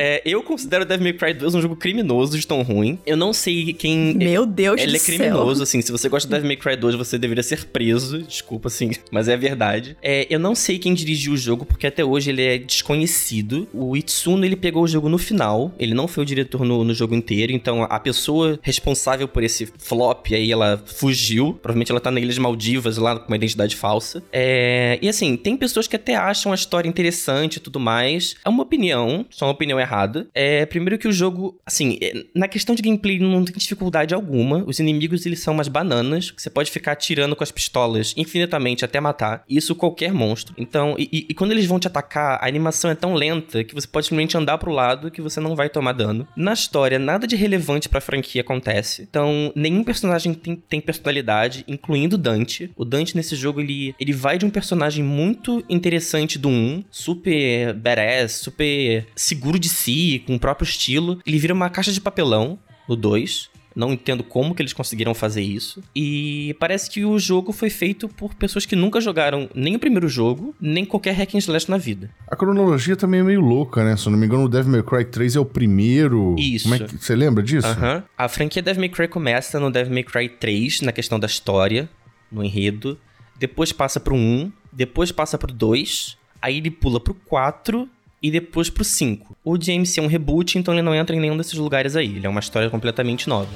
É, 0.00 0.22
eu 0.24 0.44
considero 0.44 0.84
Devil 0.84 1.02
May 1.02 1.12
Cry 1.12 1.34
2 1.34 1.56
um 1.56 1.60
jogo 1.60 1.74
criminoso 1.74 2.38
de 2.38 2.46
tão 2.46 2.62
ruim. 2.62 3.00
Eu 3.04 3.16
não 3.16 3.32
sei 3.32 3.72
quem... 3.72 4.14
Meu 4.14 4.46
Deus 4.46 4.80
Ele 4.80 4.92
do 4.92 4.96
é 4.96 5.00
criminoso, 5.00 5.60
assim. 5.60 5.82
Se 5.82 5.90
você 5.90 6.08
gosta 6.08 6.28
de 6.28 6.34
Devil 6.34 6.46
May 6.46 6.56
Cry 6.56 6.76
2, 6.76 6.94
você 6.94 7.18
deveria 7.18 7.42
ser 7.42 7.64
preso. 7.64 8.22
Desculpa, 8.22 8.68
assim, 8.68 8.92
mas 9.10 9.26
é 9.26 9.36
verdade. 9.36 9.96
É, 10.00 10.24
eu 10.30 10.38
não 10.38 10.54
sei 10.54 10.78
quem 10.78 10.94
dirigiu 10.94 11.32
o 11.32 11.36
jogo, 11.36 11.66
porque 11.66 11.84
até 11.84 12.04
hoje 12.04 12.30
ele 12.30 12.42
é 12.42 12.58
desconhecido. 12.58 13.66
O 13.74 13.96
Itsuno, 13.96 14.44
ele 14.44 14.54
pegou 14.54 14.84
o 14.84 14.88
jogo 14.88 15.08
no 15.08 15.18
final. 15.18 15.74
Ele 15.80 15.94
não 15.94 16.06
foi 16.06 16.22
o 16.22 16.26
diretor 16.26 16.64
no, 16.64 16.84
no 16.84 16.94
jogo 16.94 17.16
inteiro. 17.16 17.50
Então, 17.50 17.82
a 17.82 17.98
pessoa 17.98 18.37
responsável 18.62 19.26
por 19.28 19.42
esse 19.42 19.66
flop 19.78 20.26
aí, 20.32 20.50
ela 20.52 20.82
fugiu. 20.86 21.54
Provavelmente 21.62 21.90
ela 21.90 22.00
tá 22.00 22.10
na 22.10 22.20
Ilhas 22.20 22.38
Maldivas, 22.38 22.96
lá 22.98 23.18
com 23.18 23.28
uma 23.28 23.36
identidade 23.36 23.76
falsa. 23.76 24.22
É, 24.32 24.98
e 25.00 25.08
assim, 25.08 25.36
tem 25.36 25.56
pessoas 25.56 25.86
que 25.86 25.96
até 25.96 26.14
acham 26.14 26.52
a 26.52 26.54
história 26.54 26.88
interessante 26.88 27.56
e 27.56 27.60
tudo 27.60 27.78
mais. 27.80 28.36
É 28.44 28.48
uma 28.48 28.62
opinião, 28.62 29.24
só 29.30 29.46
uma 29.46 29.52
opinião 29.52 29.78
errada. 29.78 30.26
É, 30.34 30.64
primeiro 30.66 30.98
que 30.98 31.08
o 31.08 31.12
jogo, 31.12 31.58
assim, 31.66 31.98
é, 32.00 32.12
na 32.34 32.48
questão 32.48 32.74
de 32.74 32.82
gameplay 32.82 33.18
não 33.18 33.44
tem 33.44 33.54
dificuldade 33.56 34.14
alguma. 34.14 34.64
Os 34.66 34.78
inimigos, 34.78 35.24
eles 35.26 35.40
são 35.40 35.54
umas 35.54 35.68
bananas, 35.68 36.32
você 36.36 36.50
pode 36.50 36.70
ficar 36.70 36.92
atirando 36.92 37.34
com 37.36 37.44
as 37.44 37.50
pistolas 37.50 38.14
infinitamente 38.16 38.84
até 38.84 39.00
matar. 39.00 39.44
Isso 39.48 39.74
qualquer 39.74 40.12
monstro. 40.12 40.54
Então, 40.58 40.94
e, 40.98 41.26
e- 41.28 41.34
quando 41.34 41.52
eles 41.52 41.66
vão 41.66 41.78
te 41.78 41.86
atacar, 41.86 42.38
a 42.42 42.46
animação 42.46 42.90
é 42.90 42.94
tão 42.94 43.14
lenta 43.14 43.62
que 43.64 43.74
você 43.74 43.86
pode 43.86 44.06
simplesmente 44.06 44.36
andar 44.36 44.58
pro 44.58 44.72
lado 44.72 45.10
que 45.10 45.22
você 45.22 45.40
não 45.40 45.54
vai 45.54 45.68
tomar 45.68 45.92
dano. 45.92 46.26
Na 46.36 46.52
história, 46.52 46.98
nada 46.98 47.26
de 47.26 47.36
relevante 47.36 47.88
pra 47.88 48.00
franquia 48.18 48.40
acontece. 48.40 49.02
Então, 49.02 49.52
nenhum 49.54 49.84
personagem 49.84 50.34
tem, 50.34 50.56
tem 50.56 50.80
personalidade, 50.80 51.64
incluindo 51.68 52.18
Dante. 52.18 52.70
O 52.76 52.84
Dante 52.84 53.16
nesse 53.16 53.36
jogo, 53.36 53.60
ele, 53.60 53.94
ele 53.98 54.12
vai 54.12 54.38
de 54.38 54.44
um 54.44 54.50
personagem 54.50 55.04
muito 55.04 55.64
interessante 55.68 56.38
do 56.38 56.48
1, 56.48 56.84
super 56.90 57.72
badass, 57.74 58.32
super 58.32 59.06
seguro 59.14 59.58
de 59.58 59.68
si, 59.68 60.22
com 60.26 60.34
o 60.34 60.40
próprio 60.40 60.66
estilo. 60.66 61.20
Ele 61.26 61.38
vira 61.38 61.54
uma 61.54 61.70
caixa 61.70 61.92
de 61.92 62.00
papelão 62.00 62.58
no 62.88 62.96
2. 62.96 63.50
Não 63.78 63.92
entendo 63.92 64.24
como 64.24 64.56
que 64.56 64.60
eles 64.60 64.72
conseguiram 64.72 65.14
fazer 65.14 65.40
isso. 65.40 65.80
E 65.94 66.56
parece 66.58 66.90
que 66.90 67.04
o 67.04 67.16
jogo 67.16 67.52
foi 67.52 67.70
feito 67.70 68.08
por 68.08 68.34
pessoas 68.34 68.66
que 68.66 68.74
nunca 68.74 69.00
jogaram 69.00 69.48
nem 69.54 69.76
o 69.76 69.78
primeiro 69.78 70.08
jogo, 70.08 70.52
nem 70.60 70.84
qualquer 70.84 71.12
hack 71.12 71.36
and 71.36 71.38
slash 71.38 71.70
na 71.70 71.78
vida. 71.78 72.10
A 72.26 72.34
cronologia 72.34 72.96
também 72.96 73.20
é 73.20 73.22
meio 73.22 73.40
louca, 73.40 73.84
né? 73.84 73.96
Se 73.96 74.08
eu 74.08 74.10
não 74.10 74.18
me 74.18 74.26
engano, 74.26 74.42
o 74.42 74.48
Devil 74.48 74.72
May 74.72 74.82
Cry 74.82 75.04
3 75.04 75.36
é 75.36 75.40
o 75.40 75.44
primeiro. 75.44 76.34
Isso. 76.36 76.74
É 76.74 76.80
que, 76.80 76.98
você 76.98 77.14
lembra 77.14 77.40
disso? 77.40 77.68
Aham. 77.68 78.02
A 78.18 78.28
franquia 78.28 78.60
Devil 78.60 78.80
May 78.80 78.88
Cry 78.88 79.06
começa 79.06 79.60
no 79.60 79.70
Devil 79.70 79.94
May 79.94 80.02
Cry 80.02 80.28
3, 80.28 80.80
na 80.80 80.90
questão 80.90 81.20
da 81.20 81.28
história, 81.28 81.88
no 82.32 82.42
enredo. 82.42 82.98
Depois 83.38 83.70
passa 83.70 84.00
pro 84.00 84.16
1, 84.16 84.50
depois 84.72 85.12
passa 85.12 85.38
pro 85.38 85.52
2, 85.52 86.18
aí 86.42 86.56
ele 86.56 86.72
pula 86.72 86.98
pro 86.98 87.14
4 87.14 87.88
e 88.22 88.30
depois 88.30 88.68
pro 88.68 88.84
5. 88.84 89.36
O 89.44 89.56
DMC 89.56 90.00
é 90.00 90.02
um 90.02 90.06
reboot, 90.06 90.58
então 90.58 90.74
ele 90.74 90.82
não 90.82 90.94
entra 90.94 91.14
em 91.14 91.20
nenhum 91.20 91.36
desses 91.36 91.54
lugares 91.54 91.96
aí. 91.96 92.16
Ele 92.16 92.26
é 92.26 92.28
uma 92.28 92.40
história 92.40 92.68
completamente 92.68 93.28
nova. 93.28 93.48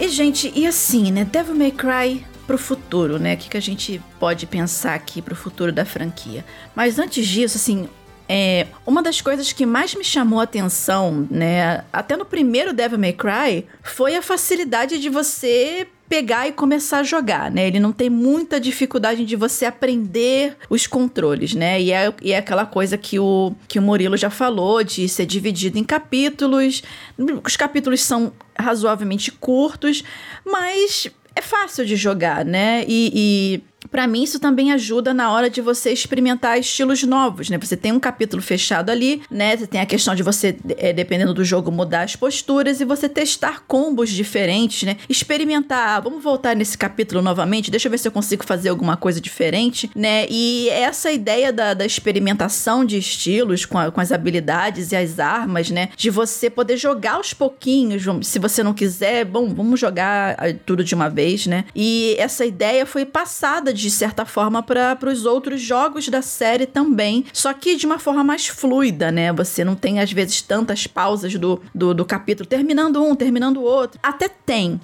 E, 0.00 0.08
gente, 0.08 0.52
e 0.54 0.66
assim, 0.66 1.10
né? 1.12 1.24
Devil 1.24 1.54
May 1.54 1.72
Cry 1.72 2.24
pro 2.46 2.58
futuro, 2.58 3.18
né? 3.18 3.34
O 3.34 3.36
que, 3.36 3.50
que 3.50 3.56
a 3.56 3.62
gente 3.62 4.00
pode 4.18 4.46
pensar 4.46 4.94
aqui 4.94 5.22
pro 5.22 5.36
futuro 5.36 5.72
da 5.72 5.84
franquia? 5.84 6.44
Mas 6.74 6.98
antes 6.98 7.26
disso, 7.26 7.56
assim. 7.56 7.88
É, 8.32 8.68
uma 8.86 9.02
das 9.02 9.20
coisas 9.20 9.52
que 9.52 9.66
mais 9.66 9.92
me 9.92 10.04
chamou 10.04 10.38
a 10.38 10.44
atenção, 10.44 11.26
né, 11.28 11.82
até 11.92 12.16
no 12.16 12.24
primeiro 12.24 12.72
Devil 12.72 12.96
May 12.96 13.12
Cry, 13.12 13.66
foi 13.82 14.14
a 14.14 14.22
facilidade 14.22 15.00
de 15.00 15.08
você 15.08 15.88
pegar 16.08 16.46
e 16.46 16.52
começar 16.52 16.98
a 16.98 17.02
jogar, 17.02 17.50
né? 17.50 17.66
Ele 17.66 17.80
não 17.80 17.90
tem 17.90 18.08
muita 18.08 18.60
dificuldade 18.60 19.24
de 19.24 19.34
você 19.34 19.64
aprender 19.64 20.56
os 20.68 20.86
controles, 20.86 21.54
né? 21.54 21.80
E 21.80 21.90
é, 21.92 22.14
e 22.22 22.32
é 22.32 22.38
aquela 22.38 22.64
coisa 22.64 22.96
que 22.96 23.18
o, 23.18 23.52
que 23.66 23.80
o 23.80 23.82
Murilo 23.82 24.16
já 24.16 24.30
falou, 24.30 24.84
de 24.84 25.08
ser 25.08 25.26
dividido 25.26 25.76
em 25.76 25.84
capítulos. 25.84 26.84
Os 27.44 27.56
capítulos 27.56 28.00
são 28.00 28.32
razoavelmente 28.56 29.32
curtos, 29.32 30.04
mas 30.44 31.10
é 31.34 31.40
fácil 31.40 31.84
de 31.84 31.96
jogar, 31.96 32.44
né? 32.44 32.84
E, 32.86 33.62
para 33.90 34.06
mim 34.06 34.22
isso 34.22 34.38
também 34.38 34.72
ajuda 34.72 35.12
na 35.12 35.32
hora 35.32 35.50
de 35.50 35.60
você 35.60 35.90
experimentar 35.92 36.58
estilos 36.58 37.02
novos, 37.02 37.48
né? 37.50 37.58
Você 37.58 37.76
tem 37.76 37.92
um 37.92 38.00
capítulo 38.00 38.42
fechado 38.42 38.90
ali, 38.90 39.22
né? 39.30 39.56
Você 39.56 39.66
tem 39.66 39.80
a 39.80 39.86
questão 39.86 40.14
de 40.14 40.22
você, 40.22 40.56
é, 40.76 40.92
dependendo 40.92 41.34
do 41.34 41.44
jogo, 41.44 41.70
mudar 41.70 42.02
as 42.02 42.16
posturas 42.16 42.80
e 42.80 42.84
você 42.84 43.08
testar 43.08 43.64
combos 43.66 44.10
diferentes, 44.10 44.82
né? 44.84 44.96
Experimentar, 45.08 45.96
ah, 45.96 46.00
vamos 46.00 46.22
voltar 46.22 46.54
nesse 46.56 46.76
capítulo 46.76 47.22
novamente, 47.22 47.70
deixa 47.70 47.88
eu 47.88 47.90
ver 47.90 47.98
se 47.98 48.08
eu 48.08 48.12
consigo 48.12 48.44
fazer 48.44 48.68
alguma 48.68 48.96
coisa 48.96 49.20
diferente, 49.20 49.90
né? 49.94 50.26
E 50.28 50.68
essa 50.70 51.10
ideia 51.10 51.52
da, 51.52 51.74
da 51.74 51.84
experimentação 51.86 52.84
de 52.84 52.98
estilos 52.98 53.64
com, 53.64 53.78
a- 53.78 53.90
com 53.90 54.00
as 54.00 54.12
habilidades 54.12 54.92
e 54.92 54.96
as 54.96 55.18
armas, 55.18 55.70
né? 55.70 55.88
De 55.96 56.10
você 56.10 56.50
poder 56.50 56.76
jogar 56.76 57.12
aos 57.14 57.32
pouquinhos, 57.32 58.02
se 58.26 58.38
você 58.38 58.62
não 58.62 58.74
quiser, 58.74 59.24
bom, 59.24 59.52
vamos 59.54 59.78
jogar 59.80 60.34
ah, 60.38 60.52
tudo 60.66 60.82
de 60.84 60.94
uma 60.94 61.08
vez, 61.08 61.46
né? 61.46 61.64
E 61.74 62.14
essa 62.18 62.44
ideia 62.44 62.84
foi 62.84 63.04
passada 63.06 63.72
de 63.72 63.79
certa 63.88 64.26
forma 64.26 64.62
para 64.62 64.98
os 65.08 65.24
outros 65.24 65.62
jogos 65.62 66.08
da 66.08 66.20
série 66.20 66.66
também, 66.66 67.24
só 67.32 67.52
que 67.52 67.76
de 67.76 67.86
uma 67.86 67.98
forma 67.98 68.24
mais 68.24 68.48
fluida, 68.48 69.12
né? 69.12 69.32
Você 69.32 69.64
não 69.64 69.76
tem 69.76 70.00
às 70.00 70.12
vezes 70.12 70.42
tantas 70.42 70.88
pausas 70.88 71.32
do, 71.36 71.62
do, 71.72 71.94
do 71.94 72.04
capítulo 72.04 72.48
terminando 72.48 73.00
um, 73.02 73.14
terminando 73.14 73.58
o 73.58 73.62
outro. 73.62 74.00
Até 74.02 74.28
tem, 74.28 74.80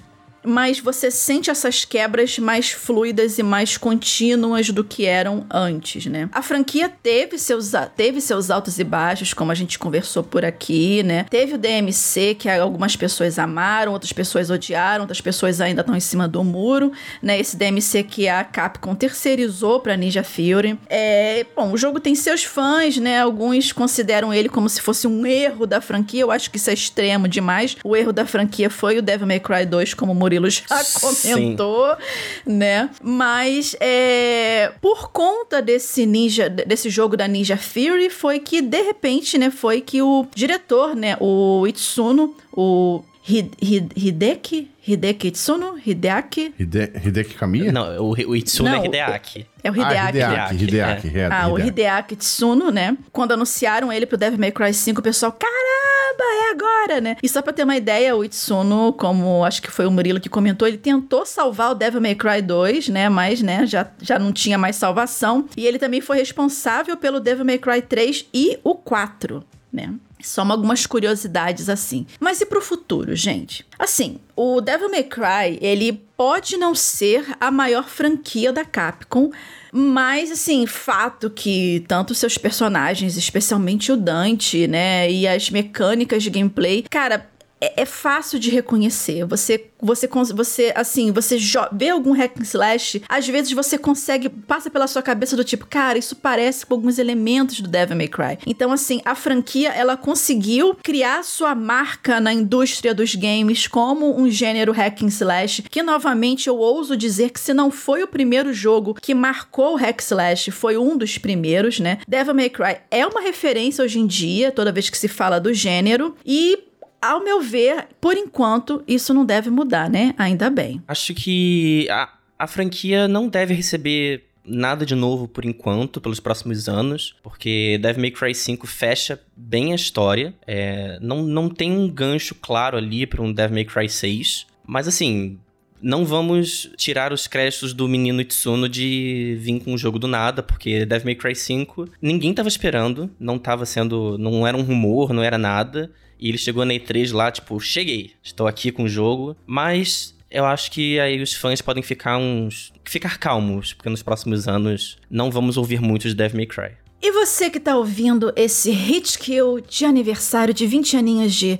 mas 0.47 0.79
você 0.79 1.11
sente 1.11 1.49
essas 1.49 1.85
quebras 1.85 2.39
mais 2.39 2.71
fluidas 2.71 3.37
e 3.37 3.43
mais 3.43 3.77
contínuas 3.77 4.69
do 4.69 4.83
que 4.83 5.05
eram 5.05 5.45
antes, 5.51 6.05
né? 6.05 6.29
A 6.31 6.41
franquia 6.41 6.89
teve 6.89 7.37
seus, 7.37 7.71
teve 7.95 8.21
seus 8.21 8.49
altos 8.49 8.79
e 8.79 8.83
baixos, 8.83 9.33
como 9.33 9.51
a 9.51 9.55
gente 9.55 9.77
conversou 9.77 10.23
por 10.23 10.45
aqui, 10.45 11.03
né? 11.03 11.25
Teve 11.29 11.55
o 11.55 11.57
DMC, 11.57 12.35
que 12.35 12.49
algumas 12.49 12.95
pessoas 12.95 13.37
amaram, 13.37 13.91
outras 13.91 14.13
pessoas 14.13 14.49
odiaram, 14.49 15.03
outras 15.03 15.21
pessoas 15.21 15.59
ainda 15.59 15.81
estão 15.81 15.95
em 15.95 15.99
cima 15.99 16.27
do 16.27 16.43
muro, 16.43 16.91
né? 17.21 17.39
Esse 17.39 17.57
DMC 17.57 18.03
que 18.03 18.27
a 18.27 18.43
Capcom 18.43 18.95
terceirizou 18.95 19.79
para 19.79 19.97
Ninja 19.97 20.23
Fury. 20.23 20.79
É, 20.89 21.45
bom, 21.55 21.71
o 21.71 21.77
jogo 21.77 21.99
tem 21.99 22.15
seus 22.15 22.43
fãs, 22.43 22.97
né? 22.97 23.21
Alguns 23.21 23.71
consideram 23.71 24.33
ele 24.33 24.49
como 24.49 24.69
se 24.69 24.81
fosse 24.81 25.07
um 25.07 25.25
erro 25.25 25.65
da 25.65 25.81
franquia. 25.81 26.21
Eu 26.21 26.31
acho 26.31 26.49
que 26.49 26.57
isso 26.57 26.69
é 26.69 26.73
extremo 26.73 27.27
demais. 27.27 27.75
O 27.83 27.95
erro 27.95 28.13
da 28.13 28.25
franquia 28.25 28.69
foi 28.69 28.97
o 28.97 29.01
Devil 29.01 29.27
May 29.27 29.39
Cry 29.39 29.65
2, 29.65 29.93
como 29.93 30.15
Murilo 30.15 30.36
já 30.49 30.65
comentou, 30.99 31.87
Sim. 31.95 32.53
né? 32.53 32.89
Mas 33.01 33.75
é, 33.79 34.71
por 34.81 35.11
conta 35.11 35.61
desse 35.61 36.05
ninja, 36.05 36.49
desse 36.49 36.89
jogo 36.89 37.17
da 37.17 37.27
Ninja 37.27 37.57
Fury, 37.57 38.09
foi 38.09 38.39
que 38.39 38.61
de 38.61 38.81
repente, 38.81 39.37
né, 39.37 39.49
foi 39.49 39.81
que 39.81 40.01
o 40.01 40.25
diretor, 40.33 40.95
né, 40.95 41.17
o 41.19 41.65
Itsuno, 41.67 42.35
o 42.51 43.03
Hideki 43.27 44.69
Hideki 44.87 45.27
Itsuno? 45.27 45.77
Hideaki? 45.85 46.53
Hide, 46.57 46.91
Hideki 47.03 47.33
Kamiya? 47.35 47.71
Não, 47.73 48.01
o, 48.01 48.11
o 48.11 48.35
Itsuno 48.35 48.69
é 48.69 48.71
Não, 48.71 48.83
é 48.83 48.85
Hideaki. 48.85 49.45
É 49.61 49.69
o 49.69 49.73
Hideaki. 49.73 49.97
Ah, 49.97 50.09
Hideaki, 50.09 50.55
Hideaki, 50.63 51.07
Hideaki, 51.07 51.19
é. 51.19 51.29
Ah, 51.29 51.47
o 51.49 51.59
Hideaki 51.59 52.15
Tsuno, 52.15 52.71
né? 52.71 52.97
Quando 53.11 53.33
anunciaram 53.33 53.91
ele 53.91 54.05
pro 54.05 54.17
Devil 54.17 54.39
May 54.39 54.51
Cry 54.51 54.73
5, 54.73 55.01
o 55.01 55.03
pessoal, 55.03 55.33
caramba, 55.33 56.23
é 56.23 56.51
agora, 56.51 57.01
né? 57.01 57.17
E 57.21 57.27
só 57.27 57.41
pra 57.41 57.51
ter 57.51 57.63
uma 57.65 57.75
ideia, 57.75 58.15
o 58.15 58.23
Itsuno, 58.23 58.93
como 58.93 59.43
acho 59.43 59.61
que 59.61 59.69
foi 59.69 59.85
o 59.85 59.91
Murilo 59.91 60.21
que 60.21 60.29
comentou, 60.29 60.65
ele 60.65 60.77
tentou 60.77 61.25
salvar 61.25 61.71
o 61.71 61.75
Devil 61.75 61.99
May 61.99 62.15
Cry 62.15 62.41
2, 62.41 62.87
né? 62.87 63.09
Mas, 63.09 63.41
né, 63.41 63.65
já, 63.65 63.87
já 64.01 64.17
não 64.17 64.31
tinha 64.31 64.57
mais 64.57 64.77
salvação. 64.77 65.49
E 65.57 65.65
ele 65.65 65.77
também 65.77 65.99
foi 65.99 66.17
responsável 66.17 66.95
pelo 66.95 67.19
Devil 67.19 67.43
May 67.43 67.57
Cry 67.57 67.81
3 67.81 68.25
e 68.33 68.57
o 68.63 68.73
4, 68.73 69.43
né? 69.73 69.93
Só 70.21 70.41
algumas 70.41 70.85
curiosidades 70.85 71.69
assim. 71.69 72.05
Mas 72.19 72.41
e 72.41 72.45
pro 72.45 72.61
futuro, 72.61 73.15
gente? 73.15 73.65
Assim, 73.77 74.19
o 74.35 74.59
Devil 74.61 74.89
May 74.89 75.03
Cry, 75.03 75.59
ele 75.61 75.93
pode 76.17 76.57
não 76.57 76.73
ser 76.73 77.25
a 77.39 77.51
maior 77.51 77.87
franquia 77.87 78.51
da 78.51 78.65
Capcom, 78.65 79.31
mas, 79.71 80.31
assim, 80.31 80.65
fato 80.65 81.29
que 81.29 81.85
tanto 81.87 82.15
seus 82.15 82.37
personagens, 82.37 83.15
especialmente 83.17 83.91
o 83.91 83.97
Dante, 83.97 84.67
né, 84.67 85.11
e 85.11 85.27
as 85.27 85.51
mecânicas 85.51 86.23
de 86.23 86.31
gameplay, 86.31 86.83
cara, 86.89 87.29
é, 87.59 87.81
é, 87.81 87.85
fácil 87.85 88.39
de 88.39 88.49
reconhecer. 88.49 89.25
Você, 89.25 89.69
você, 89.81 90.07
você, 90.33 90.73
assim, 90.75 91.11
você 91.11 91.37
vê 91.71 91.89
algum 91.89 92.11
hack 92.11 92.39
and 92.39 92.43
slash, 92.43 93.01
às 93.07 93.27
vezes 93.27 93.51
você 93.51 93.77
consegue, 93.77 94.29
passa 94.29 94.69
pela 94.69 94.87
sua 94.87 95.01
cabeça 95.01 95.35
do 95.35 95.43
tipo, 95.43 95.65
cara, 95.65 95.97
isso 95.97 96.15
parece 96.15 96.65
com 96.65 96.73
alguns 96.73 96.99
elementos 96.99 97.59
do 97.61 97.69
Devil 97.69 97.97
May 97.97 98.07
Cry. 98.07 98.37
Então, 98.45 98.71
assim, 98.71 99.01
a 99.05 99.15
franquia, 99.15 99.69
ela 99.69 99.97
conseguiu 99.97 100.75
criar 100.83 101.23
sua 101.23 101.55
marca 101.55 102.19
na 102.19 102.33
indústria 102.33 102.93
dos 102.93 103.15
games 103.15 103.67
como 103.67 104.19
um 104.19 104.29
gênero 104.29 104.71
hack 104.71 105.01
and 105.03 105.07
slash, 105.07 105.63
que 105.63 105.81
novamente 105.81 106.47
eu 106.47 106.57
ouso 106.57 106.95
dizer 106.95 107.31
que 107.31 107.39
se 107.39 107.53
não 107.53 107.71
foi 107.71 108.03
o 108.03 108.07
primeiro 108.07 108.53
jogo 108.53 108.93
que 108.93 109.13
marcou 109.13 109.73
o 109.73 109.77
hack 109.77 109.99
slash, 110.01 110.51
foi 110.51 110.77
um 110.77 110.97
dos 110.97 111.17
primeiros, 111.17 111.79
né? 111.79 111.99
Devil 112.07 112.35
May 112.35 112.49
Cry 112.49 112.77
é 112.91 113.05
uma 113.05 113.21
referência 113.21 113.83
hoje 113.83 113.99
em 113.99 114.07
dia, 114.07 114.51
toda 114.51 114.71
vez 114.71 114.89
que 114.89 114.97
se 114.97 115.07
fala 115.07 115.39
do 115.39 115.53
gênero, 115.53 116.15
e 116.25 116.67
ao 117.01 117.23
meu 117.23 117.41
ver, 117.41 117.87
por 118.01 118.15
enquanto, 118.15 118.83
isso 118.87 119.13
não 119.13 119.25
deve 119.25 119.49
mudar, 119.49 119.89
né? 119.89 120.13
Ainda 120.17 120.49
bem. 120.49 120.81
Acho 120.87 121.13
que 121.13 121.87
a, 121.89 122.09
a 122.37 122.47
franquia 122.47 123.07
não 123.07 123.27
deve 123.27 123.53
receber 123.53 124.23
nada 124.47 124.85
de 124.85 124.95
novo 124.95 125.27
por 125.27 125.45
enquanto, 125.45 125.99
pelos 125.99 126.19
próximos 126.19 126.69
anos, 126.69 127.15
porque 127.21 127.77
Devil 127.81 128.01
May 128.01 128.11
Cry 128.11 128.33
5 128.33 128.65
fecha 128.65 129.21
bem 129.35 129.73
a 129.73 129.75
história. 129.75 130.33
É, 130.47 130.97
não, 131.01 131.21
não 131.21 131.49
tem 131.49 131.71
um 131.71 131.89
gancho 131.89 132.33
claro 132.35 132.77
ali 132.77 133.05
para 133.05 133.21
um 133.21 133.31
Devil 133.31 133.55
May 133.55 133.65
Cry 133.65 133.89
6. 133.89 134.47
Mas 134.65 134.87
assim, 134.87 135.37
não 135.81 136.05
vamos 136.05 136.71
tirar 136.77 137.11
os 137.13 137.27
créditos 137.27 137.73
do 137.73 137.87
menino 137.87 138.21
Itsuno 138.21 138.67
de 138.67 139.37
vir 139.39 139.59
com 139.59 139.73
um 139.73 139.77
jogo 139.77 139.99
do 139.99 140.07
nada, 140.07 140.41
porque 140.41 140.85
Devil 140.85 141.05
May 141.05 141.15
Cry 141.15 141.35
5 141.35 141.89
ninguém 142.01 142.33
tava 142.33 142.47
esperando, 142.47 143.09
não 143.19 143.37
tava 143.37 143.65
sendo, 143.65 144.17
não 144.17 144.47
era 144.47 144.57
um 144.57 144.63
rumor, 144.63 145.13
não 145.13 145.23
era 145.23 145.37
nada. 145.37 145.91
E 146.19 146.29
ele 146.29 146.37
chegou 146.37 146.65
na 146.65 146.73
E3 146.73 147.13
lá, 147.13 147.31
tipo, 147.31 147.59
cheguei, 147.59 148.11
estou 148.23 148.47
aqui 148.47 148.71
com 148.71 148.83
o 148.83 148.89
jogo. 148.89 149.35
Mas 149.45 150.15
eu 150.29 150.45
acho 150.45 150.71
que 150.71 150.99
aí 150.99 151.21
os 151.21 151.33
fãs 151.33 151.61
podem 151.61 151.83
ficar 151.83 152.17
uns. 152.17 152.73
ficar 152.85 153.17
calmos, 153.17 153.73
porque 153.73 153.89
nos 153.89 154.03
próximos 154.03 154.47
anos 154.47 154.97
não 155.09 155.31
vamos 155.31 155.57
ouvir 155.57 155.81
muito 155.81 156.07
de 156.07 156.15
Devil 156.15 156.37
May 156.37 156.45
Cry. 156.45 156.77
E 157.01 157.11
você 157.11 157.49
que 157.49 157.59
tá 157.59 157.77
ouvindo 157.77 158.33
esse 158.35 158.71
hit 158.71 159.19
kill 159.19 159.61
de 159.61 159.85
aniversário 159.85 160.53
de 160.53 160.65
20 160.65 160.97
aninhos 160.97 161.33
de 161.33 161.59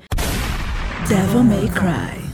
Devil 1.08 1.44
May 1.44 1.70
Cry. 1.70 2.28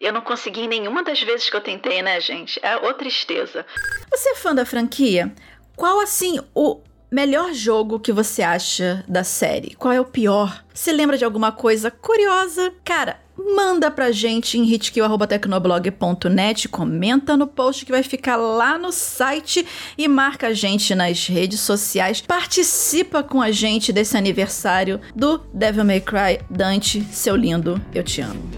Eu 0.00 0.14
não 0.14 0.22
consegui 0.22 0.66
nenhuma 0.66 1.04
das 1.04 1.20
vezes 1.20 1.50
que 1.50 1.56
eu 1.56 1.60
tentei, 1.60 2.00
né, 2.00 2.18
gente? 2.20 2.58
É 2.62 2.74
ô 2.76 2.94
tristeza. 2.94 3.66
Você 4.10 4.30
é 4.30 4.34
fã 4.34 4.54
da 4.54 4.64
franquia? 4.64 5.30
Qual, 5.76 6.00
assim, 6.00 6.40
o 6.54 6.80
Melhor 7.10 7.52
jogo 7.52 7.98
que 7.98 8.12
você 8.12 8.40
acha 8.40 9.04
da 9.08 9.24
série? 9.24 9.74
Qual 9.74 9.92
é 9.92 10.00
o 10.00 10.04
pior? 10.04 10.64
Se 10.72 10.92
lembra 10.92 11.18
de 11.18 11.24
alguma 11.24 11.50
coisa 11.50 11.90
curiosa? 11.90 12.72
Cara, 12.84 13.18
manda 13.36 13.90
pra 13.90 14.12
gente 14.12 14.56
em 14.56 14.62
hitkill.tecnoblog.net, 14.62 16.68
comenta 16.68 17.36
no 17.36 17.48
post 17.48 17.84
que 17.84 17.90
vai 17.90 18.04
ficar 18.04 18.36
lá 18.36 18.78
no 18.78 18.92
site 18.92 19.66
e 19.98 20.06
marca 20.06 20.46
a 20.46 20.54
gente 20.54 20.94
nas 20.94 21.26
redes 21.26 21.58
sociais. 21.58 22.20
Participa 22.20 23.24
com 23.24 23.42
a 23.42 23.50
gente 23.50 23.92
desse 23.92 24.16
aniversário 24.16 25.00
do 25.12 25.38
Devil 25.52 25.84
May 25.84 26.00
Cry. 26.00 26.38
Dante, 26.48 27.02
seu 27.10 27.34
lindo, 27.34 27.82
eu 27.92 28.04
te 28.04 28.20
amo. 28.20 28.48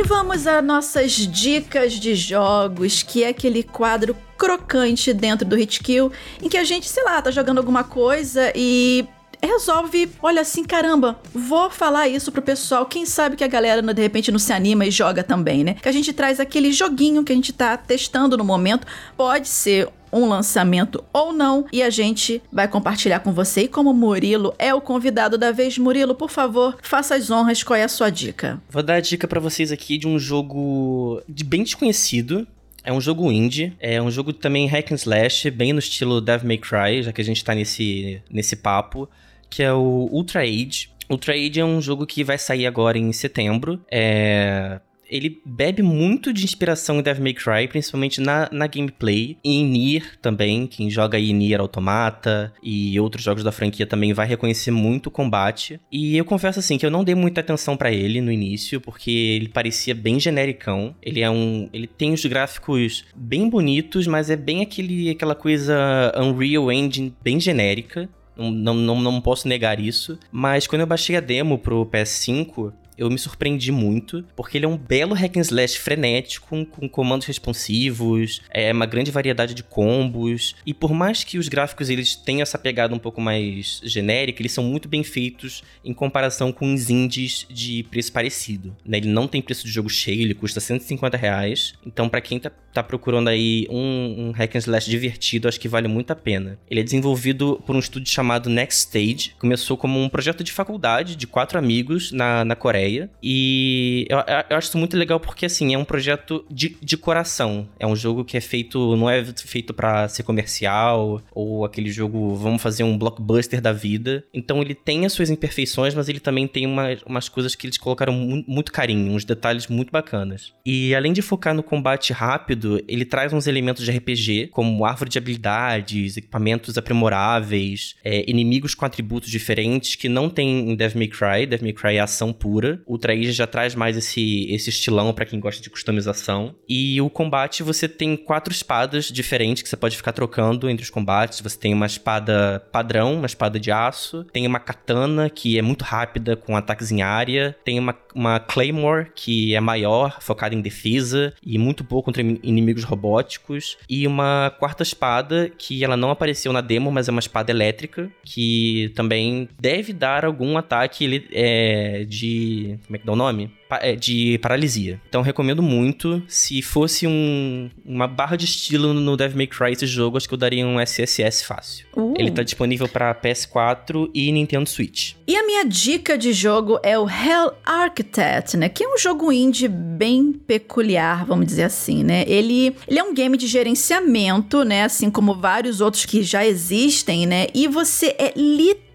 E 0.00 0.02
vamos 0.02 0.46
a 0.46 0.62
nossas 0.62 1.12
dicas 1.12 1.92
de 1.92 2.14
jogos, 2.14 3.02
que 3.02 3.22
é 3.22 3.28
aquele 3.28 3.62
quadro 3.62 4.16
crocante 4.38 5.12
dentro 5.12 5.46
do 5.46 5.58
Hitkill, 5.58 6.10
em 6.42 6.48
que 6.48 6.56
a 6.56 6.64
gente, 6.64 6.88
sei 6.88 7.04
lá, 7.04 7.20
tá 7.20 7.30
jogando 7.30 7.58
alguma 7.58 7.84
coisa 7.84 8.50
e 8.56 9.06
resolve, 9.42 10.10
olha 10.22 10.42
assim, 10.42 10.64
caramba, 10.64 11.18
vou 11.34 11.70
falar 11.70 12.08
isso 12.08 12.30
pro 12.32 12.42
pessoal. 12.42 12.86
Quem 12.86 13.06
sabe 13.06 13.36
que 13.36 13.44
a 13.44 13.48
galera 13.48 13.82
de 13.82 14.02
repente 14.02 14.30
não 14.30 14.38
se 14.38 14.52
anima 14.52 14.86
e 14.86 14.90
joga 14.90 15.22
também, 15.22 15.64
né? 15.64 15.74
Que 15.74 15.88
a 15.88 15.92
gente 15.92 16.12
traz 16.12 16.40
aquele 16.40 16.72
joguinho 16.72 17.24
que 17.24 17.32
a 17.32 17.34
gente 17.34 17.52
tá 17.52 17.76
testando 17.76 18.36
no 18.36 18.44
momento. 18.44 18.86
Pode 19.16 19.48
ser 19.48 19.88
um 20.12 20.28
lançamento 20.28 21.04
ou 21.12 21.32
não, 21.32 21.66
e 21.72 21.82
a 21.82 21.90
gente 21.90 22.42
vai 22.52 22.66
compartilhar 22.66 23.20
com 23.20 23.32
você. 23.32 23.62
E 23.62 23.68
como 23.68 23.94
Murilo 23.94 24.54
é 24.58 24.74
o 24.74 24.80
convidado 24.80 25.38
da 25.38 25.52
vez, 25.52 25.78
Murilo, 25.78 26.14
por 26.14 26.30
favor, 26.30 26.76
faça 26.82 27.14
as 27.14 27.30
honras, 27.30 27.62
qual 27.62 27.76
é 27.76 27.84
a 27.84 27.88
sua 27.88 28.10
dica? 28.10 28.60
Vou 28.68 28.82
dar 28.82 28.94
a 28.94 29.00
dica 29.00 29.28
para 29.28 29.40
vocês 29.40 29.70
aqui 29.70 29.98
de 29.98 30.08
um 30.08 30.18
jogo 30.18 31.22
de 31.28 31.44
bem 31.44 31.62
desconhecido, 31.62 32.46
é 32.84 32.92
um 32.92 33.00
jogo 33.00 33.30
indie, 33.30 33.72
é 33.78 34.00
um 34.00 34.10
jogo 34.10 34.32
também 34.32 34.66
hack 34.66 34.92
and 34.92 34.96
slash, 34.96 35.50
bem 35.50 35.72
no 35.72 35.78
estilo 35.78 36.20
Devil 36.20 36.48
May 36.48 36.58
Cry, 36.58 37.02
já 37.02 37.12
que 37.12 37.20
a 37.20 37.24
gente 37.24 37.44
tá 37.44 37.54
nesse, 37.54 38.22
nesse 38.30 38.56
papo, 38.56 39.08
que 39.48 39.62
é 39.62 39.72
o 39.72 40.08
Ultra 40.10 40.42
Age. 40.42 40.90
Ultra 41.08 41.34
Age 41.34 41.60
é 41.60 41.64
um 41.64 41.80
jogo 41.80 42.06
que 42.06 42.22
vai 42.22 42.38
sair 42.38 42.66
agora 42.66 42.96
em 42.98 43.12
setembro. 43.12 43.80
É 43.90 44.80
ele 45.10 45.42
bebe 45.44 45.82
muito 45.82 46.32
de 46.32 46.44
inspiração 46.44 46.98
em 46.98 47.02
Devil 47.02 47.24
May 47.24 47.34
Cry, 47.34 47.68
principalmente 47.68 48.20
na, 48.20 48.48
na 48.52 48.66
gameplay. 48.66 49.36
E 49.44 49.56
em 49.56 49.64
Nier 49.64 50.18
também, 50.22 50.66
quem 50.66 50.88
joga 50.88 51.18
aí 51.18 51.32
Nier 51.32 51.60
Automata 51.60 52.52
e 52.62 52.98
outros 53.00 53.24
jogos 53.24 53.42
da 53.42 53.50
franquia 53.50 53.86
também 53.86 54.12
vai 54.12 54.26
reconhecer 54.26 54.70
muito 54.70 55.08
o 55.08 55.10
combate. 55.10 55.80
E 55.90 56.16
eu 56.16 56.24
confesso 56.24 56.60
assim 56.60 56.78
que 56.78 56.86
eu 56.86 56.90
não 56.90 57.02
dei 57.02 57.14
muita 57.14 57.40
atenção 57.40 57.76
para 57.76 57.90
ele 57.90 58.20
no 58.20 58.30
início, 58.30 58.80
porque 58.80 59.10
ele 59.10 59.48
parecia 59.48 59.94
bem 59.94 60.20
genericão. 60.20 60.94
Ele 61.02 61.20
é 61.20 61.30
um, 61.30 61.68
ele 61.72 61.88
tem 61.88 62.12
os 62.12 62.24
gráficos 62.24 63.04
bem 63.16 63.48
bonitos, 63.48 64.06
mas 64.06 64.30
é 64.30 64.36
bem 64.36 64.62
aquele 64.62 65.10
aquela 65.10 65.34
coisa 65.34 66.12
Unreal 66.16 66.70
Engine 66.70 67.12
bem 67.22 67.40
genérica. 67.40 68.08
Não, 68.36 68.72
não, 68.72 68.98
não, 69.00 69.20
posso 69.20 69.46
negar 69.46 69.78
isso. 69.78 70.18
Mas 70.32 70.66
quando 70.66 70.80
eu 70.80 70.86
baixei 70.86 71.14
a 71.16 71.20
demo 71.20 71.58
pro 71.58 71.84
PS5, 71.84 72.72
eu 73.00 73.08
me 73.08 73.18
surpreendi 73.18 73.72
muito, 73.72 74.22
porque 74.36 74.58
ele 74.58 74.66
é 74.66 74.68
um 74.68 74.76
belo 74.76 75.14
hack 75.14 75.38
and 75.38 75.40
slash 75.40 75.78
frenético, 75.78 76.48
com, 76.48 76.66
com 76.66 76.86
comandos 76.86 77.26
responsivos, 77.26 78.42
é 78.50 78.70
uma 78.70 78.84
grande 78.84 79.10
variedade 79.10 79.54
de 79.54 79.62
combos, 79.62 80.54
e 80.66 80.74
por 80.74 80.92
mais 80.92 81.24
que 81.24 81.38
os 81.38 81.48
gráficos 81.48 81.88
eles 81.88 82.14
tenham 82.14 82.42
essa 82.42 82.58
pegada 82.58 82.94
um 82.94 82.98
pouco 82.98 83.18
mais 83.18 83.80
genérica, 83.82 84.42
eles 84.42 84.52
são 84.52 84.62
muito 84.62 84.86
bem 84.86 85.02
feitos 85.02 85.64
em 85.82 85.94
comparação 85.94 86.52
com 86.52 86.74
os 86.74 86.90
indies 86.90 87.46
de 87.48 87.84
preço 87.84 88.12
parecido. 88.12 88.76
Né? 88.84 88.98
Ele 88.98 89.08
não 89.08 89.26
tem 89.26 89.40
preço 89.40 89.64
de 89.64 89.72
jogo 89.72 89.88
cheio, 89.88 90.20
ele 90.20 90.34
custa 90.34 90.60
150 90.60 91.16
reais, 91.16 91.72
então 91.86 92.06
para 92.06 92.20
quem 92.20 92.38
tá, 92.38 92.50
tá, 92.50 92.82
procurando 92.82 93.28
aí 93.28 93.66
um, 93.70 94.26
um 94.28 94.30
hack 94.32 94.56
and 94.56 94.58
slash 94.58 94.90
divertido, 94.90 95.48
acho 95.48 95.58
que 95.58 95.68
vale 95.68 95.88
muito 95.88 96.10
a 96.10 96.16
pena. 96.16 96.58
Ele 96.70 96.80
é 96.80 96.82
desenvolvido 96.82 97.62
por 97.64 97.74
um 97.74 97.78
estúdio 97.78 98.12
chamado 98.12 98.50
Next 98.50 98.80
Stage, 98.80 99.34
começou 99.38 99.78
como 99.78 99.98
um 99.98 100.08
projeto 100.10 100.44
de 100.44 100.52
faculdade 100.52 101.16
de 101.16 101.26
quatro 101.26 101.58
amigos 101.58 102.12
na, 102.12 102.44
na 102.44 102.54
Coreia, 102.54 102.89
e 103.22 104.06
eu, 104.08 104.18
eu 104.50 104.56
acho 104.56 104.68
isso 104.68 104.78
muito 104.78 104.96
legal 104.96 105.20
porque, 105.20 105.46
assim, 105.46 105.74
é 105.74 105.78
um 105.78 105.84
projeto 105.84 106.44
de, 106.50 106.76
de 106.82 106.96
coração. 106.96 107.68
É 107.78 107.86
um 107.86 107.96
jogo 107.96 108.24
que 108.24 108.36
é 108.36 108.40
feito, 108.40 108.96
não 108.96 109.08
é 109.08 109.24
feito 109.24 109.72
para 109.72 110.08
ser 110.08 110.22
comercial, 110.22 111.22
ou 111.32 111.64
aquele 111.64 111.90
jogo, 111.90 112.34
vamos 112.36 112.62
fazer 112.62 112.84
um 112.84 112.96
blockbuster 112.96 113.60
da 113.60 113.72
vida. 113.72 114.24
Então 114.32 114.60
ele 114.60 114.74
tem 114.74 115.06
as 115.06 115.12
suas 115.12 115.30
imperfeições, 115.30 115.94
mas 115.94 116.08
ele 116.08 116.20
também 116.20 116.46
tem 116.46 116.66
uma, 116.66 116.88
umas 117.06 117.28
coisas 117.28 117.54
que 117.54 117.66
eles 117.66 117.78
colocaram 117.78 118.12
muito, 118.12 118.50
muito 118.50 118.72
carinho, 118.72 119.12
uns 119.12 119.24
detalhes 119.24 119.66
muito 119.66 119.90
bacanas. 119.90 120.52
E 120.64 120.94
além 120.94 121.12
de 121.12 121.22
focar 121.22 121.54
no 121.54 121.62
combate 121.62 122.12
rápido, 122.12 122.82
ele 122.86 123.04
traz 123.04 123.32
uns 123.32 123.46
elementos 123.46 123.84
de 123.84 123.90
RPG, 123.90 124.48
como 124.52 124.84
árvore 124.84 125.10
de 125.10 125.18
habilidades, 125.18 126.16
equipamentos 126.16 126.76
aprimoráveis, 126.76 127.96
é, 128.04 128.28
inimigos 128.30 128.74
com 128.74 128.84
atributos 128.84 129.30
diferentes 129.30 129.94
que 129.94 130.08
não 130.08 130.28
tem 130.28 130.70
em 130.70 130.76
Devil 130.76 130.98
May 130.98 131.08
Cry. 131.08 131.46
Devil 131.46 131.66
May 131.66 131.72
Cry 131.72 131.96
é 131.96 132.00
ação 132.00 132.32
pura. 132.32 132.69
Ultra 132.86 133.12
Age 133.12 133.32
já 133.32 133.46
traz 133.46 133.74
mais 133.74 133.96
esse, 133.96 134.46
esse 134.50 134.70
estilão 134.70 135.12
para 135.12 135.24
quem 135.24 135.40
gosta 135.40 135.62
de 135.62 135.70
customização. 135.70 136.54
E 136.68 137.00
o 137.00 137.10
combate, 137.10 137.62
você 137.62 137.88
tem 137.88 138.16
quatro 138.16 138.52
espadas 138.52 139.06
diferentes 139.06 139.62
que 139.62 139.68
você 139.68 139.76
pode 139.76 139.96
ficar 139.96 140.12
trocando 140.12 140.68
entre 140.68 140.84
os 140.84 140.90
combates. 140.90 141.40
Você 141.40 141.58
tem 141.58 141.72
uma 141.72 141.86
espada 141.86 142.60
padrão, 142.72 143.14
uma 143.14 143.26
espada 143.26 143.58
de 143.58 143.70
aço. 143.70 144.24
Tem 144.32 144.46
uma 144.46 144.60
katana, 144.60 145.30
que 145.30 145.58
é 145.58 145.62
muito 145.62 145.82
rápida, 145.82 146.36
com 146.36 146.56
ataques 146.56 146.90
em 146.90 147.02
área. 147.02 147.56
Tem 147.64 147.78
uma, 147.78 147.96
uma 148.14 148.40
Claymore, 148.40 149.10
que 149.14 149.54
é 149.54 149.60
maior, 149.60 150.18
focada 150.20 150.54
em 150.54 150.60
defesa 150.60 151.32
e 151.44 151.58
muito 151.58 151.84
boa 151.84 152.02
contra 152.02 152.22
inimigos 152.22 152.84
robóticos. 152.84 153.76
E 153.88 154.06
uma 154.06 154.54
quarta 154.58 154.82
espada, 154.82 155.50
que 155.56 155.84
ela 155.84 155.96
não 155.96 156.10
apareceu 156.10 156.52
na 156.52 156.60
demo, 156.60 156.90
mas 156.90 157.08
é 157.08 157.10
uma 157.10 157.20
espada 157.20 157.50
elétrica, 157.50 158.10
que 158.24 158.92
também 158.94 159.48
deve 159.58 159.92
dar 159.92 160.24
algum 160.24 160.56
ataque 160.56 161.26
é, 161.32 162.04
de. 162.08 162.59
Como 162.86 162.96
é 162.96 162.98
que 162.98 163.06
dá 163.06 163.12
o 163.12 163.16
nome? 163.16 163.50
É, 163.80 163.94
de 163.94 164.38
paralisia. 164.38 165.00
Então 165.08 165.22
recomendo 165.22 165.62
muito. 165.62 166.22
Se 166.26 166.60
fosse 166.60 167.06
um, 167.06 167.70
uma 167.84 168.08
barra 168.08 168.36
de 168.36 168.44
estilo 168.44 168.92
no 168.92 169.16
Devil 169.16 169.36
May 169.36 169.46
Cry 169.46 169.72
esse 169.72 169.86
jogo, 169.86 170.16
acho 170.16 170.28
que 170.28 170.34
eu 170.34 170.38
daria 170.38 170.66
um 170.66 170.80
SSS 170.80 171.44
fácil. 171.44 171.86
Uh. 171.96 172.14
Ele 172.18 172.30
tá 172.30 172.42
disponível 172.42 172.88
para 172.88 173.14
PS4 173.14 174.10
e 174.12 174.32
Nintendo 174.32 174.68
Switch. 174.68 175.14
E 175.26 175.36
a 175.36 175.46
minha 175.46 175.64
dica 175.64 176.18
de 176.18 176.32
jogo 176.32 176.80
é 176.82 176.98
o 176.98 177.08
Hell 177.08 177.52
Architect, 177.64 178.56
né? 178.56 178.68
Que 178.68 178.82
é 178.82 178.88
um 178.88 178.98
jogo 178.98 179.30
indie 179.30 179.68
bem 179.68 180.32
peculiar, 180.32 181.24
vamos 181.24 181.46
dizer 181.46 181.64
assim, 181.64 182.02
né? 182.02 182.24
Ele, 182.26 182.74
ele 182.88 182.98
é 182.98 183.02
um 183.02 183.14
game 183.14 183.36
de 183.36 183.46
gerenciamento, 183.46 184.64
né? 184.64 184.82
Assim 184.82 185.10
como 185.10 185.34
vários 185.34 185.80
outros 185.80 186.04
que 186.04 186.22
já 186.22 186.44
existem, 186.44 187.26
né? 187.26 187.46
E 187.54 187.68
você 187.68 188.16
é 188.18 188.32
literalmente 188.36 188.89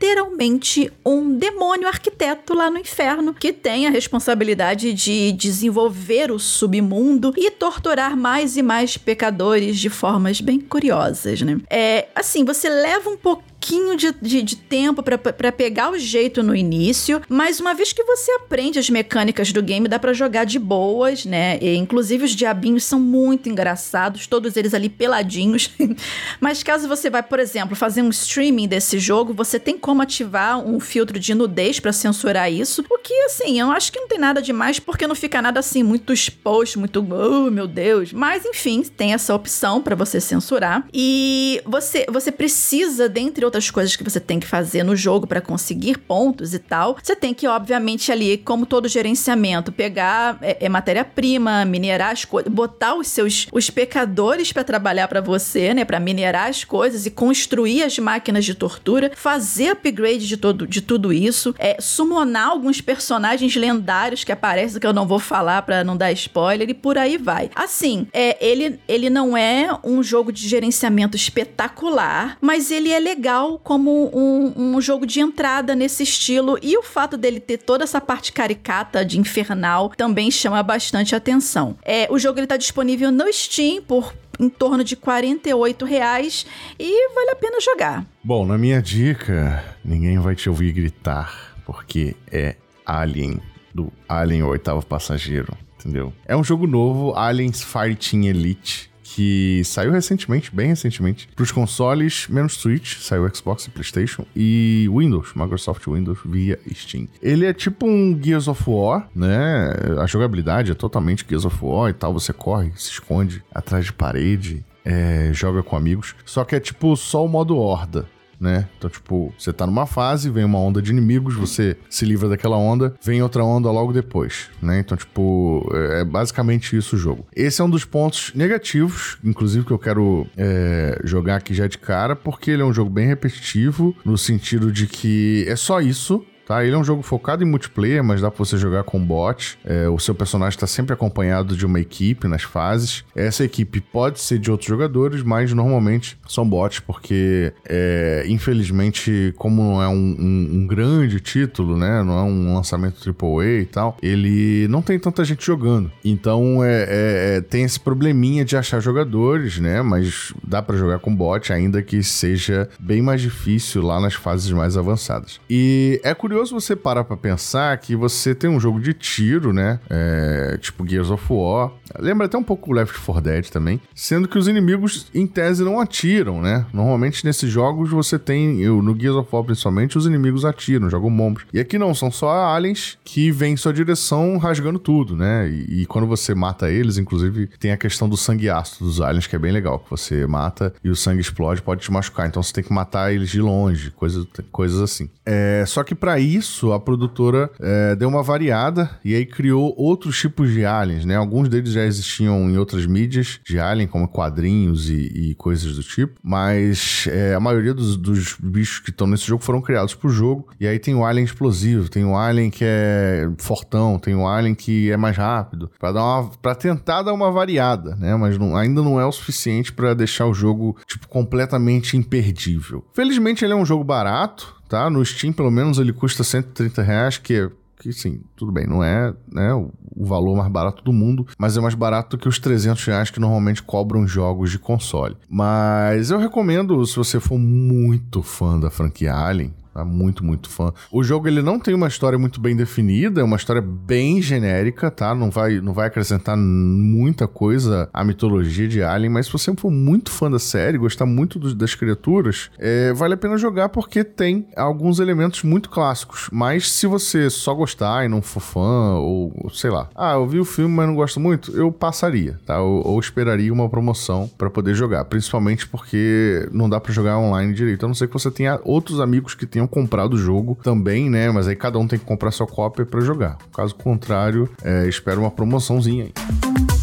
um 1.05 1.37
demônio 1.37 1.87
arquiteto 1.87 2.53
lá 2.53 2.69
no 2.69 2.77
inferno 2.77 3.33
que 3.33 3.51
tem 3.51 3.87
a 3.87 3.89
responsabilidade 3.89 4.93
de 4.93 5.31
desenvolver 5.31 6.31
o 6.31 6.39
submundo 6.39 7.33
e 7.37 7.49
torturar 7.51 8.15
mais 8.15 8.57
e 8.57 8.61
mais 8.61 8.97
pecadores 8.97 9.77
de 9.77 9.89
formas 9.89 10.41
bem 10.41 10.59
curiosas, 10.59 11.41
né? 11.41 11.57
É, 11.69 12.07
assim, 12.15 12.43
você 12.43 12.69
leva 12.69 13.09
um 13.09 13.17
pouquinho 13.17 13.54
pouquinho 13.66 13.97
de, 13.97 14.13
de, 14.22 14.43
de 14.43 14.55
tempo 14.55 15.01
para 15.01 15.51
pegar 15.51 15.89
o 15.89 15.97
jeito 15.97 16.43
no 16.43 16.55
início, 16.55 17.20
mas 17.28 17.59
uma 17.59 17.74
vez 17.74 17.91
que 17.91 18.03
você 18.03 18.32
aprende 18.34 18.78
as 18.78 18.89
mecânicas 18.91 19.51
do 19.51 19.63
game, 19.63 19.88
dá 19.88 19.97
para 19.97 20.13
jogar 20.13 20.43
de 20.45 20.59
boas, 20.59 21.26
né? 21.26 21.57
E, 21.59 21.76
inclusive 21.76 22.26
os 22.26 22.36
diabinhos 22.36 22.84
são 22.84 22.99
muito 22.99 23.49
engraçados, 23.49 24.28
todos 24.28 24.55
eles 24.55 24.76
ali 24.76 24.88
peladinhos. 24.88 25.72
mas 26.39 26.61
caso 26.61 26.88
você 26.88 27.09
vai, 27.09 27.24
por 27.24 27.39
exemplo, 27.39 27.76
fazer 27.76 28.03
um 28.03 28.09
streaming 28.09 28.68
desse 28.68 28.99
jogo, 28.99 29.34
você 29.34 29.59
tem 29.59 29.80
como 29.80 30.03
ativar 30.03 30.59
um 30.59 30.80
filtro 30.80 31.20
de 31.20 31.34
nudez 31.34 31.80
para 31.80 31.91
censurar 31.91 32.51
isso, 32.51 32.86
o 32.88 32.99
que 32.99 33.13
assim, 33.24 33.59
eu 33.59 33.72
acho 33.72 33.91
que 33.91 33.99
não 33.99 34.07
tem 34.07 34.20
nada 34.20 34.41
demais 34.41 34.80
porque 34.80 35.07
não 35.07 35.16
fica 35.16 35.41
nada 35.41 35.59
assim 35.59 35.82
muito 35.82 36.13
exposto, 36.13 36.78
muito, 36.78 36.99
oh, 36.99 37.49
meu 37.49 37.66
Deus. 37.66 38.13
Mas 38.13 38.45
enfim, 38.45 38.84
tem 38.84 39.13
essa 39.13 39.34
opção 39.34 39.82
para 39.82 39.95
você 39.95 40.22
censurar. 40.22 40.88
E 40.93 41.61
você 41.66 42.05
você 42.09 42.32
precisa 42.32 43.09
dentre 43.09 43.43
outras 43.43 43.54
outras 43.55 43.71
coisas 43.71 43.95
que 43.95 44.03
você 44.03 44.19
tem 44.19 44.39
que 44.39 44.45
fazer 44.45 44.83
no 44.83 44.95
jogo 44.95 45.25
para 45.25 45.39
conseguir 45.39 45.97
pontos 45.99 46.53
e 46.53 46.59
tal. 46.59 46.97
Você 47.01 47.15
tem 47.15 47.33
que, 47.33 47.47
obviamente, 47.47 48.11
ali, 48.11 48.37
como 48.37 48.65
todo 48.65 48.87
gerenciamento, 48.87 49.71
pegar 49.71 50.37
é, 50.41 50.65
é 50.65 50.69
matéria-prima, 50.69 51.63
minerar 51.63 52.11
as 52.11 52.25
coisas, 52.25 52.51
botar 52.51 52.95
os 52.95 53.07
seus 53.07 53.47
os 53.51 53.69
pecadores 53.69 54.51
para 54.51 54.63
trabalhar 54.63 55.07
para 55.07 55.21
você, 55.21 55.73
né, 55.73 55.85
para 55.85 55.99
minerar 55.99 56.49
as 56.49 56.63
coisas 56.63 57.05
e 57.05 57.11
construir 57.11 57.83
as 57.83 57.97
máquinas 57.97 58.43
de 58.43 58.53
tortura, 58.53 59.11
fazer 59.15 59.69
upgrade 59.69 60.27
de 60.27 60.37
todo 60.37 60.67
de 60.67 60.81
tudo 60.81 61.13
isso, 61.13 61.55
é 61.57 61.77
summonar 61.79 62.49
alguns 62.49 62.81
personagens 62.81 63.55
lendários 63.55 64.23
que 64.23 64.31
aparecem 64.31 64.79
que 64.79 64.87
eu 64.87 64.93
não 64.93 65.07
vou 65.07 65.19
falar 65.19 65.61
para 65.61 65.83
não 65.83 65.95
dar 65.95 66.11
spoiler 66.11 66.69
e 66.69 66.73
por 66.73 66.97
aí 66.97 67.17
vai. 67.17 67.49
Assim, 67.55 68.07
é 68.11 68.37
ele 68.45 68.79
ele 68.87 69.09
não 69.09 69.37
é 69.37 69.69
um 69.83 70.03
jogo 70.03 70.31
de 70.31 70.47
gerenciamento 70.47 71.15
espetacular, 71.15 72.37
mas 72.41 72.71
ele 72.71 72.91
é 72.91 72.99
legal 72.99 73.44
legal 73.45 73.59
como 73.59 74.09
um, 74.13 74.75
um 74.75 74.81
jogo 74.81 75.05
de 75.05 75.19
entrada 75.19 75.75
nesse 75.75 76.03
estilo. 76.03 76.57
E 76.61 76.77
o 76.77 76.83
fato 76.83 77.17
dele 77.17 77.39
ter 77.39 77.57
toda 77.57 77.83
essa 77.83 78.01
parte 78.01 78.31
caricata 78.31 79.05
de 79.05 79.19
infernal 79.19 79.89
também 79.95 80.31
chama 80.31 80.61
bastante 80.63 81.15
atenção. 81.15 81.77
É, 81.83 82.07
o 82.09 82.17
jogo 82.17 82.39
está 82.39 82.57
disponível 82.57 83.11
no 83.11 83.31
Steam 83.31 83.81
por 83.81 84.13
em 84.37 84.49
torno 84.49 84.83
de 84.83 84.97
48 84.97 85.85
reais 85.85 86.45
e 86.77 87.13
vale 87.13 87.31
a 87.31 87.35
pena 87.37 87.61
jogar. 87.61 88.05
Bom, 88.21 88.45
na 88.45 88.57
minha 88.57 88.81
dica, 88.81 89.63
ninguém 89.83 90.19
vai 90.19 90.35
te 90.35 90.49
ouvir 90.49 90.73
gritar, 90.73 91.55
porque 91.65 92.17
é 92.29 92.57
Alien, 92.85 93.39
do 93.73 93.93
Alien 94.09 94.43
o 94.43 94.49
Oitavo 94.49 94.85
Passageiro, 94.85 95.57
entendeu? 95.79 96.11
É 96.25 96.35
um 96.35 96.43
jogo 96.43 96.67
novo, 96.67 97.15
Aliens 97.15 97.63
Fighting 97.63 98.25
Elite, 98.25 98.91
que 99.16 99.61
saiu 99.63 99.93
recentemente, 99.93 100.53
bem 100.53 100.68
recentemente, 100.68 101.30
para 101.34 101.43
os 101.43 101.49
consoles, 101.49 102.28
menos 102.28 102.55
Switch, 102.55 102.97
saiu 102.97 103.34
Xbox 103.34 103.66
e 103.66 103.70
PlayStation, 103.70 104.26
e 104.36 104.89
Windows, 104.91 105.32
Microsoft 105.34 105.88
Windows 105.88 106.20
via 106.26 106.59
Steam. 106.74 107.07
Ele 107.22 107.45
é 107.45 107.53
tipo 107.53 107.88
um 107.88 108.20
Gears 108.22 108.49
of 108.49 108.61
War, 108.68 109.07
né? 109.16 109.72
A 110.01 110.05
jogabilidade 110.05 110.74
é 110.74 110.76
totalmente 110.76 111.26
Gears 111.26 111.45
of 111.45 111.57
War 111.61 111.89
e 111.89 111.93
tal, 111.93 112.11
você 112.11 112.34
corre, 112.34 112.74
se 112.76 112.91
esconde 112.91 113.41
atrás 113.53 113.86
de 113.86 113.93
parede, 113.93 114.66
é, 114.84 115.30
joga 115.32 115.63
com 115.63 115.78
amigos. 115.78 116.13
Só 116.26 116.43
que 116.43 116.53
é 116.53 116.59
tipo 116.59 116.93
só 116.97 117.24
o 117.24 117.30
modo 117.30 117.57
horda 117.57 118.05
né? 118.39 118.67
Então, 118.77 118.89
tipo, 118.89 119.33
você 119.38 119.51
tá 119.53 119.65
numa 119.65 119.86
fase, 119.86 120.29
vem 120.29 120.43
uma 120.43 120.59
onda 120.59 120.81
de 120.81 120.91
inimigos, 120.91 121.36
você 121.36 121.77
se 121.89 122.05
livra 122.05 122.29
daquela 122.29 122.57
onda, 122.57 122.95
vem 123.01 123.21
outra 123.21 123.43
onda 123.43 123.69
logo 123.71 123.93
depois, 123.93 124.49
né? 124.61 124.79
Então, 124.79 124.97
tipo, 124.97 125.69
é, 125.73 126.01
é 126.01 126.05
basicamente 126.05 126.75
isso 126.75 126.95
o 126.95 126.99
jogo. 126.99 127.25
Esse 127.36 127.61
é 127.61 127.63
um 127.63 127.69
dos 127.69 127.86
pontos 127.86 128.31
negativos, 128.36 129.17
inclusive, 129.23 129.65
que 129.65 129.71
eu 129.71 129.79
quero 129.79 130.27
é, 130.38 130.99
jogar 131.03 131.38
aqui 131.38 131.53
já 131.53 131.67
de 131.67 131.77
cara, 131.77 132.15
porque 132.15 132.51
ele 132.51 132.61
é 132.61 132.65
um 132.65 132.73
jogo 132.73 132.89
bem 132.89 133.07
repetitivo, 133.07 133.95
no 134.03 134.17
sentido 134.17 134.71
de 134.71 134.88
que 134.88 135.45
é 135.47 135.55
só 135.55 135.81
isso, 135.81 136.25
Tá, 136.45 136.63
ele 136.63 136.75
é 136.75 136.77
um 136.77 136.83
jogo 136.83 137.01
focado 137.01 137.43
em 137.43 137.47
multiplayer, 137.47 138.03
mas 138.03 138.21
dá 138.21 138.29
pra 138.29 138.37
você 138.37 138.55
jogar 138.55 138.83
com 138.83 139.03
bot. 139.03 139.57
É, 139.65 139.89
o 139.89 139.97
seu 139.97 140.13
personagem 140.13 140.55
está 140.55 140.67
sempre 140.67 140.93
acompanhado 140.93 141.57
de 141.57 141.65
uma 141.65 141.79
equipe 141.79 142.27
nas 142.27 142.43
fases. 142.43 143.03
Essa 143.15 143.43
equipe 143.43 143.81
pode 143.81 144.19
ser 144.19 144.37
de 144.37 144.51
outros 144.51 144.69
jogadores, 144.69 145.23
mas 145.23 145.51
normalmente 145.53 146.17
são 146.27 146.47
bots, 146.47 146.79
porque 146.79 147.51
é, 147.67 148.25
infelizmente, 148.27 149.33
como 149.37 149.63
não 149.63 149.81
é 149.81 149.87
um, 149.87 150.15
um, 150.19 150.49
um, 150.53 150.67
grande 150.67 151.19
título, 151.19 151.77
né? 151.77 152.03
Não 152.03 152.19
é 152.19 152.23
um 152.23 152.53
lançamento 152.53 152.97
AAA 153.09 153.61
e 153.61 153.65
tal, 153.65 153.97
ele 154.01 154.67
não 154.67 154.83
tem 154.83 154.99
tanta 154.99 155.25
gente 155.25 155.43
jogando. 155.43 155.91
Então 156.03 156.63
é, 156.63 156.83
é, 156.83 157.37
é 157.37 157.41
tem 157.41 157.63
esse 157.63 157.79
probleminha 157.79 158.45
de 158.45 158.55
achar 158.55 158.79
jogadores, 158.79 159.57
né? 159.57 159.81
Mas 159.81 160.31
dá 160.43 160.61
para 160.61 160.77
jogar 160.77 160.99
com 160.99 161.15
bot, 161.15 161.51
ainda 161.51 161.81
que 161.81 162.03
seja 162.03 162.69
bem 162.79 163.01
mais 163.01 163.19
difícil 163.21 163.81
lá 163.81 163.99
nas 163.99 164.13
fases 164.13 164.51
mais 164.51 164.77
avançadas. 164.77 165.39
E 165.49 165.99
é 166.03 166.13
curioso 166.13 166.34
curioso 166.36 166.59
você 166.59 166.75
parar 166.75 167.05
pra 167.05 167.15
pensar 167.15 167.77
que 167.77 167.95
você 167.95 168.36
tem 168.36 168.49
um 168.49 168.59
jogo 168.59 168.77
de 168.77 168.93
tiro, 168.93 169.53
né? 169.53 169.79
É, 169.89 170.57
tipo 170.59 170.86
Gears 170.86 171.09
of 171.09 171.23
War. 171.29 171.71
Lembra 171.97 172.25
até 172.25 172.38
um 172.38 172.43
pouco 172.43 172.73
Left 172.73 172.99
4 172.99 173.23
Dead 173.23 173.47
também. 173.47 173.79
Sendo 173.93 174.27
que 174.27 174.38
os 174.38 174.49
inimigos, 174.49 175.07
em 175.15 175.25
tese, 175.25 175.63
não 175.63 175.79
atiram, 175.79 176.41
né? 176.41 176.65
Normalmente 176.73 177.23
nesses 177.23 177.49
jogos 177.49 177.89
você 177.89 178.19
tem, 178.19 178.61
eu, 178.61 178.81
no 178.81 178.99
Gears 178.99 179.15
of 179.15 179.29
War 179.31 179.45
principalmente, 179.45 179.97
os 179.97 180.05
inimigos 180.05 180.43
atiram, 180.43 180.89
jogam 180.89 181.15
bombas. 181.15 181.43
E 181.53 181.59
aqui 181.59 181.77
não, 181.77 181.95
são 181.95 182.11
só 182.11 182.53
aliens 182.53 182.97
que 183.05 183.31
vêm 183.31 183.53
em 183.53 183.57
sua 183.57 183.71
direção 183.71 184.38
rasgando 184.38 184.77
tudo, 184.77 185.15
né? 185.15 185.47
E, 185.47 185.83
e, 185.83 185.86
quando 185.86 186.05
você 186.05 186.36
mata 186.36 186.69
eles, 186.69 186.97
inclusive, 186.97 187.47
tem 187.59 187.71
a 187.71 187.77
questão 187.77 188.09
do 188.09 188.17
sangue 188.17 188.49
ácido 188.49 188.83
dos 188.83 188.99
aliens, 188.99 189.25
que 189.25 189.38
é 189.38 189.39
bem 189.39 189.53
legal. 189.53 189.79
Que 189.79 189.89
você 189.89 190.27
mata 190.27 190.73
e 190.83 190.89
o 190.89 190.95
sangue 190.97 191.21
explode, 191.21 191.61
pode 191.61 191.81
te 191.81 191.91
machucar. 191.93 192.27
Então 192.27 192.43
você 192.43 192.51
tem 192.51 192.63
que 192.63 192.73
matar 192.73 193.13
eles 193.13 193.29
de 193.29 193.39
longe, 193.39 193.91
coisas, 193.91 194.27
coisas 194.51 194.81
assim. 194.81 195.09
É, 195.25 195.63
só 195.65 195.81
que 195.81 195.95
para 195.95 196.19
isso, 196.26 196.73
a 196.73 196.80
produtora 196.80 197.49
é, 197.59 197.95
deu 197.95 198.09
uma 198.09 198.23
variada 198.23 198.89
e 199.03 199.15
aí 199.15 199.26
criou 199.26 199.73
outros 199.78 200.19
tipos 200.19 200.51
de 200.51 200.65
aliens, 200.65 201.05
né? 201.05 201.15
Alguns 201.15 201.49
deles 201.49 201.71
já 201.71 201.84
existiam 201.84 202.49
em 202.49 202.57
outras 202.57 202.86
mídias 202.86 203.39
de 203.45 203.59
alien, 203.59 203.88
como 203.88 204.07
quadrinhos 204.07 204.89
e, 204.89 205.30
e 205.32 205.36
coisas 205.36 205.76
do 205.76 205.84
tipo. 205.84 206.19
Mas 206.23 207.07
é, 207.11 207.34
a 207.34 207.39
maioria 207.39 207.73
dos, 207.73 207.95
dos 207.97 208.36
bichos 208.39 208.80
que 208.80 208.89
estão 208.89 209.07
nesse 209.07 209.26
jogo 209.26 209.43
foram 209.43 209.61
criados 209.61 209.93
pro 209.93 210.09
jogo. 210.09 210.47
E 210.59 210.67
aí 210.67 210.80
tem 210.80 210.95
o 210.95 211.05
alien 211.05 211.26
explosivo, 211.26 211.89
tem 211.89 212.03
o 212.05 212.17
alien 212.17 212.49
que 212.49 212.63
é 212.65 213.30
fortão, 213.38 213.99
tem 213.99 214.15
o 214.15 214.28
alien 214.28 214.55
que 214.55 214.91
é 214.91 214.97
mais 214.97 215.17
rápido, 215.17 215.69
para 215.80 215.91
dar 215.91 216.03
uma 216.03 216.55
tentar 216.55 217.03
dar 217.03 217.13
uma 217.13 217.32
variada, 217.32 217.95
né? 217.95 218.15
Mas 218.15 218.38
não, 218.38 218.55
ainda 218.55 218.82
não 218.82 218.99
é 218.99 219.05
o 219.05 219.11
suficiente 219.11 219.71
para 219.71 219.93
deixar 219.93 220.26
o 220.26 220.34
jogo 220.34 220.76
tipo 220.88 221.07
completamente 221.07 221.97
imperdível. 221.97 222.84
Felizmente 222.93 223.43
ele 223.43 223.53
é 223.53 223.55
um 223.55 223.65
jogo 223.65 223.84
barato, 223.84 224.55
tá? 224.68 224.89
No 224.89 225.03
Steam 225.05 225.34
pelo 225.34 225.51
menos 225.51 225.78
ele 225.78 225.93
custa 225.93 226.24
130 226.24 226.82
reais, 226.82 227.18
que 227.18 227.34
é 227.34 227.49
que 227.80 227.91
sim, 227.91 228.22
tudo 228.36 228.51
bem, 228.51 228.66
não 228.66 228.84
é 228.84 229.13
né, 229.32 229.53
o, 229.53 229.72
valor 229.95 230.36
mais 230.36 230.51
barato 230.51 230.84
do 230.84 230.93
mundo, 230.93 231.28
mas 231.38 231.57
é 231.57 231.61
mais 231.61 231.76
barato 231.76 232.18
que 232.18 232.28
os 232.28 232.39
300 232.39 232.84
reais 232.86 233.09
que 233.09 233.20
normalmente 233.20 233.61
cobram 233.61 234.07
jogos 234.07 234.49
de 234.49 234.57
console. 234.57 235.16
Mas 235.30 236.09
eu 236.09 236.18
recomendo, 236.18 236.84
se 236.86 236.95
você 236.95 237.20
for 237.20 237.38
muito 237.38 238.24
fã 238.24 238.59
da 238.59 238.70
franquia 238.70 239.13
Alien, 239.13 239.53
Tá 239.76 239.84
muito, 239.84 240.23
muito 240.23 240.47
fã. 240.47 240.71
O 240.89 241.03
jogo 241.03 241.28
ele 241.28 241.41
não 241.41 241.59
tem 241.59 241.73
uma 241.73 241.89
história 241.89 242.17
muito 242.17 242.39
bem 242.39 242.55
definida, 242.55 243.19
é 243.19 243.23
uma 243.26 243.36
história 243.36 243.61
bem 243.61 244.21
genérica, 244.21 244.89
tá? 244.89 245.13
Não 245.13 245.30
vai, 245.30 245.59
não 245.59 245.73
vai 245.73 245.88
acrescentar 245.88 246.38
muita 246.38 247.28
coisa 247.28 247.89
à 247.93 248.01
mitologia 248.01 248.69
de 248.69 248.82
Alien, 248.82 249.11
mas 249.11 249.26
se 249.26 249.34
você 249.34 249.53
for 249.53 249.69
muito 249.69 250.11
fã 250.11 250.32
da 250.32 250.39
série, 250.39 250.78
gostar 250.78 251.05
muito 251.05 251.38
do, 251.38 251.53
das 251.53 251.76
criaturas, 251.76 252.49
é, 252.57 252.93
vale 252.93 253.15
a 253.15 253.17
pena 253.17 253.38
jogar 253.38 253.67
porque 253.67 254.05
tem 254.05 254.47
alguns 254.55 254.99
elementos 254.99 255.43
muito 255.43 255.69
clássicos. 255.69 256.30
Mas 256.32 256.71
se 256.71 256.88
você 256.88 257.30
só 257.30 257.53
gostar 257.53 258.05
e 258.05 258.07
não 258.07 258.21
for 258.21 258.39
fã, 258.39 258.93
ou 258.93 259.51
sei 259.53 259.71
lá, 259.71 259.89
ah, 259.93 260.13
eu 260.13 260.26
vi 260.26 260.39
o 260.39 260.45
filme, 260.45 260.73
mas 260.73 260.88
não 260.88 260.95
gosto 260.95 261.19
muito, 261.19 261.51
eu 261.51 261.69
passaria, 261.69 262.39
tá? 262.45 262.61
Ou, 262.61 262.88
ou 262.88 262.97
esperaria 262.97 263.51
uma 263.51 263.67
promoção 263.67 264.32
para 264.38 264.49
poder 264.49 264.73
jogar, 264.73 265.03
principalmente 265.03 265.67
porque 265.67 266.47
não 266.53 266.69
dá 266.69 266.80
para 266.80 266.93
jogar 266.93 267.17
online 267.17 267.53
direito. 267.53 267.84
A 267.84 267.89
não 267.89 267.93
ser 267.93 268.07
que 268.07 268.13
você 268.13 268.32
tenha 268.32 268.57
outros 268.63 269.01
amigos 269.01 269.36
que 269.36 269.45
tenham 269.45 269.64
tenham 269.66 269.68
comprado 269.68 270.13
o 270.13 270.18
jogo 270.18 270.57
também, 270.61 271.09
né? 271.09 271.30
Mas 271.32 271.47
aí 271.47 271.55
cada 271.55 271.78
um 271.78 271.88
tem 271.88 271.99
que 271.99 272.05
comprar 272.05 272.32
sua 272.32 272.47
cópia 272.47 272.86
para 272.86 273.01
jogar. 273.01 273.38
Caso 273.53 273.76
contrário, 273.76 274.49
é, 274.63 274.88
espero 274.88 275.22
uma 275.22 275.32
promoçãozinha 275.32 276.05
aí. 276.05 276.74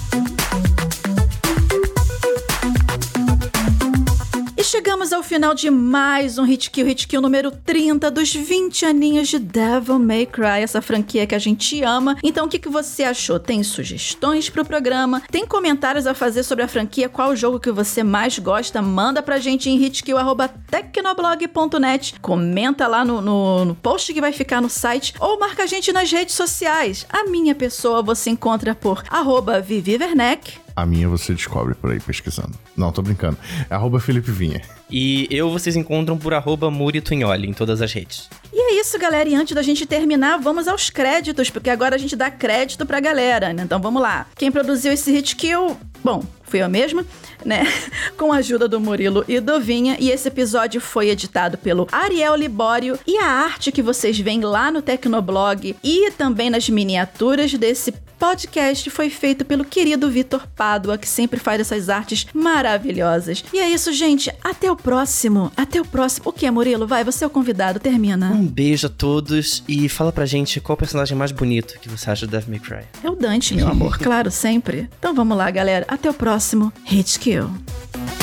Chegamos 5.02 5.12
ao 5.12 5.22
final 5.22 5.52
de 5.52 5.68
mais 5.68 6.38
um 6.38 6.44
Hit 6.44 6.70
Kill, 6.70 6.86
Hit 6.86 7.08
Kill 7.08 7.20
número 7.20 7.50
30 7.50 8.08
dos 8.08 8.32
20 8.32 8.86
aninhos 8.86 9.26
de 9.26 9.40
Devil 9.40 9.98
May 9.98 10.26
Cry, 10.26 10.62
essa 10.62 10.80
franquia 10.80 11.26
que 11.26 11.34
a 11.34 11.40
gente 11.40 11.82
ama. 11.82 12.16
Então, 12.22 12.46
o 12.46 12.48
que, 12.48 12.56
que 12.56 12.68
você 12.68 13.02
achou? 13.02 13.40
Tem 13.40 13.64
sugestões 13.64 14.48
pro 14.48 14.64
programa? 14.64 15.20
Tem 15.28 15.44
comentários 15.44 16.06
a 16.06 16.14
fazer 16.14 16.44
sobre 16.44 16.64
a 16.64 16.68
franquia? 16.68 17.08
Qual 17.08 17.34
jogo 17.34 17.58
que 17.58 17.72
você 17.72 18.04
mais 18.04 18.38
gosta? 18.38 18.80
Manda 18.80 19.20
pra 19.20 19.40
gente 19.40 19.68
em 19.68 19.82
hitkill.tecnoblog.net. 19.82 22.14
Comenta 22.20 22.86
lá 22.86 23.04
no, 23.04 23.20
no, 23.20 23.64
no 23.64 23.74
post 23.74 24.14
que 24.14 24.20
vai 24.20 24.32
ficar 24.32 24.60
no 24.60 24.70
site 24.70 25.14
ou 25.18 25.36
marca 25.36 25.64
a 25.64 25.66
gente 25.66 25.92
nas 25.92 26.12
redes 26.12 26.36
sociais. 26.36 27.04
A 27.10 27.24
minha 27.24 27.56
pessoa 27.56 28.02
você 28.02 28.30
encontra 28.30 28.72
por 28.72 29.02
arroba 29.10 29.60
Vivi 29.60 29.96
Werneck 29.96 30.61
a 30.74 30.86
minha 30.86 31.08
você 31.08 31.32
descobre 31.34 31.74
por 31.74 31.90
aí 31.90 32.00
pesquisando. 32.00 32.52
Não, 32.76 32.92
tô 32.92 33.02
brincando. 33.02 33.36
É 33.68 33.74
arroba 33.74 34.00
Felipe 34.00 34.30
Vinha. 34.30 34.60
E 34.90 35.26
eu 35.30 35.50
vocês 35.50 35.76
encontram 35.76 36.18
por 36.18 36.34
arroba 36.34 36.70
Muri 36.70 37.00
Tunholi 37.00 37.48
em 37.48 37.52
todas 37.52 37.80
as 37.80 37.92
redes. 37.92 38.28
E 38.52 38.60
é 38.60 38.80
isso, 38.80 38.98
galera. 38.98 39.28
E 39.28 39.34
antes 39.34 39.54
da 39.54 39.62
gente 39.62 39.86
terminar, 39.86 40.38
vamos 40.38 40.68
aos 40.68 40.90
créditos, 40.90 41.50
porque 41.50 41.70
agora 41.70 41.94
a 41.94 41.98
gente 41.98 42.14
dá 42.14 42.30
crédito 42.30 42.84
pra 42.84 43.00
galera, 43.00 43.52
né? 43.52 43.62
Então 43.62 43.80
vamos 43.80 44.02
lá. 44.02 44.26
Quem 44.36 44.52
produziu 44.52 44.92
esse 44.92 45.10
hit 45.10 45.36
kill? 45.36 45.76
Bom, 46.04 46.22
fui 46.52 46.62
eu 46.62 46.68
mesma, 46.68 47.04
né? 47.46 47.64
Com 48.18 48.30
a 48.30 48.36
ajuda 48.36 48.68
do 48.68 48.78
Murilo 48.78 49.24
e 49.26 49.40
do 49.40 49.58
Vinha. 49.58 49.96
E 49.98 50.10
esse 50.10 50.28
episódio 50.28 50.82
foi 50.82 51.08
editado 51.08 51.56
pelo 51.56 51.88
Ariel 51.90 52.36
Libório. 52.36 52.98
E 53.06 53.16
a 53.16 53.24
arte 53.24 53.72
que 53.72 53.80
vocês 53.80 54.18
veem 54.20 54.42
lá 54.42 54.70
no 54.70 54.82
Tecnoblog 54.82 55.74
e 55.82 56.10
também 56.10 56.50
nas 56.50 56.68
miniaturas 56.68 57.54
desse 57.54 57.90
podcast 58.18 58.88
foi 58.90 59.10
feito 59.10 59.44
pelo 59.44 59.64
querido 59.64 60.08
Vitor 60.08 60.46
Pádua, 60.46 60.96
que 60.96 61.08
sempre 61.08 61.40
faz 61.40 61.60
essas 61.60 61.88
artes 61.88 62.24
maravilhosas. 62.32 63.42
E 63.52 63.58
é 63.58 63.68
isso, 63.68 63.92
gente. 63.92 64.30
Até 64.44 64.70
o 64.70 64.76
próximo. 64.76 65.50
Até 65.56 65.80
o 65.80 65.84
próximo. 65.84 66.28
O 66.28 66.32
que, 66.32 66.48
Murilo? 66.48 66.86
Vai, 66.86 67.02
você 67.02 67.24
é 67.24 67.26
o 67.26 67.30
convidado. 67.30 67.80
Termina. 67.80 68.30
Um 68.30 68.46
beijo 68.46 68.86
a 68.86 68.90
todos 68.90 69.64
e 69.66 69.88
fala 69.88 70.12
pra 70.12 70.26
gente 70.26 70.60
qual 70.60 70.74
o 70.74 70.76
personagem 70.78 71.16
mais 71.16 71.32
bonito 71.32 71.80
que 71.80 71.88
você 71.88 72.10
acha 72.10 72.26
do 72.26 72.30
Devil 72.30 72.50
May 72.50 72.60
Cry. 72.60 72.84
É 73.02 73.10
o 73.10 73.16
Dante, 73.16 73.54
meu 73.54 73.66
amor. 73.72 73.98
claro, 73.98 74.30
sempre. 74.30 74.88
Então 74.98 75.14
vamos 75.14 75.36
lá, 75.36 75.50
galera. 75.50 75.84
Até 75.88 76.08
o 76.08 76.14
próximo 76.14 76.41
próximo 76.42 76.72
HQ. 76.86 78.21